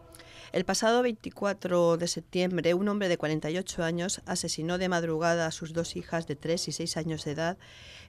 El 0.56 0.64
pasado 0.64 1.02
24 1.02 1.98
de 1.98 2.08
septiembre, 2.08 2.74
un 2.76 2.88
hombre 2.88 3.10
de 3.10 3.18
48 3.18 3.84
años 3.84 4.22
asesinó 4.26 4.78
de 4.78 4.88
madrugada 4.88 5.48
a 5.48 5.52
sus 5.52 5.74
dos 5.74 5.98
hijas 5.98 6.28
de 6.28 6.38
3 6.38 6.70
y 6.70 6.72
6 6.72 6.96
años 6.96 7.26
de 7.26 7.32
edad 7.32 7.58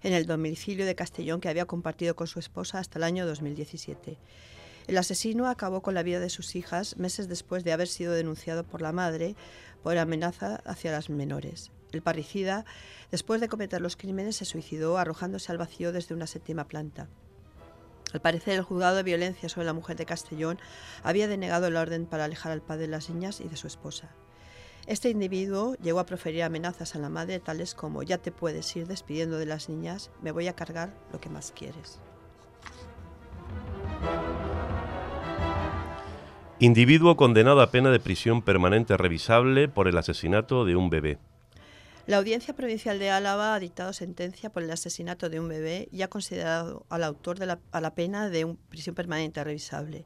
en 0.04 0.12
el 0.12 0.26
domicilio 0.26 0.86
de 0.86 0.94
Castellón 0.94 1.40
que 1.40 1.48
había 1.48 1.66
compartido 1.66 2.14
con 2.14 2.28
su 2.28 2.38
esposa 2.38 2.78
hasta 2.78 3.00
el 3.00 3.02
año 3.02 3.26
2017. 3.26 4.16
El 4.86 4.96
asesino 4.96 5.48
acabó 5.48 5.82
con 5.82 5.94
la 5.94 6.04
vida 6.04 6.20
de 6.20 6.30
sus 6.30 6.54
hijas 6.54 6.96
meses 6.98 7.26
después 7.26 7.64
de 7.64 7.72
haber 7.72 7.88
sido 7.88 8.12
denunciado 8.12 8.62
por 8.62 8.80
la 8.80 8.92
madre 8.92 9.34
por 9.82 9.98
amenaza 9.98 10.62
hacia 10.66 10.92
las 10.92 11.10
menores. 11.10 11.72
El 11.90 12.02
parricida, 12.02 12.64
después 13.10 13.40
de 13.40 13.48
cometer 13.48 13.80
los 13.80 13.96
crímenes, 13.96 14.36
se 14.36 14.44
suicidó 14.44 14.98
arrojándose 14.98 15.50
al 15.50 15.58
vacío 15.58 15.90
desde 15.90 16.14
una 16.14 16.28
séptima 16.28 16.68
planta. 16.68 17.08
Al 18.12 18.20
parecer, 18.20 18.54
el 18.54 18.62
juzgado 18.62 18.96
de 18.96 19.02
violencia 19.02 19.48
sobre 19.48 19.66
la 19.66 19.72
mujer 19.72 19.96
de 19.96 20.06
Castellón 20.06 20.58
había 21.02 21.28
denegado 21.28 21.70
la 21.70 21.80
orden 21.80 22.06
para 22.06 22.24
alejar 22.24 22.52
al 22.52 22.62
padre 22.62 22.82
de 22.82 22.88
las 22.88 23.10
niñas 23.10 23.40
y 23.40 23.48
de 23.48 23.56
su 23.56 23.66
esposa. 23.66 24.10
Este 24.86 25.10
individuo 25.10 25.74
llegó 25.82 25.98
a 25.98 26.06
proferir 26.06 26.44
amenazas 26.44 26.94
a 26.94 27.00
la 27.00 27.08
madre 27.08 27.40
tales 27.40 27.74
como 27.74 28.04
ya 28.04 28.18
te 28.18 28.30
puedes 28.30 28.74
ir 28.76 28.86
despidiendo 28.86 29.36
de 29.36 29.46
las 29.46 29.68
niñas, 29.68 30.10
me 30.22 30.30
voy 30.30 30.46
a 30.46 30.54
cargar 30.54 30.94
lo 31.12 31.20
que 31.20 31.28
más 31.28 31.52
quieres. 31.52 31.98
Individuo 36.58 37.16
condenado 37.16 37.60
a 37.60 37.70
pena 37.70 37.90
de 37.90 38.00
prisión 38.00 38.42
permanente 38.42 38.96
revisable 38.96 39.68
por 39.68 39.88
el 39.88 39.98
asesinato 39.98 40.64
de 40.64 40.76
un 40.76 40.88
bebé. 40.88 41.18
La 42.06 42.18
Audiencia 42.18 42.54
Provincial 42.54 43.00
de 43.00 43.10
Álava 43.10 43.56
ha 43.56 43.58
dictado 43.58 43.92
sentencia 43.92 44.48
por 44.48 44.62
el 44.62 44.70
asesinato 44.70 45.28
de 45.28 45.40
un 45.40 45.48
bebé 45.48 45.88
y 45.90 46.02
ha 46.02 46.08
considerado 46.08 46.86
al 46.88 47.02
autor 47.02 47.38
a 47.42 47.80
la 47.80 47.94
pena 47.96 48.28
de 48.28 48.46
prisión 48.68 48.94
permanente 48.94 49.42
revisable. 49.42 50.04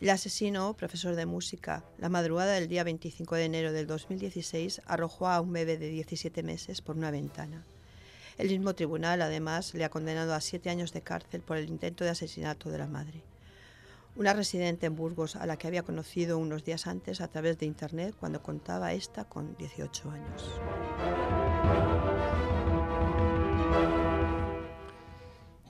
El 0.00 0.08
asesino, 0.08 0.74
profesor 0.78 1.14
de 1.14 1.26
música, 1.26 1.84
la 1.98 2.08
madrugada 2.08 2.54
del 2.54 2.68
día 2.68 2.84
25 2.84 3.34
de 3.34 3.44
enero 3.44 3.72
del 3.74 3.86
2016 3.86 4.80
arrojó 4.86 5.28
a 5.28 5.42
un 5.42 5.52
bebé 5.52 5.76
de 5.76 5.90
17 5.90 6.42
meses 6.42 6.80
por 6.80 6.96
una 6.96 7.10
ventana. 7.10 7.66
El 8.38 8.48
mismo 8.48 8.74
tribunal, 8.74 9.20
además, 9.20 9.74
le 9.74 9.84
ha 9.84 9.90
condenado 9.90 10.32
a 10.32 10.40
siete 10.40 10.70
años 10.70 10.94
de 10.94 11.02
cárcel 11.02 11.42
por 11.42 11.58
el 11.58 11.68
intento 11.68 12.02
de 12.02 12.10
asesinato 12.10 12.70
de 12.70 12.78
la 12.78 12.86
madre. 12.86 13.22
Una 14.16 14.32
residente 14.32 14.86
en 14.86 14.96
Burgos 14.96 15.36
a 15.36 15.44
la 15.44 15.58
que 15.58 15.66
había 15.66 15.82
conocido 15.82 16.38
unos 16.38 16.64
días 16.64 16.86
antes 16.86 17.20
a 17.20 17.28
través 17.28 17.58
de 17.58 17.66
Internet 17.66 18.14
cuando 18.18 18.42
contaba 18.42 18.94
esta 18.94 19.24
con 19.24 19.54
18 19.58 20.10
años. 20.10 20.60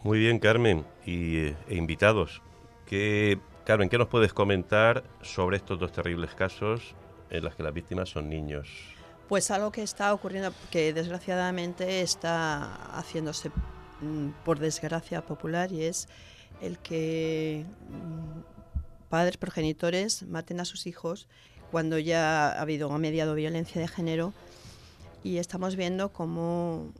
Muy 0.05 0.21
bien, 0.21 0.39
Carmen, 0.39 0.87
y, 1.05 1.39
eh, 1.39 1.57
e 1.67 1.75
invitados. 1.75 2.41
¿Qué, 2.87 3.41
Carmen, 3.65 3.89
¿qué 3.89 3.99
nos 3.99 4.07
puedes 4.07 4.33
comentar 4.33 5.03
sobre 5.23 5.57
estos 5.57 5.81
dos 5.81 5.91
terribles 5.91 6.33
casos 6.37 6.95
en 7.31 7.43
los 7.43 7.57
que 7.57 7.65
las 7.65 7.75
víctimas 7.75 8.11
son 8.11 8.31
niños? 8.31 8.69
Pues 9.29 9.51
algo 9.51 9.73
que 9.73 9.83
está 9.83 10.15
ocurriendo, 10.15 10.53
que 10.71 10.93
desgraciadamente 10.93 12.01
está 12.01 12.97
haciéndose 12.97 13.51
mm, 14.01 14.29
por 14.45 14.61
desgracia 14.61 15.27
popular 15.27 15.73
y 15.73 15.83
es 15.83 16.09
el 16.61 16.79
que 16.79 17.65
mm, 17.89 19.09
padres 19.09 19.37
progenitores 19.37 20.23
maten 20.25 20.61
a 20.61 20.65
sus 20.65 20.87
hijos 20.87 21.29
cuando 21.71 21.99
ya 21.99 22.53
ha 22.53 22.61
habido 22.61 22.93
ha 22.93 22.99
mediado 22.99 23.35
violencia 23.35 23.81
de 23.81 23.89
género 23.89 24.33
y 25.23 25.39
estamos 25.39 25.77
viendo 25.77 26.13
cómo 26.13 26.93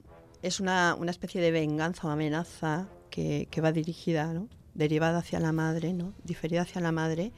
es 0.43 0.61
una, 0.61 0.97
una 0.99 1.11
especie 1.11 1.41
de 1.41 1.51
venganza 1.51 2.09
o 2.09 2.11
amenaza 2.11 2.89
que, 3.11 3.49
que 3.51 3.61
va 3.61 3.73
dirigida, 3.73 4.33
¿no? 4.33 4.49
derivada 4.75 5.19
hacia 5.19 5.41
la 5.41 5.53
madre, 5.53 5.93
¿no? 5.93 6.13
diferida 6.25 6.63
hacia 6.63 6.81
la 6.81 6.93
madre 6.93 7.33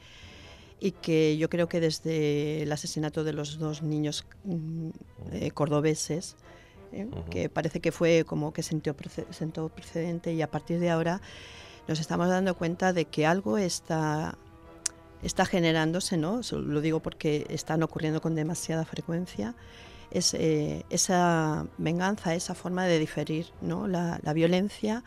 y 0.79 0.91
que 0.91 1.37
yo 1.37 1.49
creo 1.49 1.67
que 1.67 1.79
desde 1.79 2.63
el 2.63 2.71
asesinato 2.71 3.23
de 3.23 3.33
los 3.33 3.59
dos 3.59 3.81
niños 3.81 4.25
mm, 4.43 4.89
eh, 5.33 5.51
cordobeses, 5.51 6.35
¿eh? 6.93 7.07
que 7.29 7.49
parece 7.49 7.79
que 7.79 7.91
fue 7.91 8.23
como 8.25 8.53
que 8.53 8.63
sentó, 8.63 8.95
sentó 9.31 9.69
precedente 9.69 10.33
y 10.33 10.41
a 10.41 10.49
partir 10.49 10.79
de 10.79 10.89
ahora 10.89 11.21
nos 11.89 11.99
estamos 11.99 12.29
dando 12.29 12.53
cuenta 12.55 12.93
de 12.93 13.05
que 13.05 13.25
algo 13.25 13.57
está, 13.57 14.37
está 15.23 15.43
generándose, 15.45 16.17
¿no? 16.17 16.41
lo 16.51 16.81
digo 16.81 16.99
porque 16.99 17.47
están 17.49 17.81
ocurriendo 17.81 18.21
con 18.21 18.35
demasiada 18.35 18.85
frecuencia, 18.85 19.55
es 20.11 20.35
eh, 20.35 20.85
esa 20.91 21.65
venganza, 21.79 22.35
esa 22.35 22.53
forma 22.53 22.85
de 22.85 22.99
diferir 22.99 23.47
¿no? 23.61 23.87
la, 23.87 24.19
la 24.21 24.33
violencia 24.33 25.03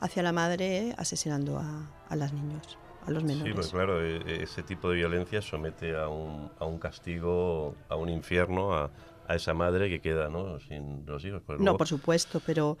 hacia 0.00 0.24
la 0.24 0.32
madre 0.32 0.92
asesinando 0.98 1.56
a, 1.58 1.88
a 2.08 2.16
los 2.16 2.32
niños, 2.32 2.78
a 3.06 3.12
los 3.12 3.22
menores. 3.22 3.44
Sí, 3.44 3.52
pues 3.54 3.68
claro, 3.68 4.04
e- 4.04 4.42
ese 4.42 4.64
tipo 4.64 4.90
de 4.90 4.96
violencia 4.96 5.40
somete 5.40 5.96
a 5.96 6.08
un, 6.08 6.50
a 6.58 6.64
un 6.64 6.80
castigo, 6.80 7.76
a 7.88 7.94
un 7.94 8.08
infierno, 8.08 8.74
a, 8.76 8.90
a 9.28 9.36
esa 9.36 9.54
madre 9.54 9.88
que 9.88 10.00
queda 10.00 10.28
¿no? 10.30 10.58
sin 10.58 11.06
los 11.06 11.24
hijos. 11.24 11.42
Pues 11.46 11.60
No, 11.60 11.76
por 11.76 11.86
supuesto, 11.86 12.42
pero 12.44 12.76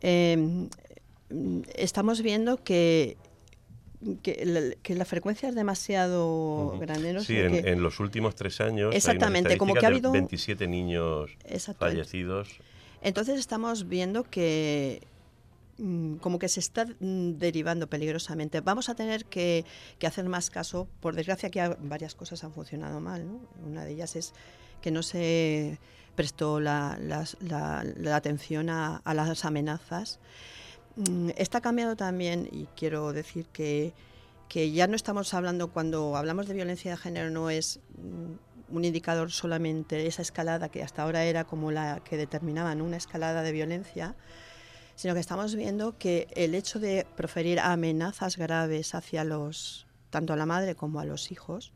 eh, 0.00 0.68
estamos 1.74 2.22
viendo 2.22 2.62
que, 2.62 3.16
que, 4.22 4.44
la, 4.44 4.60
que 4.82 4.94
la 4.94 5.04
frecuencia 5.04 5.48
es 5.48 5.54
demasiado 5.54 6.66
Ujú. 6.68 6.78
grande. 6.80 7.12
¿no? 7.12 7.20
Sí, 7.22 7.36
en, 7.38 7.52
que- 7.62 7.70
en 7.70 7.82
los 7.82 8.00
últimos 8.00 8.34
tres 8.34 8.60
años. 8.60 8.80
hay 8.80 8.84
una 8.88 8.96
Exactamente, 8.96 9.56
como 9.58 9.74
que 9.74 9.84
ha 9.86 9.88
habido- 9.88 10.12
27 10.12 10.66
niños 10.66 11.30
fallecidos. 11.78 12.48
Entonces 13.02 13.38
estamos 13.38 13.86
viendo 13.88 14.24
que 14.24 15.02
mm, 15.78 16.16
como 16.16 16.38
que 16.38 16.48
se 16.48 16.60
está 16.60 16.86
mm, 16.86 17.32
derivando 17.38 17.86
peligrosamente. 17.88 18.60
Vamos 18.60 18.88
a 18.88 18.94
tener 18.94 19.24
que, 19.26 19.64
que 19.98 20.06
hacer 20.06 20.26
más 20.28 20.48
caso. 20.50 20.88
Por 21.00 21.14
desgracia 21.14 21.50
que 21.50 21.76
varias 21.80 22.14
cosas 22.14 22.42
han 22.44 22.52
funcionado 22.52 23.00
mal. 23.00 23.26
¿no? 23.26 23.40
Una 23.66 23.84
de 23.84 23.92
ellas 23.92 24.16
es 24.16 24.32
que 24.80 24.90
no 24.90 25.02
se 25.02 25.78
prestó 26.14 26.60
la, 26.60 26.96
las- 27.00 27.36
la- 27.40 27.84
la 27.96 28.16
atención 28.16 28.70
a, 28.70 28.98
a 29.04 29.14
las 29.14 29.44
amenazas. 29.44 30.20
Mm, 30.96 31.30
Está 31.36 31.60
cambiando 31.60 31.96
también, 31.96 32.48
y 32.52 32.66
quiero 32.76 33.12
decir 33.12 33.46
que, 33.46 33.92
que 34.48 34.70
ya 34.70 34.86
no 34.86 34.96
estamos 34.96 35.34
hablando, 35.34 35.68
cuando 35.68 36.16
hablamos 36.16 36.46
de 36.46 36.54
violencia 36.54 36.92
de 36.92 36.96
género, 36.96 37.30
no 37.30 37.50
es 37.50 37.80
mm, 37.98 38.76
un 38.76 38.84
indicador 38.84 39.30
solamente 39.30 40.06
esa 40.06 40.22
escalada 40.22 40.68
que 40.68 40.82
hasta 40.82 41.02
ahora 41.02 41.24
era 41.24 41.44
como 41.44 41.70
la 41.70 42.00
que 42.04 42.16
determinaban 42.16 42.80
una 42.80 42.96
escalada 42.96 43.42
de 43.42 43.52
violencia, 43.52 44.14
sino 44.94 45.14
que 45.14 45.20
estamos 45.20 45.54
viendo 45.56 45.98
que 45.98 46.28
el 46.36 46.54
hecho 46.54 46.78
de 46.78 47.06
proferir 47.16 47.58
amenazas 47.60 48.36
graves 48.36 48.94
hacia 48.94 49.24
los, 49.24 49.86
tanto 50.10 50.32
a 50.32 50.36
la 50.36 50.46
madre 50.46 50.76
como 50.76 51.00
a 51.00 51.04
los 51.04 51.32
hijos, 51.32 51.72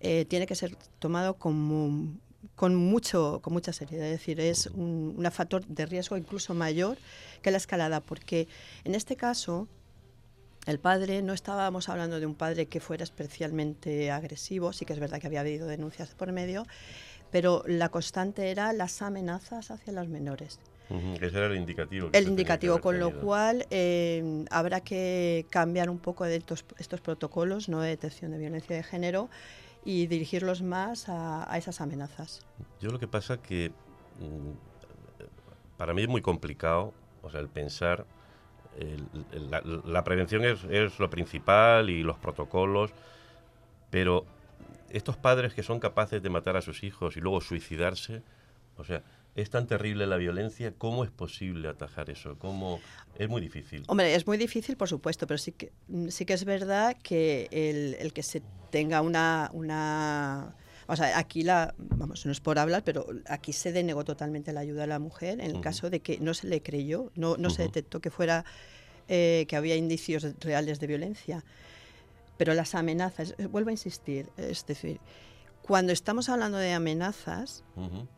eh, 0.00 0.24
tiene 0.24 0.46
que 0.46 0.54
ser 0.54 0.76
tomado 0.98 1.34
como 1.34 2.16
con 2.54 2.74
mucho 2.74 3.40
con 3.42 3.52
mucha 3.52 3.72
seriedad 3.72 4.06
es 4.06 4.12
decir 4.12 4.40
es 4.40 4.66
un, 4.66 5.14
un 5.16 5.30
factor 5.32 5.66
de 5.66 5.86
riesgo 5.86 6.16
incluso 6.16 6.54
mayor 6.54 6.98
que 7.42 7.50
la 7.50 7.56
escalada 7.56 8.00
porque 8.00 8.48
en 8.84 8.94
este 8.94 9.16
caso 9.16 9.66
el 10.66 10.78
padre 10.78 11.22
no 11.22 11.32
estábamos 11.32 11.88
hablando 11.88 12.20
de 12.20 12.26
un 12.26 12.34
padre 12.34 12.66
que 12.66 12.80
fuera 12.80 13.02
especialmente 13.04 14.10
agresivo 14.10 14.72
sí 14.72 14.84
que 14.84 14.92
es 14.92 15.00
verdad 15.00 15.20
que 15.20 15.26
había 15.26 15.40
habido 15.40 15.66
denuncias 15.66 16.10
por 16.14 16.30
medio 16.32 16.64
pero 17.30 17.62
la 17.66 17.88
constante 17.88 18.50
era 18.50 18.72
las 18.72 19.02
amenazas 19.02 19.70
hacia 19.70 19.92
los 19.92 20.08
menores 20.08 20.60
Ujú, 20.90 21.18
que 21.18 21.26
ese 21.26 21.36
era 21.36 21.48
el 21.48 21.56
indicativo. 21.56 22.08
el 22.12 22.28
indicativo, 22.28 22.80
con 22.80 22.98
lo 22.98 23.20
cual 23.20 23.66
eh, 23.70 24.44
habrá 24.50 24.80
que 24.80 25.44
cambiar 25.50 25.90
un 25.90 25.98
poco 25.98 26.24
de 26.24 26.36
estos, 26.36 26.64
estos 26.78 27.02
protocolos 27.02 27.68
¿no? 27.68 27.80
de 27.82 27.90
detección 27.90 28.30
de 28.30 28.38
violencia 28.38 28.74
de 28.74 28.82
género 28.82 29.28
y 29.88 30.06
dirigirlos 30.06 30.60
más 30.60 31.08
a, 31.08 31.50
esas 31.56 31.80
amenazas. 31.80 32.44
Yo 32.78 32.90
lo 32.90 32.98
que 32.98 33.08
pasa 33.08 33.40
que 33.40 33.70
mm, 34.20 35.78
para 35.78 35.94
mí 35.94 36.02
es 36.02 36.08
muy 36.08 36.20
complicado, 36.20 36.92
o 37.22 37.30
sea, 37.30 37.40
el 37.40 37.48
pensar, 37.48 38.04
la 39.86 40.04
prevención 40.04 40.44
es, 40.44 40.62
es 40.64 40.98
lo 40.98 41.08
principal 41.08 41.88
y 41.88 42.02
los 42.02 42.18
protocolos, 42.18 42.90
pero 43.88 44.26
estos 44.90 45.16
padres 45.16 45.54
que 45.54 45.62
son 45.62 45.80
capaces 45.80 46.22
de 46.22 46.28
matar 46.28 46.58
a 46.58 46.60
sus 46.60 46.84
hijos 46.84 47.16
y 47.16 47.20
luego 47.20 47.40
suicidarse, 47.40 48.22
o 48.76 48.84
sea, 48.84 49.02
es 49.34 49.50
tan 49.50 49.66
terrible 49.66 50.06
la 50.06 50.16
violencia, 50.16 50.72
¿cómo 50.76 51.04
es 51.04 51.10
posible 51.10 51.68
atajar 51.68 52.10
eso? 52.10 52.38
¿Cómo? 52.38 52.80
Es 53.16 53.28
muy 53.28 53.40
difícil. 53.40 53.84
Hombre, 53.86 54.14
es 54.14 54.26
muy 54.26 54.36
difícil, 54.36 54.76
por 54.76 54.88
supuesto, 54.88 55.26
pero 55.26 55.38
sí 55.38 55.52
que, 55.52 55.72
mm, 55.88 56.08
sí 56.08 56.24
que 56.24 56.32
es 56.32 56.44
verdad 56.44 56.96
que 57.02 57.48
el, 57.50 57.96
el 58.00 58.12
que 58.12 58.22
se 58.22 58.42
tenga 58.70 59.00
una, 59.00 59.50
una... 59.52 60.54
O 60.86 60.96
sea, 60.96 61.18
aquí 61.18 61.42
la, 61.42 61.74
vamos, 61.78 62.24
no 62.24 62.32
es 62.32 62.40
por 62.40 62.58
hablar, 62.58 62.82
pero 62.82 63.06
aquí 63.26 63.52
se 63.52 63.72
denegó 63.72 64.04
totalmente 64.04 64.52
la 64.52 64.60
ayuda 64.60 64.84
a 64.84 64.86
la 64.86 64.98
mujer 64.98 65.40
en 65.40 65.50
el 65.54 65.60
caso 65.60 65.90
de 65.90 66.00
que 66.00 66.18
no 66.18 66.32
se 66.32 66.46
le 66.46 66.62
creyó, 66.62 67.12
no, 67.14 67.36
no 67.36 67.50
se 67.50 67.62
detectó 67.62 68.00
que 68.00 68.10
fuera, 68.10 68.44
eh, 69.06 69.44
que 69.48 69.56
había 69.56 69.76
indicios 69.76 70.26
reales 70.40 70.80
de 70.80 70.86
violencia. 70.86 71.44
Pero 72.38 72.54
las 72.54 72.74
amenazas, 72.74 73.34
vuelvo 73.50 73.68
a 73.68 73.72
insistir, 73.72 74.30
es 74.38 74.64
decir, 74.64 74.98
cuando 75.68 75.92
estamos 75.92 76.28
hablando 76.30 76.58
de 76.58 76.72
amenazas, 76.72 77.62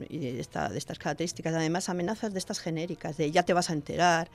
y 0.09 0.19
de, 0.21 0.41
esta- 0.41 0.69
de 0.71 0.79
estas 0.79 0.99
características, 0.99 1.53
además 1.55 1.89
amenazas 1.91 2.33
de 2.33 2.39
estas 2.39 2.61
genéricas, 2.61 3.17
de 3.19 3.31
ya 3.31 3.43
te 3.43 3.53
vas 3.53 3.69
a 3.69 3.73
enterar, 3.75 4.31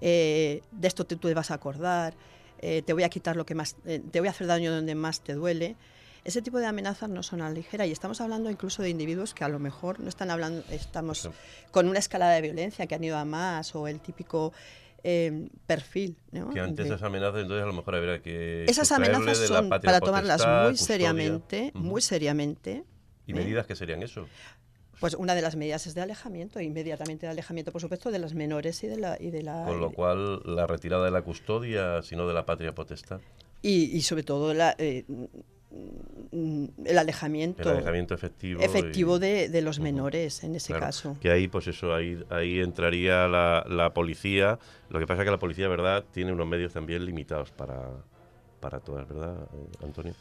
eh, 0.00 0.62
de 0.70 0.86
esto 0.88 1.04
te, 1.06 1.16
tú 1.16 1.26
te 1.28 1.34
vas 1.34 1.50
a 1.50 1.54
acordar, 1.54 2.14
eh, 2.60 2.82
te 2.82 2.92
voy 2.92 3.02
a 3.02 3.08
quitar 3.08 3.34
lo 3.36 3.44
que 3.46 3.54
más, 3.54 3.76
eh, 3.86 4.00
te 4.12 4.20
voy 4.20 4.28
a 4.28 4.30
hacer 4.32 4.46
daño 4.46 4.70
donde 4.72 4.94
más 4.94 5.20
te 5.22 5.32
duele. 5.34 5.76
Ese 6.22 6.42
tipo 6.42 6.58
de 6.58 6.66
amenazas 6.66 7.08
no 7.08 7.22
son 7.22 7.40
a 7.40 7.48
la 7.48 7.54
ligera 7.54 7.86
y 7.86 7.92
estamos 7.92 8.20
hablando 8.20 8.50
incluso 8.50 8.82
de 8.82 8.90
individuos 8.90 9.32
que 9.32 9.42
a 9.42 9.48
lo 9.48 9.58
mejor 9.58 9.98
no 10.00 10.08
están 10.10 10.30
hablando, 10.30 10.62
estamos 10.70 11.22
con 11.70 11.88
una 11.88 11.98
escalada 11.98 12.32
de 12.34 12.42
violencia 12.42 12.86
que 12.86 12.94
han 12.94 13.02
ido 13.02 13.16
a 13.16 13.24
más 13.24 13.74
o 13.74 13.88
el 13.88 14.00
típico 14.00 14.52
eh, 15.04 15.48
perfil. 15.66 16.16
¿no? 16.32 16.50
Que 16.50 16.60
ante 16.60 16.82
de- 16.82 16.88
esas 16.88 17.02
amenazas, 17.02 17.42
entonces 17.42 17.62
a 17.62 17.66
lo 17.66 17.72
mejor 17.72 17.94
habría 17.96 18.20
que. 18.22 18.64
esas 18.68 18.90
amenazas 18.92 19.38
son 19.38 19.68
para 19.68 20.00
tomarlas 20.00 20.46
muy 20.46 20.70
custodia. 20.72 20.76
seriamente, 20.86 21.70
muy 21.74 22.00
seriamente. 22.00 22.84
¿Y 23.26 23.32
¿eh? 23.32 23.34
medidas 23.34 23.66
que 23.66 23.76
serían 23.76 24.02
eso? 24.02 24.26
Pues 24.98 25.14
una 25.14 25.34
de 25.34 25.40
las 25.40 25.56
medidas 25.56 25.86
es 25.86 25.94
de 25.94 26.02
alejamiento, 26.02 26.60
inmediatamente 26.60 27.24
de 27.26 27.32
alejamiento, 27.32 27.72
por 27.72 27.80
supuesto, 27.80 28.10
de 28.10 28.18
las 28.18 28.34
menores 28.34 28.84
y 28.84 28.86
de 28.86 28.96
la... 28.98 29.16
Y, 29.18 29.30
de 29.30 29.42
la, 29.42 29.64
Con 29.66 29.80
lo 29.80 29.92
cual, 29.92 30.42
la 30.44 30.66
retirada 30.66 31.06
de 31.06 31.10
la 31.10 31.22
custodia, 31.22 32.02
sino 32.02 32.28
de 32.28 32.34
la 32.34 32.44
patria 32.44 32.74
potestad. 32.74 33.18
y, 33.62 33.84
y 33.96 34.02
sobre 34.02 34.24
todo 34.24 34.52
la, 34.52 34.74
eh, 34.76 35.06
el 35.72 36.98
alejamiento, 36.98 37.62
El 37.62 37.68
alejamiento 37.76 38.14
efectivo. 38.14 38.60
efectivo 38.62 39.16
y- 39.16 39.20
de, 39.20 39.48
de 39.48 39.62
los 39.62 39.80
menores 39.80 40.42
en 40.44 40.54
ese 40.54 40.68
Claro, 40.72 40.86
caso. 40.86 41.16
Que 41.20 41.30
ahí, 41.30 41.48
pues 41.48 41.66
eso, 41.68 41.94
ahí, 41.94 42.22
ahí 42.30 42.60
entraría 42.60 43.28
la, 43.28 43.64
la 43.68 43.92
policía. 43.94 44.58
Lo 44.88 44.98
que 44.98 45.06
pasa 45.06 45.22
es 45.22 45.26
que 45.26 45.30
la 45.30 45.38
policía, 45.38 45.68
¿verdad?, 45.68 46.04
tiene 46.12 46.32
unos 46.32 46.46
medios 46.46 46.72
también 46.72 47.04
limitados 47.04 47.50
para, 47.50 47.90
para 48.60 48.80
todas, 48.80 49.08
¿verdad, 49.08 49.36
eh, 49.54 49.84
Antonio? 49.84 50.14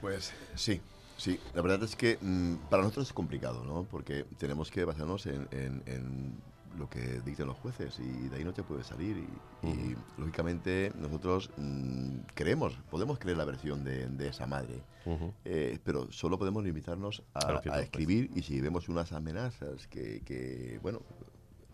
Pues 0.00 0.32
sí, 0.54 0.80
sí. 1.16 1.38
La 1.54 1.62
verdad 1.62 1.82
es 1.82 1.96
que 1.96 2.18
mm, 2.20 2.54
para 2.70 2.82
nosotros 2.82 3.08
es 3.08 3.12
complicado, 3.12 3.64
¿no? 3.64 3.84
Porque 3.90 4.24
tenemos 4.38 4.70
que 4.70 4.84
basarnos 4.84 5.26
en, 5.26 5.48
en- 5.50 5.82
en 5.86 6.32
lo 6.78 6.88
que 6.88 7.20
dictan 7.20 7.46
los 7.46 7.56
jueces 7.56 7.98
y 7.98 8.28
de 8.28 8.36
ahí 8.36 8.44
no 8.44 8.52
te 8.52 8.62
puedes 8.62 8.86
salir. 8.86 9.16
Y, 9.18 9.66
y, 9.66 9.96
lógicamente 10.16 10.92
nosotros 10.94 11.50
mm, 11.56 12.20
creemos, 12.34 12.74
podemos 12.90 13.18
creer 13.18 13.36
la 13.36 13.44
versión 13.44 13.84
de, 13.84 14.08
de 14.08 14.28
esa 14.28 14.46
madre, 14.46 14.82
Ujú. 15.04 15.32
eh, 15.44 15.78
pero 15.84 16.10
solo 16.12 16.38
podemos 16.38 16.64
limitarnos 16.64 17.22
A 17.34 17.60
a, 17.70 17.80
escribir 17.80 18.30
y 18.34 18.42
si 18.42 18.60
vemos 18.60 18.88
unas 18.88 19.12
amenazas 19.12 19.86
que, 19.88 20.22
que, 20.22 20.78
bueno, 20.82 21.02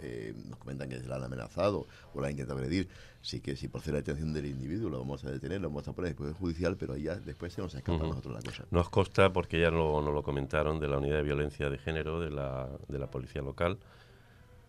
eh, 0.01 0.35
nos 0.49 0.59
comentan 0.59 0.89
que 0.89 0.99
se 0.99 1.07
la 1.07 1.17
han 1.17 1.25
amenazado 1.25 1.87
o 2.13 2.21
la 2.21 2.27
han 2.27 2.33
intentado 2.33 2.59
agredir, 2.59 2.89
sí 3.23 3.41
que 3.41 3.57
si 3.57 3.69
procede 3.69 3.93
la 3.93 3.99
detención 3.99 4.33
del 4.33 4.47
individuo 4.47 4.91
lo 4.91 4.99
vamos 4.99 5.25
a 5.25 5.31
detener, 5.31 5.61
lo 5.61 5.69
vamos 5.69 5.87
a 5.89 5.93
poner 5.93 6.11
después 6.11 6.35
judicial, 6.37 6.77
pero 6.77 6.95
ahí 6.95 7.05
ya 7.05 7.17
después 7.17 7.53
se 7.53 7.63
nos 7.63 7.75
escapa 7.75 7.97
Ujú. 7.97 8.05
a 8.05 8.09
nosotros 8.09 8.35
la 8.35 8.43
cosa. 8.43 8.65
Nos 8.71 8.91
consta, 8.91 9.33
porque 9.33 9.61
ya 9.61 9.71
no, 9.71 10.01
lo 10.01 10.23
comentaron, 10.23 10.81
de 10.81 10.89
la 10.89 10.99
unidad 10.99 11.17
de 11.17 11.23
violencia 11.23 11.71
de 11.71 11.79
género 11.79 12.21
de 12.21 12.31
la, 12.31 12.69
de 12.89 12.99
la 12.99 13.09
policía 13.11 13.41
local, 13.41 13.79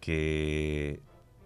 que 0.05 0.99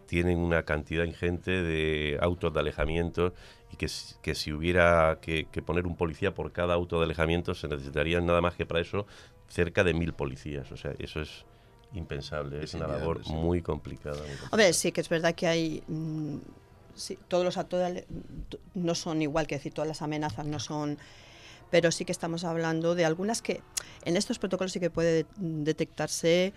tienen 0.07 0.37
una 0.39 0.63
cantidad 0.63 1.05
ingente 1.05 1.51
de 1.63 2.17
autos 2.21 2.53
de 2.53 2.59
alejamiento 2.59 3.33
y 3.71 3.77
que, 3.77 3.87
si- 3.87 4.15
que 4.21 4.35
si 4.35 4.51
hubiera 4.51 5.19
que, 5.21 5.45
que 5.45 5.61
poner 5.61 5.85
un 5.85 5.95
policía 5.95 6.33
por 6.33 6.51
cada 6.51 6.73
auto 6.73 6.97
de 6.99 7.05
alejamiento 7.05 7.53
se 7.55 7.67
necesitarían 7.67 8.25
nada 8.25 8.41
más 8.41 8.55
que 8.55 8.65
para 8.65 8.81
eso 8.81 9.05
cerca 9.47 9.83
de 9.83 9.93
mil 9.93 10.13
policías. 10.13 10.71
O 10.71 10.77
sea, 10.77 10.93
eso 10.99 11.21
es 11.21 11.45
impensable, 11.93 12.57
es, 12.57 12.63
Es 12.65 12.73
una 12.75 12.87
labor 12.87 13.23
sí. 13.23 13.31
muy 13.31 13.61
complicada. 13.61 14.15
muy 14.17 14.25
complicada. 14.25 14.49
Hombre, 14.51 14.73
sí 14.73 14.91
que 14.91 15.01
es 15.01 15.09
verdad 15.09 15.33
que 15.35 15.47
hay... 15.47 15.83
mm, 15.87 16.37
sí, 16.95 17.17
todos 17.27 17.45
los 17.45 17.57
actos 17.57 17.81
no 18.73 18.95
son 18.95 19.21
igual, 19.21 19.47
que 19.47 19.55
decir, 19.55 19.73
todas 19.73 19.87
las 19.87 20.01
amenazas 20.01 20.45
no 20.45 20.59
son... 20.59 20.97
Pero 21.69 21.91
sí 21.91 22.03
que 22.03 22.11
estamos 22.11 22.45
hablando 22.45 22.95
de 22.95 23.05
algunas 23.05 23.43
que 23.43 23.61
en 24.03 24.17
estos 24.17 24.39
protocolos 24.39 24.71
sí 24.71 24.79
que 24.79 24.89
puede 24.89 25.27
detectarse, 25.37 26.51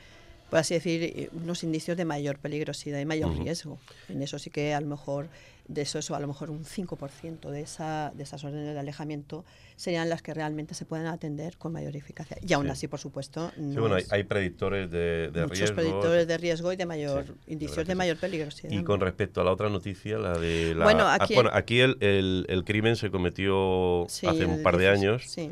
por 0.53 0.59
así 0.59 0.75
decir, 0.75 1.03
eh, 1.03 1.31
unos 1.33 1.65
indicios 1.65 1.97
de 1.97 2.05
mayor 2.05 2.39
peligrosidad 2.39 3.01
y 3.01 3.07
mayor 3.07 3.35
riesgo. 3.39 3.79
En 4.11 4.21
eso 4.21 4.39
sí 4.39 4.51
que 4.51 4.75
a 4.75 4.83
lo 4.83 4.87
mejor, 4.87 5.29
de 5.67 5.81
eso, 5.81 5.99
eso 5.99 6.15
a 6.15 6.21
lo 6.21 6.27
mejor 6.27 6.51
un 6.51 6.67
5% 6.67 7.49
de, 7.49 7.63
esa, 7.63 8.13
de 8.15 8.23
esas 8.23 8.45
órdenes 8.45 8.75
de 8.75 8.79
alejamiento 8.79 9.47
serían 9.77 10.11
las 10.11 10.21
que 10.21 10.35
realmente 10.35 10.75
se 10.75 10.85
pueden 10.85 11.07
atender 11.07 11.57
con 11.57 11.73
mayor 11.73 11.97
eficacia. 11.97 12.37
Y 12.47 12.53
aún 12.53 12.67
Sí. 12.67 12.71
así, 12.71 12.87
por 12.89 13.01
supuesto, 13.01 13.51
Sí, 13.55 13.63
no 13.63 13.81
bueno, 13.81 13.95
hay, 13.97 14.05
hay 14.11 14.25
predictores 14.25 14.91
de, 14.91 15.31
de 15.33 15.41
muchos 15.41 15.59
riesgo. 15.59 15.77
predictores 15.77 16.27
de 16.29 16.37
riesgo 16.37 16.71
y 16.71 16.77
de 16.77 16.85
mayor 16.85 17.25
Sí, 17.25 17.33
indicios 17.47 17.87
de 17.87 17.95
sí. 17.95 17.97
mayor 17.97 18.19
peligrosidad. 18.19 18.71
Y 18.75 18.85
con 18.85 19.01
respecto 19.01 19.41
a 19.41 19.45
la 19.45 19.53
otra 19.53 19.71
noticia, 19.71 20.19
la 20.19 20.37
de 20.39 20.75
la... 20.75 20.85
Bueno, 20.85 21.05
ah, 21.07 21.17
aquí- 21.19 21.33
bueno, 21.35 21.49
aquí 21.55 21.81
el, 21.81 21.97
el- 22.01 22.45
el 22.51 22.63
crimen 22.65 22.97
se 22.97 23.11
cometió 23.11 24.05
Sí, 24.11 24.27
hace 24.27 24.45
un 24.45 24.63
par 24.63 24.77
de 24.77 24.85
16, 24.91 25.01
años, 25.03 25.23
Sí. 25.31 25.51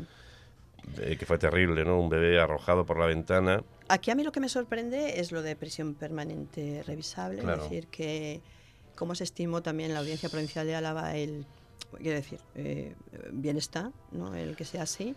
eh, 1.01 1.15
que 1.17 1.25
fue 1.25 1.39
terrible, 1.39 1.85
¿no? 1.85 1.99
Un 1.99 2.09
bebé 2.09 2.39
arrojado 2.39 2.85
por 2.85 2.99
la 2.99 3.07
ventana. 3.07 3.63
Aquí 3.91 4.09
a 4.09 4.15
mí 4.15 4.23
lo 4.23 4.31
que 4.31 4.39
me 4.39 4.47
sorprende 4.47 5.19
es 5.19 5.33
lo 5.33 5.41
de 5.41 5.53
prisión 5.57 5.95
permanente 5.95 6.81
revisable, 6.87 7.41
Claro. 7.41 7.61
es 7.65 7.69
decir, 7.69 7.87
que 7.87 8.39
como 8.95 9.15
se 9.15 9.25
estimó 9.25 9.61
también 9.61 9.93
la 9.93 9.99
Audiencia 9.99 10.29
Provincial 10.29 10.65
de 10.65 10.75
Álava 10.75 11.13
el, 11.17 11.45
quiero 11.97 12.15
decir, 12.15 12.39
eh, 12.55 12.95
bien 13.33 13.57
está, 13.57 13.91
¿no? 14.13 14.33
el 14.33 14.55
que 14.55 14.63
sea 14.63 14.83
así, 14.83 15.13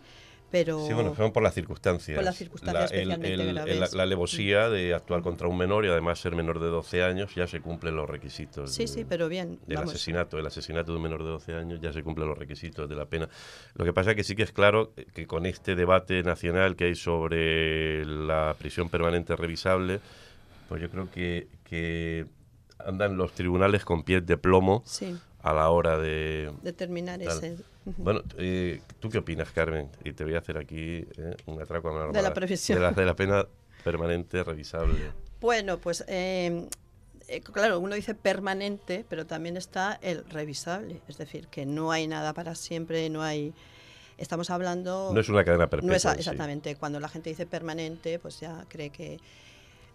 pero... 0.51 0.85
Sí, 0.85 0.93
bueno, 0.93 1.13
son 1.15 1.31
por 1.33 1.43
las 1.43 1.53
circunstancias. 1.53 2.15
Por 2.15 2.23
las 2.23 2.35
circunstancias 2.37 2.91
el- 2.91 3.11
especialmente 3.11 3.33
el- 3.33 3.41
el- 3.41 3.53
graves. 3.55 3.79
la, 3.79 3.97
la 3.97 4.03
alevosía 4.03 4.69
de 4.69 4.93
actuar 4.93 5.21
contra 5.21 5.47
un 5.47 5.57
menor 5.57 5.85
y 5.85 5.89
además 5.89 6.19
ser 6.19 6.35
menor 6.35 6.59
de 6.59 6.67
12 6.67 7.03
años, 7.03 7.33
ya 7.35 7.47
se 7.47 7.59
cumplen 7.61 7.95
los 7.95 8.09
requisitos. 8.09 8.71
Sí, 8.73 8.83
de- 8.83 8.87
sí, 8.87 9.05
pero 9.07 9.27
bien, 9.27 9.59
Del 9.67 9.77
vamos. 9.77 9.93
asesinato, 9.93 10.37
el 10.37 10.45
asesinato 10.45 10.91
de 10.91 10.97
un 10.97 11.03
menor 11.03 11.23
de 11.23 11.29
12 11.29 11.53
años 11.55 11.79
ya 11.81 11.91
se 11.91 12.03
cumplen 12.03 12.27
los 12.29 12.37
requisitos 12.37 12.87
de 12.89 12.95
la 12.95 13.05
pena. 13.05 13.27
Lo 13.73 13.83
que 13.85 13.91
pasa 13.93 14.11
es 14.11 14.15
que 14.15 14.23
sí 14.23 14.35
que 14.35 14.43
es 14.43 14.51
claro 14.51 14.93
que 15.13 15.27
con 15.27 15.45
este 15.45 15.75
debate 15.75 16.23
nacional 16.23 16.75
que 16.75 16.85
hay 16.85 16.95
sobre 16.95 18.05
la 18.05 18.55
prisión 18.57 18.89
permanente 18.89 19.35
revisable, 19.35 19.99
pues 20.69 20.81
yo 20.81 20.89
creo 20.89 21.09
que, 21.11 21.47
que 21.63 22.25
andan 22.79 23.17
los 23.17 23.33
tribunales 23.33 23.85
con 23.85 24.03
pies 24.03 24.25
de 24.25 24.37
plomo 24.37 24.83
Sí, 24.85 25.15
a 25.45 25.53
la 25.53 25.69
hora 25.69 25.97
de... 25.97 26.51
determinar 26.63 27.19
Tal. 27.19 27.27
ese... 27.29 27.57
Bueno, 27.97 28.21
eh, 28.37 28.81
¿tú 28.99 29.09
qué 29.09 29.19
opinas, 29.19 29.51
Carmen? 29.51 29.89
Y 30.03 30.13
te 30.13 30.23
voy 30.23 30.33
a 30.33 30.39
hacer 30.39 30.57
aquí 30.57 31.05
eh, 31.17 31.35
un 31.45 31.61
atraco 31.61 31.89
a 31.89 31.93
mano 31.93 32.11
De 32.11 32.21
la 32.21 32.33
previsión. 32.33 32.79
De 32.79 32.83
la, 32.83 32.91
de 32.91 33.05
la 33.05 33.15
pena 33.15 33.45
permanente 33.83 34.43
revisable. 34.43 34.95
Bueno, 35.39 35.77
pues 35.77 36.03
eh, 36.07 36.67
eh, 37.27 37.41
claro, 37.41 37.79
uno 37.79 37.93
dice 37.93 38.15
permanente, 38.15 39.05
pero 39.07 39.27
también 39.27 39.55
está 39.55 39.99
el 40.01 40.25
revisable, 40.27 40.99
es 41.07 41.19
decir, 41.19 41.47
que 41.47 41.67
no 41.67 41.91
hay 41.91 42.07
nada 42.07 42.33
para 42.33 42.55
siempre, 42.55 43.07
no 43.11 43.21
hay... 43.21 43.53
Estamos 44.17 44.49
hablando... 44.49 45.11
No 45.13 45.19
es 45.19 45.29
una 45.29 45.43
cadena 45.43 45.69
perpetua. 45.69 45.89
No 45.91 45.95
es 45.95 46.05
a- 46.07 46.11
en 46.11 46.15
sí. 46.15 46.19
exactamente. 46.21 46.75
Cuando 46.77 46.99
la 46.99 47.07
gente 47.09 47.29
dice 47.29 47.45
permanente, 47.45 48.17
pues 48.17 48.39
ya 48.39 48.65
cree 48.69 48.89
que. 48.89 49.19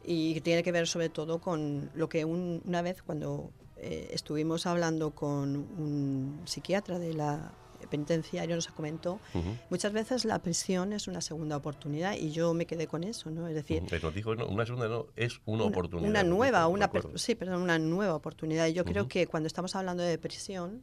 Y 0.04 0.38
tiene 0.42 0.62
que 0.62 0.72
ver 0.72 0.86
sobre 0.86 1.08
todo 1.08 1.38
con 1.40 1.90
lo 1.94 2.08
que 2.10 2.24
un- 2.26 2.60
una 2.66 2.82
vez, 2.82 3.02
cuando 3.02 3.50
eh, 3.80 4.08
estuvimos 4.12 4.66
hablando 4.66 5.10
con 5.12 5.56
un 5.56 6.40
psiquiatra 6.44 6.98
de 6.98 7.14
la 7.14 7.52
penitenciaria, 7.88 8.54
nos 8.54 8.68
comentó, 8.68 9.18
Ujú. 9.34 9.56
muchas 9.70 9.92
veces 9.92 10.24
la 10.24 10.38
prisión 10.38 10.92
es 10.92 11.08
una 11.08 11.20
segunda 11.22 11.56
oportunidad 11.56 12.14
y 12.14 12.30
yo 12.30 12.52
me 12.54 12.66
quedé 12.66 12.86
con 12.86 13.02
eso, 13.04 13.30
¿no? 13.30 13.48
Es 13.48 13.54
decir, 13.54 13.82
dijo, 14.14 14.34
no, 14.36 14.46
una 14.46 14.66
segunda 14.66 14.86
no, 14.88 15.06
es 15.16 15.40
una, 15.46 15.64
una- 15.64 15.70
oportunidad. 15.72 16.10
Una 16.10 16.22
nueva, 16.22 16.68
una, 16.68 16.90
sí, 17.16 17.34
perdón, 17.34 17.62
una 17.62 17.78
nueva 17.78 18.14
oportunidad. 18.14 18.66
Y 18.66 18.74
yo 18.74 18.84
creo 18.84 19.08
que 19.08 19.26
cuando 19.26 19.46
estamos 19.46 19.74
hablando 19.74 20.02
de 20.02 20.18
prisión, 20.18 20.82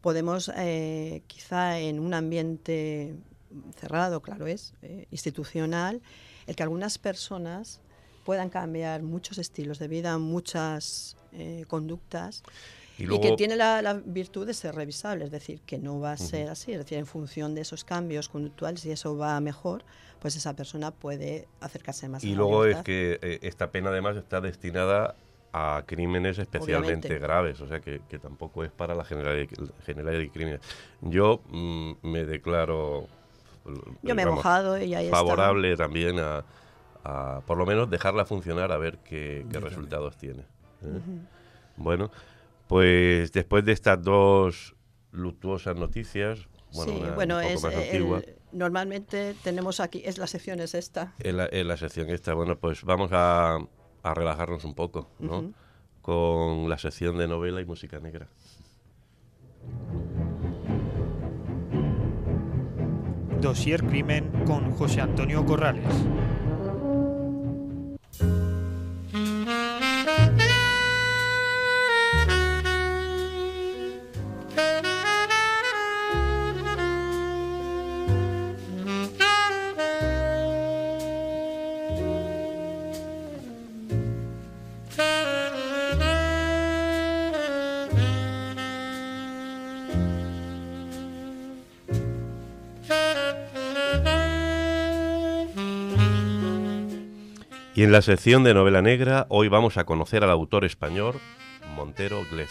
podemos 0.00 0.50
eh, 0.56 1.22
quizá 1.26 1.78
en 1.78 2.00
un 2.00 2.14
ambiente 2.14 3.14
cerrado, 3.76 4.20
claro 4.22 4.46
es, 4.46 4.74
eh, 4.82 5.06
institucional, 5.10 6.02
el 6.46 6.56
que 6.56 6.62
algunas 6.62 6.98
personas 6.98 7.80
puedan 8.30 8.48
cambiar 8.48 9.02
muchos 9.02 9.38
estilos 9.38 9.80
de 9.80 9.88
vida, 9.88 10.16
muchas 10.16 11.16
eh, 11.32 11.64
conductas. 11.66 12.44
Y 12.96 13.18
que 13.18 13.32
tiene 13.32 13.56
la, 13.56 13.82
la 13.82 13.94
virtud 13.94 14.46
de 14.46 14.54
ser 14.54 14.76
revisable, 14.76 15.24
es 15.24 15.32
decir, 15.32 15.62
que 15.62 15.78
no 15.78 15.98
va 15.98 16.12
a 16.12 16.16
ser 16.16 16.48
así, 16.48 16.70
es 16.70 16.78
decir, 16.78 16.98
en 16.98 17.06
función 17.06 17.56
de 17.56 17.62
esos 17.62 17.82
cambios 17.82 18.28
conductuales, 18.28 18.82
si 18.82 18.92
eso 18.92 19.16
va 19.16 19.40
mejor, 19.40 19.82
pues 20.20 20.36
esa 20.36 20.54
persona 20.54 20.92
puede 20.92 21.48
acercarse 21.60 22.08
más 22.08 22.22
a 22.22 22.26
y 22.28 22.30
la 22.30 22.36
luego 22.36 22.66
es 22.66 22.76
que 22.84 23.18
eh, 23.20 23.40
esta 23.42 23.72
pena 23.72 23.90
además 23.90 24.16
está 24.16 24.40
destinada 24.40 25.16
a 25.52 25.82
crímenes 25.84 26.38
especialmente 26.38 27.08
Obviamente. 27.08 27.18
graves, 27.18 27.60
o 27.60 27.66
sea 27.66 27.80
que, 27.80 28.00
que 28.08 28.20
tampoco 28.20 28.62
es 28.62 28.70
para 28.70 28.94
la 28.94 29.02
generalidad, 29.02 29.48
de 29.48 30.30
crímenes. 30.30 30.60
Yo 31.00 31.40
mm, 31.48 31.94
me 32.02 32.24
declaro 32.24 33.08
Yo 34.04 34.14
me 34.14 34.22
he 34.22 34.26
mojado 34.26 34.80
y 34.80 34.94
ahí 34.94 35.06
está. 35.06 35.16
favorable 35.16 35.76
también 35.76 36.20
a, 36.20 36.44
a, 37.04 37.40
por 37.46 37.56
lo 37.58 37.66
menos 37.66 37.88
dejarla 37.90 38.24
funcionar 38.24 38.72
a 38.72 38.76
ver 38.78 38.98
qué, 38.98 39.46
qué 39.50 39.60
resultados 39.60 40.16
tiene. 40.16 40.42
¿eh? 40.82 41.00
Bueno, 41.76 42.10
pues 42.68 43.32
después 43.32 43.64
de 43.64 43.72
estas 43.72 44.02
dos 44.02 44.74
luctuosas 45.12 45.76
noticias, 45.76 46.46
bueno, 46.74 46.92
sí, 46.92 46.98
una 47.00 47.14
bueno, 47.14 47.36
un 47.36 47.42
poco 47.42 47.54
es 47.54 47.62
más 47.64 47.74
el- 47.74 47.80
antigua, 47.80 48.22
normalmente 48.52 49.34
tenemos 49.42 49.80
aquí, 49.80 50.02
es 50.04 50.18
la 50.18 50.26
sección 50.26 50.60
es 50.60 50.74
esta. 50.74 51.14
en 51.18 51.36
la, 51.36 51.48
en 51.50 51.66
la 51.68 51.76
sección 51.76 52.10
esta, 52.10 52.34
bueno, 52.34 52.58
pues 52.58 52.84
vamos 52.84 53.10
a, 53.12 53.56
a 54.02 54.14
relajarnos 54.14 54.64
un 54.64 54.74
poco, 54.74 55.08
¿no? 55.18 55.52
Con 56.02 56.68
la 56.68 56.78
sección 56.78 57.18
de 57.18 57.28
novela 57.28 57.60
y 57.60 57.64
música 57.64 57.98
negra. 57.98 58.28
Dossier 63.40 63.82
Crimen 63.84 64.30
con 64.46 64.70
José 64.72 65.00
Antonio 65.00 65.44
Corrales. 65.46 65.84
thank 68.20 68.32
you 68.32 68.49
Y 97.80 97.82
en 97.82 97.92
la 97.92 98.02
sección 98.02 98.44
de 98.44 98.52
novela 98.52 98.82
negra, 98.82 99.24
hoy 99.30 99.48
vamos 99.48 99.78
a 99.78 99.84
conocer 99.84 100.22
al 100.22 100.28
autor 100.28 100.66
español 100.66 101.14
Montero 101.74 102.20
Glez. 102.30 102.50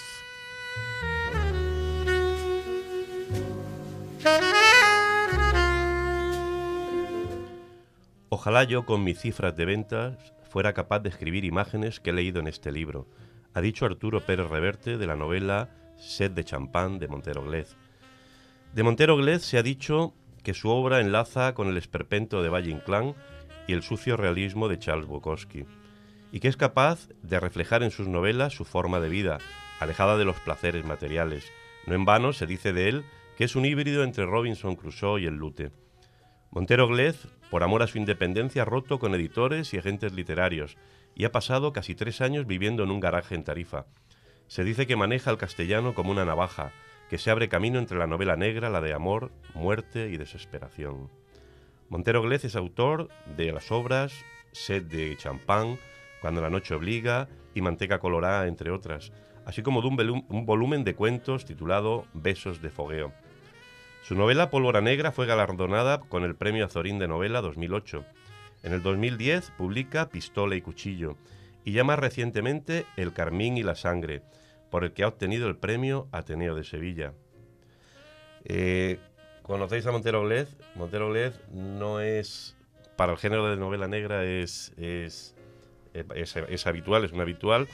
Ojalá 8.29 8.63
yo 8.63 8.87
con 8.87 9.03
mis 9.03 9.19
cifras 9.19 9.55
de 9.55 9.65
ventas 9.65 10.33
fuera 10.49 10.73
capaz 10.73 11.01
de 11.01 11.09
escribir 11.09 11.45
imágenes 11.45 11.99
que 11.99 12.09
he 12.09 12.13
leído 12.13 12.39
en 12.39 12.47
este 12.47 12.71
libro, 12.71 13.05
ha 13.53 13.61
dicho 13.61 13.85
Arturo 13.85 14.21
Pérez 14.21 14.49
Reverte 14.49 14.97
de 14.97 15.05
la 15.05 15.15
novela 15.15 15.69
Sed 15.99 16.31
de 16.31 16.43
champán 16.43 16.97
de 16.97 17.07
Montero 17.07 17.43
Glez. 17.43 17.75
De 18.73 18.81
Montero 18.81 19.15
Glez 19.15 19.43
se 19.43 19.59
ha 19.59 19.61
dicho 19.61 20.15
que 20.41 20.55
su 20.55 20.69
obra 20.69 21.01
enlaza 21.01 21.53
con 21.53 21.67
el 21.67 21.77
esperpento 21.77 22.41
de 22.41 22.49
Valle 22.49 22.71
Inclán 22.71 23.13
y 23.69 23.73
el 23.73 23.83
sucio 23.83 24.17
realismo 24.17 24.67
de 24.67 24.79
Charles 24.79 25.05
Bukowski, 25.05 25.63
y 26.31 26.39
que 26.39 26.47
es 26.47 26.57
capaz 26.57 27.07
de 27.21 27.39
reflejar 27.39 27.83
en 27.83 27.91
sus 27.91 28.07
novelas 28.07 28.51
su 28.51 28.65
forma 28.65 28.99
de 28.99 29.09
vida, 29.09 29.37
alejada 29.79 30.17
de 30.17 30.25
los 30.25 30.39
placeres 30.39 30.85
materiales. 30.85 31.51
No 31.85 31.93
en 31.93 32.03
vano 32.03 32.33
se 32.33 32.47
dice 32.47 32.73
de 32.73 32.89
él 32.89 33.05
que 33.37 33.43
es 33.43 33.55
un 33.55 33.65
híbrido 33.65 34.03
entre 34.03 34.25
Robinson 34.25 34.75
Crusoe 34.75 35.21
y 35.21 35.27
el 35.27 35.35
Lute. 35.35 35.69
Montero 36.49 36.87
Glez, 36.87 37.27
por 37.51 37.61
amor 37.61 37.83
a 37.83 37.87
su 37.87 37.99
independencia, 37.99 38.63
ha 38.63 38.65
roto 38.65 38.97
con 38.97 39.13
editores 39.13 39.71
y 39.75 39.77
agentes 39.77 40.13
literarios 40.13 40.75
y 41.13 41.25
ha 41.25 41.31
pasado 41.31 41.71
casi 41.71 41.93
tres 41.93 42.21
años 42.21 42.47
viviendo 42.47 42.81
en 42.81 42.89
un 42.89 42.99
garaje 42.99 43.35
en 43.35 43.43
Tarifa. 43.43 43.85
Se 44.47 44.63
dice 44.63 44.87
que 44.87 44.95
maneja 44.95 45.29
el 45.29 45.37
castellano 45.37 45.93
como 45.93 46.09
una 46.09 46.25
navaja, 46.25 46.71
que 47.07 47.19
se 47.19 47.29
abre 47.29 47.49
camino 47.49 47.77
entre 47.77 47.99
la 47.99 48.07
novela 48.07 48.35
negra, 48.35 48.71
la 48.71 48.81
de 48.81 48.95
amor, 48.95 49.31
muerte 49.53 50.09
y 50.09 50.17
desesperación. 50.17 51.11
Montero 51.89 52.21
Glez 52.21 52.45
es 52.45 52.55
autor 52.55 53.09
de 53.35 53.51
las 53.51 53.71
obras 53.71 54.13
Sed 54.51 54.83
de 54.83 55.17
champán, 55.17 55.77
Cuando 56.21 56.41
la 56.41 56.49
noche 56.49 56.75
obliga 56.75 57.27
y 57.55 57.61
Manteca 57.61 57.99
colorada, 57.99 58.47
entre 58.47 58.69
otras, 58.71 59.11
así 59.45 59.63
como 59.63 59.81
de 59.81 59.87
un, 59.87 60.45
volumen 60.45 60.83
de 60.83 60.95
cuentos 60.95 61.45
titulado 61.45 62.05
Besos 62.13 62.61
de 62.61 62.69
fogueo. 62.69 63.11
Su 64.03 64.15
novela 64.15 64.51
Pólvora 64.51 64.81
Negra 64.81 65.11
fue 65.11 65.25
galardonada 65.25 65.99
con 65.99 66.23
el 66.23 66.35
Premio 66.35 66.65
Azorín 66.65 66.99
de 66.99 67.07
Novela 67.07 67.41
2008. 67.41 68.05
En 68.63 68.73
el 68.73 68.83
2010 68.83 69.51
publica 69.57 70.09
Pistola 70.09 70.55
y 70.55 70.61
Cuchillo 70.61 71.17
y 71.65 71.71
ya 71.71 71.83
más 71.83 71.99
recientemente 71.99 72.85
El 72.97 73.13
Carmín 73.13 73.57
y 73.57 73.63
la 73.63 73.75
Sangre, 73.75 74.21
por 74.69 74.83
el 74.83 74.93
que 74.93 75.03
ha 75.03 75.07
obtenido 75.07 75.47
el 75.47 75.57
Premio 75.57 76.07
Ateneo 76.11 76.55
de 76.55 76.63
Sevilla. 76.63 77.13
Eh, 78.45 78.99
¿Conocéis 79.49 79.83
a 79.87 79.91
Montero 79.91 80.21
Glez? 80.21 80.55
Montero 80.75 81.09
Glez 81.09 81.41
no 81.51 82.01
es, 82.01 82.55
para 82.95 83.13
el 83.13 83.17
género 83.17 83.49
de 83.49 83.57
novela 83.57 83.87
negra, 83.87 84.23
es, 84.23 84.71
es, 84.77 85.33
habitual, 86.67 87.03
es 87.03 87.11
un 87.13 87.21
habitual. 87.21 87.67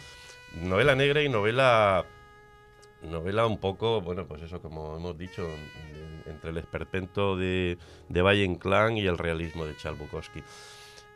Novela 0.62 0.96
negra 0.96 1.22
y 1.22 1.28
novela 1.28 2.06
novela 3.02 3.46
un 3.46 3.58
poco, 3.58 4.00
bueno, 4.00 4.26
pues 4.26 4.42
eso, 4.42 4.62
como 4.62 4.96
hemos 4.96 5.18
dicho, 5.18 5.46
en- 5.50 6.32
entre 6.32 6.52
el 6.52 6.58
esperpento 6.60 7.36
de, 7.36 7.78
de 8.08 8.22
Valle 8.22 8.46
Inclán 8.46 8.96
y 8.98 9.06
el 9.06 9.18
realismo 9.18 9.66
de 9.66 9.76
Charles. 9.76 10.10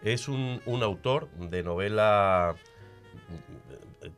Es 0.03 0.27
un, 0.27 0.61
un 0.65 0.83
autor 0.83 1.29
de 1.37 1.63
novela, 1.63 2.53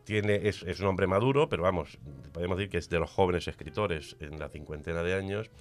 tiene, 0.05 0.47
es, 0.47 0.63
es 0.63 0.79
un 0.79 0.87
hombre 0.87 1.05
maduro, 1.05 1.49
pero 1.49 1.61
vamos, 1.61 1.99
podemos 2.33 2.57
decir 2.57 2.71
que 2.71 2.79
es 2.79 2.89
de 2.89 2.97
los 2.97 3.11
jóvenes 3.11 3.47
escritores 3.47 4.15
en 4.19 4.39
la 4.39 4.49
cincuentena 4.49 5.03
de 5.03 5.13
años. 5.13 5.51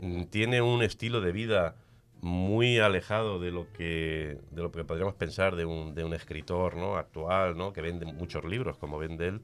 Mm, 0.00 0.24
Tiene 0.24 0.62
un 0.62 0.82
estilo 0.82 1.20
de 1.20 1.32
vida 1.32 1.76
muy 2.20 2.78
alejado 2.78 3.38
de 3.38 3.50
lo 3.52 3.72
que 3.72 4.38
de 4.50 4.62
lo 4.62 4.72
que 4.72 4.84
podríamos 4.84 5.14
pensar 5.14 5.54
de 5.56 5.64
un, 5.64 5.94
de 5.94 6.04
un 6.04 6.14
escritor 6.14 6.76
¿no? 6.76 6.96
actual, 6.96 7.56
¿no? 7.56 7.72
que 7.72 7.80
vende 7.80 8.06
muchos 8.06 8.44
libros, 8.44 8.76
como 8.78 8.98
vende 8.98 9.28
él 9.28 9.40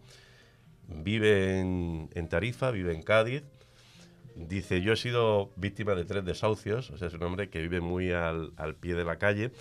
vive 0.88 1.60
en, 1.60 2.10
en 2.14 2.28
Tarifa, 2.28 2.70
vive 2.70 2.94
en 2.94 3.02
Cádiz. 3.02 3.44
Dice, 4.36 4.82
yo 4.82 4.92
he 4.94 4.96
sido 4.96 5.52
víctima 5.56 5.94
de 5.94 6.04
tres 6.04 6.24
desahucios, 6.24 6.90
o 6.90 6.98
sea, 6.98 7.08
es 7.08 7.14
un 7.14 7.22
hombre 7.22 7.50
que 7.50 7.60
vive 7.60 7.80
muy 7.80 8.12
al, 8.12 8.52
al 8.56 8.74
pie 8.74 8.94
de 8.94 9.04
la 9.04 9.16
calle. 9.18 9.52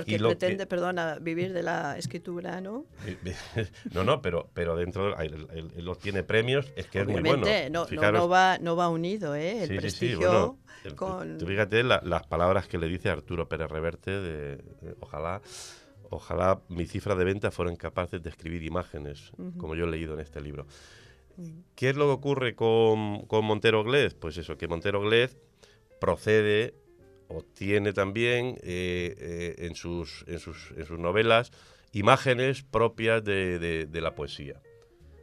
Porque 0.00 0.18
lo 0.18 0.28
que- 0.30 0.36
pretende, 0.36 0.66
perdona, 0.66 1.18
vivir 1.20 1.52
de 1.52 1.62
la 1.62 1.96
escritura, 1.98 2.60
¿no? 2.60 2.84
no, 3.92 4.04
no, 4.04 4.20
pero, 4.22 4.48
pero 4.54 4.76
dentro, 4.76 5.16
de- 5.16 5.26
él, 5.26 5.46
él- 5.52 5.72
él 5.76 5.88
obtiene 5.88 6.22
premios, 6.22 6.72
es 6.76 6.86
que 6.86 7.00
es 7.00 7.06
muy 7.08 7.22
bueno. 7.22 7.46
No, 7.46 7.70
no, 7.70 7.86
Fijaros- 7.86 8.20
no 8.20 8.28
va, 8.28 8.58
no 8.58 8.76
va 8.76 8.88
unido, 8.88 9.34
¿eh? 9.34 9.62
El 9.62 9.68
Sí, 9.68 9.68
sí, 9.68 9.74
sí, 9.74 9.80
prestigio 9.80 10.18
bueno, 10.18 10.58
el- 10.84 10.94
con... 10.94 11.38
fíjate 11.40 11.82
la- 11.82 12.00
las 12.04 12.26
palabras 12.26 12.66
que 12.68 12.78
le 12.78 12.88
dice 12.88 13.08
Arturo 13.10 13.48
Pérez 13.48 13.68
Reverte 13.70 14.10
de, 14.10 14.56
de 14.56 14.94
ojalá, 15.00 15.40
ojalá 16.10 16.60
mi 16.68 16.86
cifra 16.86 17.14
de 17.14 17.24
ventas 17.24 17.52
fueran 17.54 17.76
capaces 17.76 18.22
de 18.22 18.30
escribir 18.30 18.62
imágenes, 18.62 19.32
como 19.58 19.74
yo 19.74 19.86
he 19.86 19.90
leído 19.90 20.14
en 20.14 20.20
este 20.20 20.40
libro. 20.40 20.66
¿Qué 21.74 21.90
es 21.90 21.96
lo 21.96 22.06
que 22.06 22.12
ocurre 22.12 22.54
con, 22.54 23.26
con 23.26 23.44
Montero 23.44 23.84
Glez? 23.84 24.14
Pues 24.14 24.38
eso, 24.38 24.56
que 24.56 24.68
Montero 24.68 25.00
Glez 25.02 25.36
procede 26.00 26.74
o 27.28 27.42
tiene 27.42 27.92
también 27.92 28.56
eh, 28.62 29.14
eh, 29.18 29.54
en, 29.66 29.74
sus, 29.74 30.24
en, 30.28 30.38
sus, 30.38 30.70
en 30.76 30.86
sus 30.86 30.98
novelas 30.98 31.50
imágenes 31.92 32.62
propias 32.62 33.24
de, 33.24 33.58
de- 33.58 34.00
la 34.00 34.14
poesía. 34.14 34.60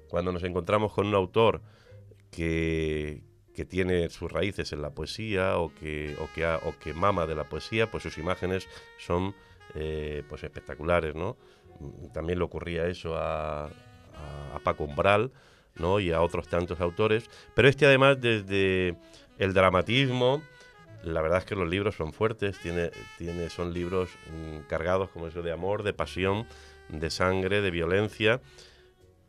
Cuando 0.10 0.32
nos 0.32 0.44
encontramos 0.44 0.92
con 0.94 1.08
un 1.08 1.16
autor 1.16 1.62
que, 2.32 3.24
que 3.54 3.66
tiene 3.66 4.10
sus 4.10 4.32
raíces 4.32 4.72
en 4.74 4.82
la 4.82 4.92
poesía 4.92 5.58
o 5.58 5.74
que, 5.74 6.16
o 6.20 6.28
que, 6.34 6.46
o 6.46 6.74
que 6.80 6.94
mama 6.94 7.26
de 7.28 7.36
la 7.36 7.44
poesía, 7.50 7.90
pues 7.92 8.04
sus 8.04 8.18
imágenes 8.18 8.68
son 8.98 9.36
eh, 9.76 10.24
pues 10.30 10.44
espectaculares, 10.44 11.16
¿no? 11.16 11.38
También 12.14 12.40
le 12.40 12.46
ocurría 12.46 12.88
eso 12.88 13.16
a, 13.16 13.66
a- 13.66 13.70
a 14.56 14.60
Paco 14.64 14.84
Umbral, 14.86 15.32
¿no? 15.76 16.00
Y 16.00 16.12
a 16.12 16.22
otros 16.22 16.48
tantos 16.48 16.80
autores. 16.82 17.30
Pero 17.56 17.68
este 17.68 17.86
además 17.86 18.20
desde 18.22 18.96
el 19.40 19.54
dramatismo, 19.54 20.42
la 21.04 21.22
verdad 21.22 21.40
es 21.40 21.46
que 21.46 21.56
los 21.56 21.70
libros 21.70 21.96
son 21.96 22.14
fuertes, 22.14 22.60
tiene, 22.60 22.92
tiene, 23.18 23.50
son 23.50 23.74
libros 23.74 24.10
mm, 24.32 24.68
cargados 24.68 25.10
como 25.10 25.28
eso 25.28 25.42
de 25.42 25.52
amor, 25.52 25.84
de 25.84 25.94
pasión, 25.94 26.48
de 26.90 27.10
sangre, 27.10 27.62
de 27.62 27.72
violencia, 27.72 28.42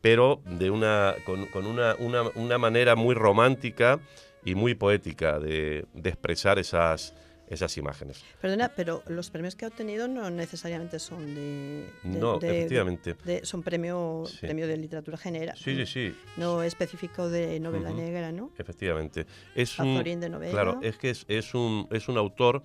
pero 0.01 0.41
de 0.45 0.69
una, 0.69 1.15
con, 1.25 1.65
una, 1.65 1.95
una, 1.99 2.23
una 2.35 2.57
manera 2.57 2.95
muy 2.95 3.15
romántica 3.15 3.99
y 4.43 4.55
muy 4.55 4.75
poética 4.75 5.39
de, 5.39 5.85
de 5.93 6.09
expresar 6.09 6.59
esas, 6.59 7.15
esas 7.47 7.77
imágenes. 7.77 8.23
Perdona, 8.41 8.71
pero 8.75 9.03
los 9.07 9.29
premios 9.29 9.55
que 9.55 9.65
ha 9.65 9.67
obtenido 9.67 10.07
no 10.07 10.29
necesariamente 10.31 10.99
son 10.99 11.25
de... 11.35 11.89
de- 12.03 12.19
No, 12.19 12.39
de- 12.39 12.57
efectivamente. 12.59 13.15
de- 13.23 13.45
son 13.45 13.61
premio, 13.63 14.23
Sí. 14.27 14.37
premio 14.41 14.67
de 14.67 14.77
literatura 14.77 15.17
general. 15.17 15.55
Sí, 15.57 15.75
sí, 15.75 15.85
sí. 15.85 16.15
No 16.37 16.63
específico 16.63 17.29
de 17.29 17.59
novela 17.59 17.91
negra, 17.91 18.31
¿no? 18.31 18.51
Efectivamente. 18.57 19.25
Es 19.53 19.77
un, 19.79 20.03
de 20.03 20.29
novela. 20.29 20.51
Claro, 20.51 20.79
es 20.81 20.97
que 20.97 21.11
es, 21.11 21.25
es 21.27 21.53
un, 21.53 21.87
es 21.91 22.07
un 22.07 22.17
autor 22.17 22.63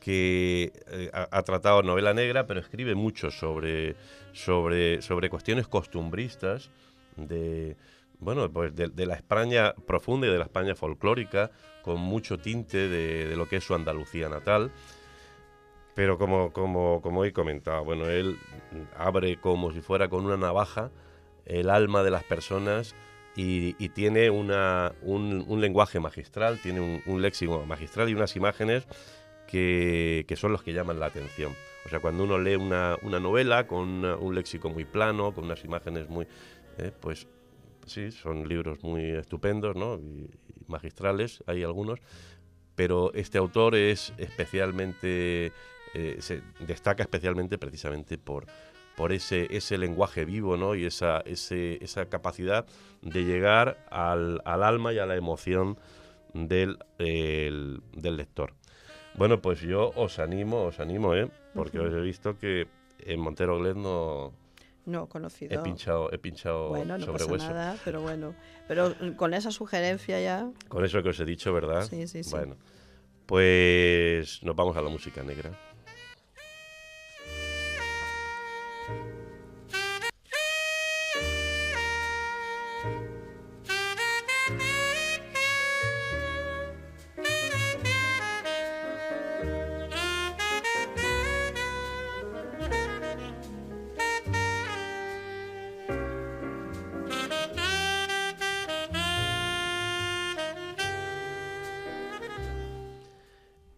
que 0.00 0.72
eh, 0.90 1.10
ha, 1.12 1.28
ha 1.30 1.42
tratado 1.42 1.82
novela 1.82 2.12
negra, 2.12 2.46
pero 2.46 2.60
escribe 2.60 2.94
mucho 2.94 3.30
sobre, 3.30 3.94
sobre, 4.32 5.00
sobre 5.02 5.30
cuestiones 5.30 5.68
costumbristas 5.68 6.70
de, 7.16 7.76
bueno, 8.22 8.50
pues 8.52 8.74
de, 8.74 9.06
la 9.06 9.14
España 9.14 9.74
profunda 9.86 10.28
y 10.28 10.30
de 10.30 10.38
la 10.38 10.44
España 10.44 10.76
folclórica, 10.76 11.50
con 11.82 12.00
mucho 12.00 12.38
tinte 12.38 12.88
de, 12.88 13.34
lo 13.36 13.48
que 13.48 13.56
es 13.56 13.64
su 13.64 13.74
Andalucía 13.74 14.28
natal. 14.28 14.70
Pero 15.94 16.16
como, 16.18 16.52
como, 16.52 17.02
como 17.02 17.24
he 17.24 17.32
comentado, 17.32 17.84
bueno, 17.84 18.08
él 18.08 18.38
abre 18.96 19.38
como 19.40 19.72
si 19.72 19.82
fuera 19.82 20.08
con 20.08 20.24
una 20.24 20.36
navaja 20.36 20.90
el 21.44 21.68
alma 21.68 22.02
de 22.02 22.10
las 22.10 22.24
personas 22.24 22.94
y, 23.36 23.74
tiene 23.90 24.30
una, 24.30 24.92
un, 25.02 25.44
un 25.46 25.60
lenguaje 25.60 25.98
magistral, 26.00 26.60
tiene 26.62 27.02
un, 27.04 27.22
léxico 27.22 27.66
magistral 27.66 28.08
y 28.08 28.14
unas 28.14 28.36
imágenes 28.36 28.86
que, 29.48 30.24
que 30.28 30.36
son 30.36 30.52
los 30.52 30.62
que 30.62 30.72
llaman 30.72 31.00
la 31.00 31.06
atención. 31.06 31.52
O 31.84 31.88
sea, 31.88 31.98
cuando 31.98 32.22
uno 32.22 32.38
lee 32.38 32.54
una, 32.54 32.96
una 33.02 33.18
novela 33.18 33.66
con 33.66 34.04
un 34.04 34.34
léxico 34.34 34.70
muy 34.70 34.84
plano, 34.84 35.34
con 35.34 35.44
unas 35.44 35.64
imágenes 35.64 36.08
muy... 36.08 36.26
eh, 36.78 36.92
pues 37.00 37.26
sí, 37.86 38.10
son 38.10 38.48
libros 38.48 38.82
muy 38.82 39.10
estupendos, 39.10 39.76
¿no? 39.76 39.98
Y, 39.98 40.30
y 40.48 40.64
magistrales, 40.68 41.42
hay 41.46 41.62
algunos, 41.62 42.00
pero 42.74 43.12
este 43.14 43.38
autor 43.38 43.74
es 43.74 44.12
especialmente... 44.18 45.52
eh, 45.94 46.16
se 46.20 46.40
destaca 46.60 47.02
especialmente 47.02 47.58
precisamente 47.58 48.16
por, 48.16 48.46
por 48.96 49.12
ese, 49.12 49.46
ese 49.54 49.76
lenguaje 49.76 50.24
vivo, 50.24 50.56
¿no? 50.56 50.74
Y 50.74 50.86
esa, 50.86 51.20
ese, 51.26 51.82
esa 51.84 52.06
capacidad 52.08 52.64
de 53.02 53.24
llegar 53.24 53.84
al, 53.90 54.40
al 54.46 54.62
alma 54.62 54.92
y 54.94 54.98
a 54.98 55.06
la 55.06 55.16
emoción 55.16 55.76
del, 56.32 56.78
el- 56.98 57.82
del 57.94 58.16
lector. 58.16 58.54
Bueno, 59.14 59.42
pues 59.42 59.60
yo 59.60 59.90
os 59.96 60.18
animo, 60.18 60.62
os 60.64 60.80
animo, 60.80 61.14
¿eh? 61.14 61.28
Porque 61.54 61.78
os 61.78 61.92
he 61.92 62.00
visto 62.00 62.38
que 62.38 62.66
en 63.00 63.20
Montero 63.20 63.58
Gled 63.58 63.76
no 63.76 64.32
No 64.84 65.04
he 65.04 65.08
conocido. 65.08 65.62
pinchado, 65.62 66.12
he 66.12 66.18
pinchado 66.18 66.68
Bueno, 66.70 66.98
no 66.98 67.04
sobre 67.06 67.20
pasa 67.24 67.32
hueso. 67.32 67.48
nada, 67.48 67.76
pero 67.84 68.00
bueno. 68.00 68.34
Pero 68.66 68.94
con 69.16 69.32
esa 69.34 69.50
sugerencia 69.50 70.20
ya. 70.20 70.50
Con 70.68 70.84
eso 70.84 71.02
que 71.02 71.10
os 71.10 71.20
he 71.20 71.24
dicho, 71.24 71.52
¿verdad? 71.52 71.82
Sí, 71.82 72.06
sí, 72.08 72.24
sí. 72.24 72.30
Bueno, 72.30 72.56
pues 73.26 74.42
nos 74.42 74.56
vamos 74.56 74.76
a 74.76 74.82
la 74.82 74.88
música 74.90 75.22
negra. 75.22 75.50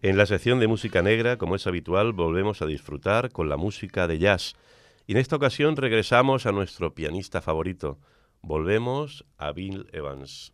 En 0.05 0.17
la 0.17 0.27
sección 0.27 0.59
de 0.59 0.67
música 0.67 1.01
negra, 1.01 1.39
como 1.39 1.55
es 1.55 1.65
habitual, 1.65 2.13
volvemos 2.13 2.61
a 2.61 2.67
disfrutar 2.67 3.31
con 3.31 3.49
la 3.49 3.57
música 3.57 4.07
de 4.07 4.19
jazz. 4.19 4.53
Y 5.07 5.13
en 5.13 5.17
esta 5.17 5.35
ocasión 5.35 5.75
regresamos 5.75 6.45
a 6.45 6.51
nuestro 6.51 6.93
pianista 6.93 7.41
favorito. 7.41 7.97
Volvemos 8.43 9.25
a 9.39 9.51
Bill 9.51 9.87
Evans. 9.93 10.53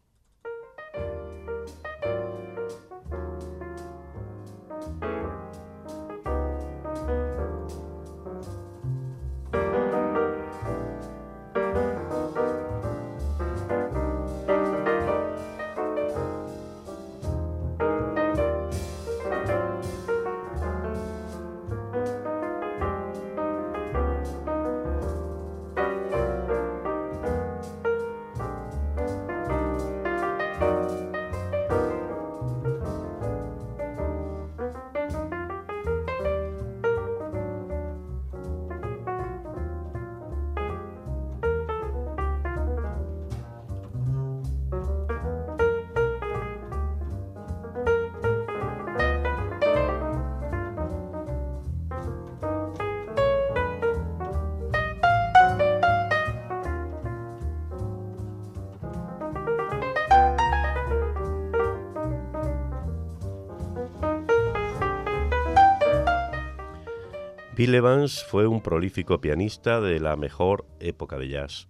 Bill 67.61 67.75
Evans 67.75 68.23
fue 68.23 68.47
un 68.47 68.59
prolífico 68.61 69.21
pianista 69.21 69.81
de 69.81 69.99
la 69.99 70.15
mejor 70.15 70.65
época 70.79 71.19
de 71.19 71.27
jazz. 71.27 71.67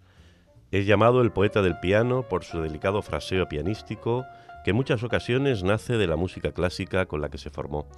Es 0.71 0.85
llamado 0.85 1.21
el 1.21 1.33
poeta 1.33 1.61
del 1.61 1.81
piano 1.81 2.23
por 2.29 2.45
su 2.45 2.61
delicado 2.61 3.01
fraseo 3.01 3.49
pianístico 3.49 4.23
que 4.63 4.69
en 4.69 4.77
muchas 4.77 5.03
ocasiones 5.03 5.63
nace 5.63 5.97
de 5.97 6.07
la 6.07 6.15
música 6.15 6.53
clásica 6.53 7.07
con 7.07 7.19
la 7.19 7.27
que 7.27 7.37
se 7.37 7.49
formó. 7.49 7.89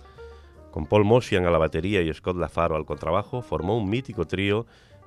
Con 0.71 0.87
Paul 0.87 1.05
Motian 1.05 1.45
a 1.45 1.51
la 1.51 1.59
batería 1.59 2.01
y 2.01 2.11
Scott 2.11 2.35
LaFaro 2.35 2.75
al 2.75 2.87
contrabajo, 2.87 3.43
formó 3.43 3.77
un 3.77 3.87
mítico 3.87 4.25
trío 4.25 4.65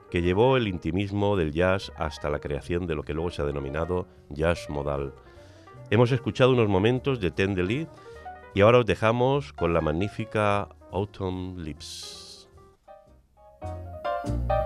que 0.09 0.23
llevó 0.23 0.57
el 0.57 0.69
intimismo 0.69 1.37
del 1.37 1.51
jazz 1.53 1.91
hasta 1.97 2.31
la 2.31 2.39
creación 2.39 2.87
de 2.87 2.95
lo 2.95 3.03
que 3.03 3.15
luego 3.15 3.33
se 3.33 3.43
ha 3.43 3.47
denominado 3.47 4.07
jazz 4.29 4.71
modal. 4.71 5.13
Hemos 5.91 6.13
escuchado 6.13 6.53
unos 6.53 6.69
momentos 6.69 7.19
de 7.19 7.33
Tenderly 7.33 7.89
y 8.55 8.61
ahora 8.61 8.79
os 8.79 8.87
dejamos 8.87 9.53
con 9.53 9.75
la 9.75 9.81
magnífica 9.81 10.69
Autumn 10.93 11.65
Bye. 14.27 14.66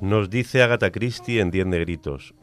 Nos 0.00 0.30
dice 0.30 0.62
Agatha 0.62 0.90
Christie 0.90 1.40
en 1.40 1.50
Diez 1.50 1.66
Negritos. 1.66 2.34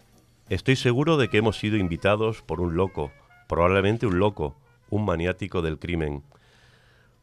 Estoy 0.49 0.75
seguro 0.75 1.17
de 1.17 1.29
que 1.29 1.37
hemos 1.37 1.57
sido 1.57 1.77
invitados 1.77 2.43
por 2.43 2.61
un 2.61 2.75
loco, 2.75 3.11
probablemente 3.47 4.05
un 4.05 4.19
loco, 4.19 4.55
un 4.89 5.05
maniático 5.05 5.61
del 5.63 5.79
crimen. 5.79 6.23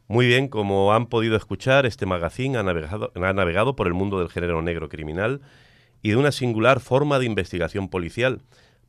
Muy 0.07 0.27
bien, 0.27 0.49
como 0.49 0.93
han 0.93 1.07
podido 1.07 1.37
escuchar, 1.37 1.85
este 1.85 2.05
magazine 2.05 2.57
ha 2.57 2.63
navegado, 2.63 3.11
ha 3.15 3.33
navegado 3.33 3.75
por 3.75 3.87
el 3.87 3.93
mundo 3.93 4.19
del 4.19 4.29
género 4.29 4.61
negro 4.61 4.89
criminal 4.89 5.41
y 6.01 6.09
de 6.09 6.17
una 6.17 6.33
singular 6.33 6.81
forma 6.81 7.19
de 7.19 7.25
investigación 7.25 7.87
policial. 7.87 8.41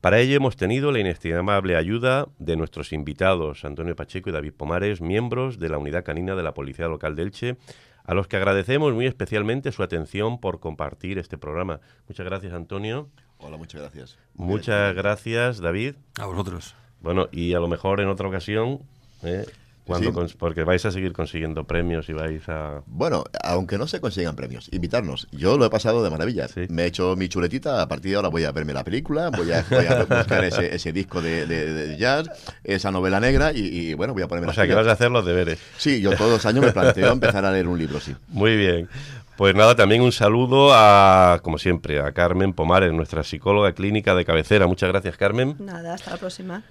Para 0.05 0.20
ello 0.20 0.36
hemos 0.36 0.57
tenido 0.57 0.92
la 0.92 0.98
inestimable 0.98 1.76
ayuda 1.76 2.28
de 2.38 2.57
nuestros 2.57 2.92
invitados, 2.92 3.64
Antonio 3.64 3.96
Pacheco 3.96 4.28
y 4.28 4.34
David 4.34 4.52
Pomares, 4.52 5.00
miembros 5.00 5.59
de 5.59 5.70
la 5.70 5.78
Unidad 5.78 6.05
Canina 6.05 6.34
de 6.34 6.42
la 6.42 6.52
Policía 6.52 6.88
Local 6.88 7.16
de 7.16 7.22
Elche, 7.22 7.57
a 8.05 8.12
los 8.12 8.28
que 8.28 8.36
agradecemos 8.36 8.92
muy 8.92 9.07
especialmente 9.07 9.72
su 9.72 9.82
atención 9.82 10.38
por 10.42 10.61
compartir 10.61 11.18
este 11.18 11.38
programa. 11.38 11.80
Muchas 12.07 12.26
gracias, 12.26 12.52
Antonio. 12.52 13.09
Hola, 13.38 13.57
muchas 13.57 13.80
gracias. 13.80 14.18
Muchas 14.34 14.94
gracias, 14.94 15.62
David. 15.62 15.94
A 16.20 16.26
vosotros. 16.26 16.74
Bueno, 17.00 17.28
y 17.32 17.55
a 17.55 17.59
lo 17.59 17.68
mejor 17.68 18.02
en 18.02 18.09
otra 18.09 18.28
ocasión, 18.28 18.80
¿eh? 19.22 19.46
Cuando 19.87 20.11
Sí. 20.11 20.16
cons- 20.16 20.35
porque 20.39 20.64
vais 20.64 20.82
a 20.87 20.91
seguir 20.91 21.12
consiguiendo 21.12 21.64
premios 21.64 22.09
y 22.09 22.14
vais 22.14 22.49
a... 22.49 22.80
Bueno, 22.87 23.24
aunque 23.43 23.76
no 23.76 23.87
se 23.87 24.01
consigan 24.01 24.35
premios, 24.35 24.68
invitarnos. 24.72 25.28
Yo 25.30 25.59
lo 25.59 25.66
he 25.66 25.70
pasado 25.70 26.03
de 26.03 26.09
maravilla. 26.09 26.49
Sí. 26.49 26.62
Me 26.70 26.85
he 26.85 26.87
hecho 26.87 27.16
mi 27.16 27.28
chuletita, 27.28 27.82
a 27.82 27.87
partir 27.89 28.12
de 28.12 28.16
ahora 28.16 28.28
voy 28.28 28.45
a 28.45 28.53
verme 28.53 28.72
la 28.72 28.82
película, 28.82 29.28
voy 29.28 29.53
a, 29.53 29.62
voy 29.68 29.85
a 29.85 30.05
buscar 30.09 30.43
ese, 30.45 30.74
ese 30.74 30.93
disco 30.93 31.20
de, 31.20 31.47
de- 31.47 31.72
de 31.74 31.99
jazz, 31.99 32.28
esa 32.64 32.91
novela 32.91 33.20
negra 33.20 33.53
y, 33.53 33.59
y, 33.61 33.95
bueno, 33.95 34.14
voy 34.14 34.22
a 34.22 34.28
ponerme 34.28 34.51
O 34.51 34.55
sea, 34.55 34.66
que 34.66 34.74
vas 34.74 34.87
a 34.87 34.93
hacer 34.93 35.11
los 35.11 35.26
deberes. 35.26 35.59
Sí, 35.76 36.01
yo 36.01 36.16
todos 36.16 36.30
los 36.30 36.47
años 36.47 36.64
me 36.64 36.72
planteo 36.72 37.12
empezar 37.12 37.45
a 37.45 37.53
leer 37.53 37.68
un 37.68 37.78
libro, 37.78 38.01
sí. 38.01 38.14
Muy 38.28 38.57
bien. 38.57 38.89
Pues 39.37 39.55
nada, 39.55 39.74
también 39.74 40.01
un 40.01 40.12
saludo 40.12 40.70
a, 40.72 41.41
como 41.43 41.59
siempre, 41.59 42.01
a 42.01 42.12
Carmen 42.12 42.53
Pomares, 42.55 42.93
nuestra 42.93 43.22
psicóloga 43.24 43.72
clínica 43.72 44.14
de 44.14 44.24
cabecera. 44.24 44.66
Muchas 44.68 44.89
gracias, 44.91 45.16
Carmen. 45.16 45.57
Nada, 45.59 45.95
hasta 45.95 46.12
la 46.12 46.16
próxima. 46.16 46.62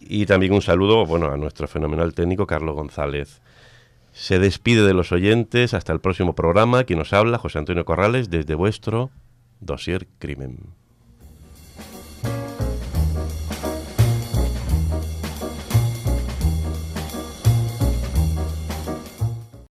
Y 0.00 0.26
también 0.26 0.52
un 0.52 0.62
saludo, 0.62 1.04
bueno, 1.06 1.30
a 1.30 1.36
nuestro 1.36 1.68
fenomenal 1.68 2.14
técnico 2.14 2.46
Carlos 2.46 2.74
González. 2.74 3.40
Se 4.12 4.38
despide 4.38 4.82
de 4.86 4.94
los 4.94 5.12
oyentes 5.12 5.74
hasta 5.74 5.92
el 5.92 6.00
próximo 6.00 6.34
programa. 6.34 6.84
Quien 6.84 6.98
nos 6.98 7.12
habla, 7.12 7.38
José 7.38 7.58
Antonio 7.58 7.84
Corrales, 7.84 8.30
desde 8.30 8.54
vuestro 8.54 9.10
Dossier 9.60 10.06
Crimen. 10.18 10.77